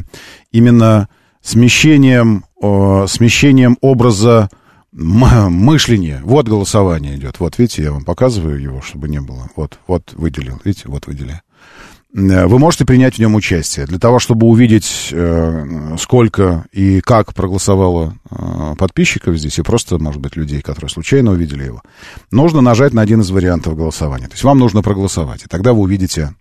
[0.52, 1.08] именно
[1.42, 4.48] смещением, э, смещением образа
[4.92, 6.22] мышления.
[6.24, 7.38] Вот голосование идет.
[7.38, 9.50] Вот, видите, я вам показываю его, чтобы не было.
[9.54, 10.58] Вот, вот выделил.
[10.64, 11.40] Видите, вот выделяю.
[12.16, 13.86] Э, вы можете принять в нем участие.
[13.86, 20.20] Для того, чтобы увидеть, э, сколько и как проголосовало э, подписчиков здесь, и просто, может
[20.20, 21.82] быть, людей, которые случайно увидели его,
[22.30, 24.26] нужно нажать на один из вариантов голосования.
[24.26, 26.34] То есть вам нужно проголосовать, и тогда вы увидите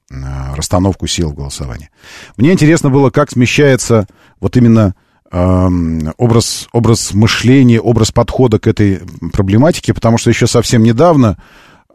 [0.55, 1.89] расстановку сил в голосовании.
[2.37, 4.07] Мне интересно было, как смещается
[4.39, 4.95] вот именно
[5.31, 9.01] эм, образ, образ мышления, образ подхода к этой
[9.33, 11.37] проблематике, потому что еще совсем недавно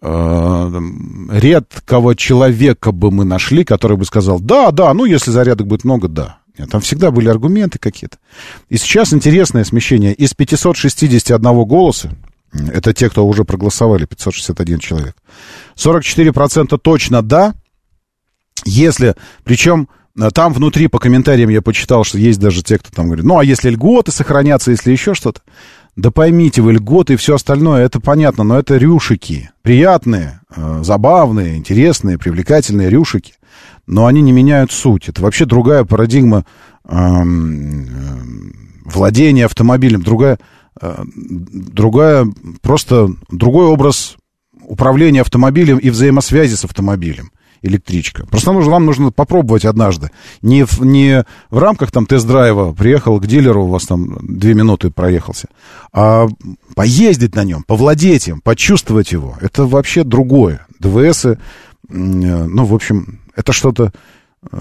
[0.02, 6.09] редкого человека бы мы нашли, который бы сказал, да, да, ну, если зарядок будет много,
[6.09, 6.39] да.
[6.59, 8.18] Нет, там всегда были аргументы какие-то.
[8.68, 10.14] И сейчас интересное смещение.
[10.14, 12.10] Из 561 голоса,
[12.52, 15.16] это те, кто уже проголосовали, 561 человек,
[15.77, 17.55] 44% точно да,
[18.64, 19.14] если,
[19.44, 23.24] причем э, там внутри по комментариям я почитал, что есть даже те, кто там говорит,
[23.24, 25.40] ну, а если льготы сохранятся, если еще что-то.
[26.01, 29.51] Да поймите вы, льготы и все остальное, это понятно, но это рюшики.
[29.60, 33.35] Приятные, э, забавные, интересные, привлекательные рюшики.
[33.86, 35.10] Но они не меняют суть.
[35.10, 36.47] Это вообще другая парадигма
[36.89, 36.94] э,
[38.86, 40.39] владения автомобилем, другая,
[40.81, 42.27] э, другая,
[42.62, 44.16] просто другой образ
[44.62, 47.31] управления автомобилем и взаимосвязи с автомобилем
[47.62, 48.26] электричка.
[48.26, 50.10] Просто нужно, вам нужно попробовать однажды.
[50.42, 54.90] Не в, не в рамках там тест-драйва приехал к дилеру, у вас там две минуты
[54.90, 55.48] проехался,
[55.92, 56.26] а
[56.74, 59.36] поездить на нем, повладеть им, почувствовать его.
[59.40, 60.66] Это вообще другое.
[60.78, 61.38] ДВСы
[61.90, 63.92] ну, в общем, это что-то...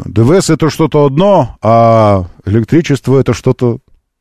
[0.05, 3.79] ДВС это что-то одно, а электричество это что-то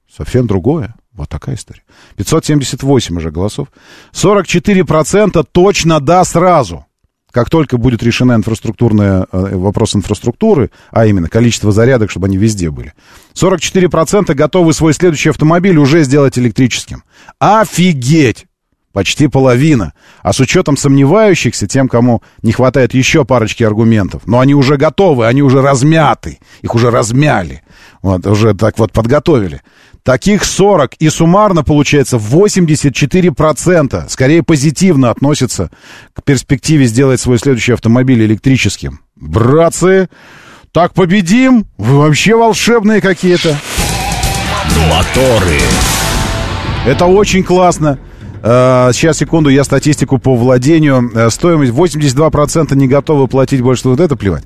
[0.09, 0.95] совсем другое.
[1.13, 1.83] Вот такая история.
[2.17, 3.69] 578 уже голосов.
[4.13, 6.87] 44% точно да сразу.
[7.31, 12.71] Как только будет решена инфраструктурная, э, вопрос инфраструктуры, а именно количество зарядок, чтобы они везде
[12.71, 12.95] были,
[13.35, 17.03] 44% готовы свой следующий автомобиль уже сделать электрическим.
[17.39, 18.47] Офигеть!
[18.93, 19.93] Почти половина.
[20.23, 25.27] А с учетом сомневающихся, тем, кому не хватает еще парочки аргументов, но они уже готовы,
[25.27, 27.63] они уже размяты, их уже размяли,
[28.03, 29.61] вот, уже так вот подготовили.
[30.09, 34.09] Таких 40, и суммарно получается 84%.
[34.09, 35.71] Скорее позитивно относятся
[36.15, 39.01] к перспективе сделать свой следующий автомобиль электрическим.
[39.17, 40.09] Братцы,
[40.73, 41.67] так победим?
[41.77, 43.55] Вы вообще волшебные какие-то.
[44.89, 45.61] Моторы.
[46.87, 47.99] Это очень классно.
[48.43, 51.11] Э, сейчас, секунду, я статистику по владению.
[51.15, 53.91] Э, стоимость 82% не готовы платить больше.
[53.91, 54.45] Вот это плевать.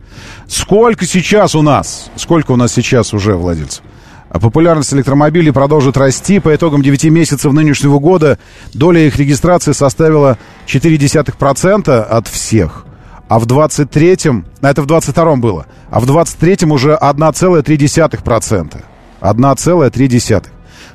[0.48, 2.10] Сколько сейчас у нас?
[2.16, 3.84] Сколько у нас сейчас уже владельцев?
[4.32, 6.38] А популярность электромобилей продолжит расти.
[6.40, 8.38] По итогам 9 месяцев нынешнего года
[8.72, 12.86] доля их регистрации составила 0,4% от всех.
[13.28, 18.82] А в 23-м, а это в 22-м было, а в 23-м уже 1,3%.
[19.20, 20.46] 1,3%.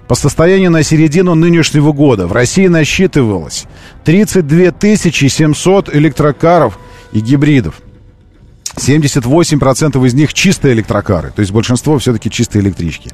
[0.08, 3.66] По состоянию на середину нынешнего года в России насчитывалось
[4.06, 6.80] 32 700 электрокаров
[7.12, 7.82] и гибридов.
[8.78, 13.12] 78% из них чистые электрокары, то есть большинство все-таки чистые электрички.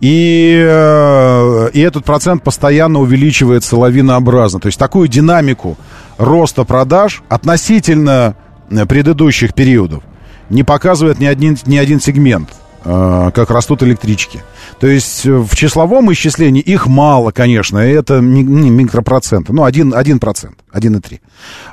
[0.00, 4.60] И, э, и этот процент постоянно увеличивается лавинообразно.
[4.60, 5.76] То есть такую динамику
[6.18, 8.34] роста продаж относительно
[8.70, 10.02] э, предыдущих периодов
[10.50, 12.48] не показывает ни один, ни один сегмент,
[12.84, 14.42] э, как растут электрички.
[14.80, 20.52] То есть в числовом исчислении их мало, конечно, это не, не микропроценты, ну, 1%, 1%,
[20.72, 21.20] 1,3%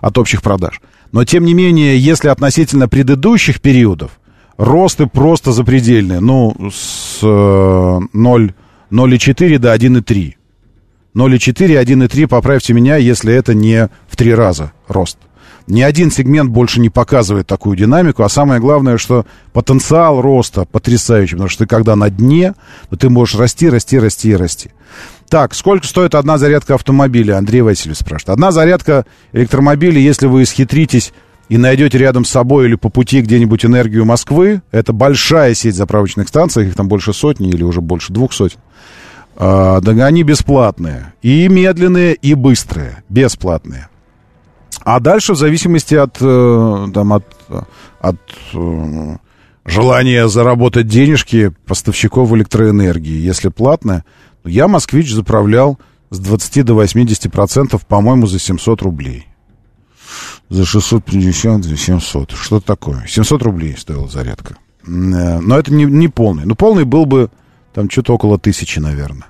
[0.02, 0.80] от общих продаж.
[1.14, 4.20] Но, тем не менее, если относительно предыдущих периодов,
[4.58, 6.20] росты просто запредельные.
[6.20, 10.34] Ну, с 0,4 до 1,3.
[11.16, 15.20] 0,4, 1,3, поправьте меня, если это не в три раза рост.
[15.68, 21.36] Ни один сегмент больше не показывает такую динамику, а самое главное, что потенциал роста потрясающий,
[21.36, 22.54] потому что ты когда на дне,
[22.90, 24.72] то ты можешь расти, расти, расти и расти.
[25.30, 27.38] Так, сколько стоит одна зарядка автомобиля?
[27.38, 28.30] Андрей Васильевич спрашивает.
[28.30, 31.14] Одна зарядка электромобиля, если вы исхитритесь
[31.48, 36.28] и найдете рядом с собой или по пути где-нибудь энергию Москвы, это большая сеть заправочных
[36.28, 38.60] станций, их там больше сотни или уже больше двух сотен.
[39.36, 41.14] А, да они бесплатные.
[41.22, 43.04] И медленные, и быстрые.
[43.10, 43.88] Бесплатные.
[44.84, 47.26] А дальше в зависимости от, э, там, от,
[48.02, 48.20] от
[48.54, 49.18] э,
[49.66, 53.22] желания заработать денежки поставщиков электроэнергии.
[53.22, 54.04] Если платная,
[54.44, 55.80] я «Москвич» заправлял
[56.10, 59.28] с 20 до 80 процентов, по-моему, за 700 рублей.
[60.50, 62.32] За 650, за 700.
[62.32, 63.06] Что такое?
[63.08, 64.58] 700 рублей стоила зарядка.
[64.86, 66.44] Э, но это не, не полный.
[66.46, 67.30] Ну, полный был бы
[67.74, 69.28] там что-то около тысячи, наверное.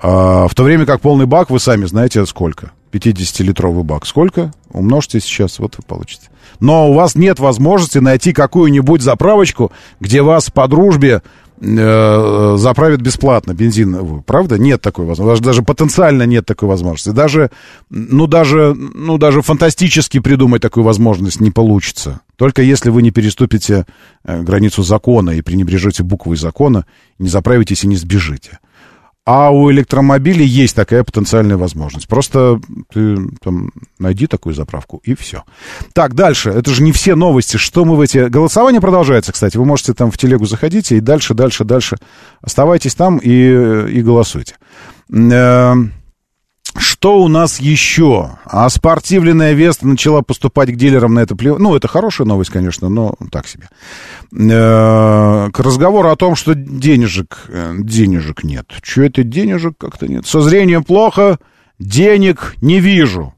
[0.00, 2.72] А, в то время как полный бак, вы сами знаете, сколько?
[2.92, 4.06] 50-литровый бак.
[4.06, 4.52] Сколько?
[4.70, 6.28] Умножьте сейчас, вот вы получите.
[6.60, 11.22] Но у вас нет возможности найти какую-нибудь заправочку, где вас по дружбе
[11.60, 14.22] э, заправят бесплатно бензин.
[14.24, 14.58] Правда?
[14.58, 15.44] Нет такой возможности.
[15.44, 17.10] Даже, даже потенциально нет такой возможности.
[17.10, 17.50] Даже,
[17.90, 22.20] ну, даже, ну, даже фантастически придумать такую возможность не получится.
[22.36, 23.86] Только если вы не переступите
[24.24, 26.86] э, границу закона и пренебрежете буквой закона,
[27.18, 28.58] не заправитесь и не сбежите.
[29.30, 32.08] А у электромобилей есть такая потенциальная возможность.
[32.08, 35.44] Просто ты там найди такую заправку, и все.
[35.92, 36.48] Так, дальше.
[36.48, 37.58] Это же не все новости.
[37.58, 38.30] Что мы в эти...
[38.30, 39.58] Голосование продолжается, кстати.
[39.58, 41.98] Вы можете там в телегу заходите и дальше, дальше, дальше.
[42.40, 44.54] Оставайтесь там и, и голосуйте.
[45.12, 45.92] Эм,
[46.78, 48.38] что у нас еще?
[48.44, 51.58] А спортивная Веста начала поступать к дилерам на это плев...
[51.58, 53.68] Ну, это хорошая новость, конечно, но так себе.
[54.32, 58.66] Э, к разговору о том, что денежек, э, денежек нет.
[58.82, 60.26] Что это денежек как-то нет?
[60.26, 61.38] Со зрением плохо,
[61.78, 63.34] денег не вижу.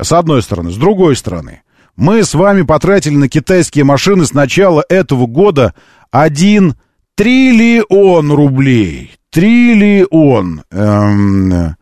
[0.00, 0.70] С одной стороны.
[0.70, 1.62] С другой стороны.
[1.96, 5.74] Мы с вами потратили на китайские машины с начала этого года
[6.10, 6.74] 1
[7.14, 9.12] триллион рублей.
[9.30, 10.62] Триллион.
[10.70, 11.76] Эм,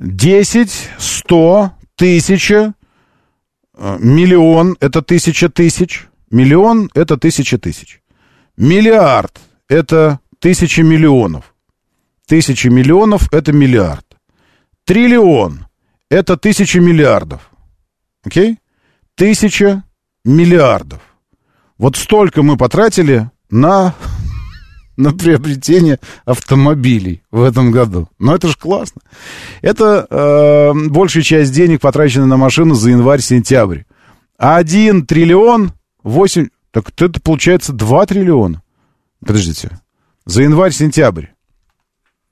[0.00, 2.72] 10, 100, тысяча,
[3.76, 8.00] э, миллион— это тысяча тысяч, миллион— это тысяча тысяч.
[8.56, 11.54] Миллиард— это тысяча миллионов.
[12.26, 14.06] Тысяча миллионов— это миллиард.
[14.86, 15.66] Триллион—
[16.10, 17.50] это тысяча миллиардов.
[18.24, 18.58] Окей?
[19.14, 19.84] Тысяча
[20.24, 21.02] миллиардов.
[21.76, 23.94] Вот столько мы потратили на
[25.00, 28.08] на приобретение автомобилей в этом году.
[28.18, 29.00] Но это же классно.
[29.62, 33.82] Это э, большая часть денег потрачена на машину за январь-сентябрь.
[34.38, 35.72] 1 триллион
[36.02, 36.48] 8...
[36.70, 38.62] Так это получается 2 триллиона.
[39.24, 39.80] Подождите.
[40.26, 41.26] За январь-сентябрь.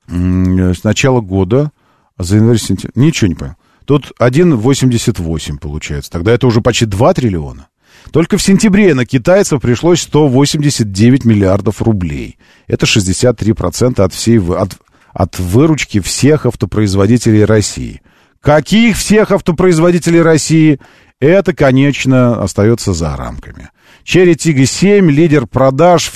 [0.06, 1.72] С начала года.
[2.16, 2.92] А за январь-сентябрь...
[2.94, 3.54] Ничего не понял.
[3.84, 6.10] Тут 1,88 получается.
[6.10, 7.68] Тогда это уже почти 2 триллиона.
[8.12, 12.38] Только в сентябре на китайцев пришлось 189 миллиардов рублей.
[12.66, 14.78] Это 63% от, всей, от,
[15.12, 18.00] от выручки всех автопроизводителей России.
[18.40, 20.78] Каких всех автопроизводителей России?
[21.20, 23.70] Это, конечно, остается за рамками.
[24.04, 26.10] Черри Тига 7, лидер продаж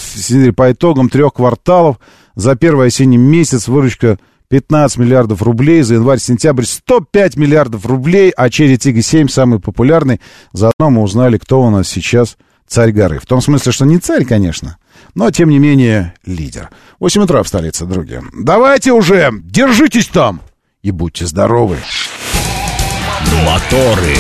[0.56, 1.98] по итогам трех кварталов.
[2.35, 4.19] За первый осенний месяц выручка
[4.52, 10.20] 15 миллиардов рублей, за январь-сентябрь 105 миллиардов рублей, а Черри Тига 7 самый популярный.
[10.52, 13.18] Заодно мы узнали, кто у нас сейчас царь горы.
[13.18, 14.76] В том смысле, что не царь, конечно,
[15.14, 16.68] но, тем не менее, лидер.
[17.00, 18.20] 8 утра в столице, друзья.
[18.38, 20.42] Давайте уже, держитесь там
[20.82, 21.78] и будьте здоровы.
[23.46, 24.16] Моторы.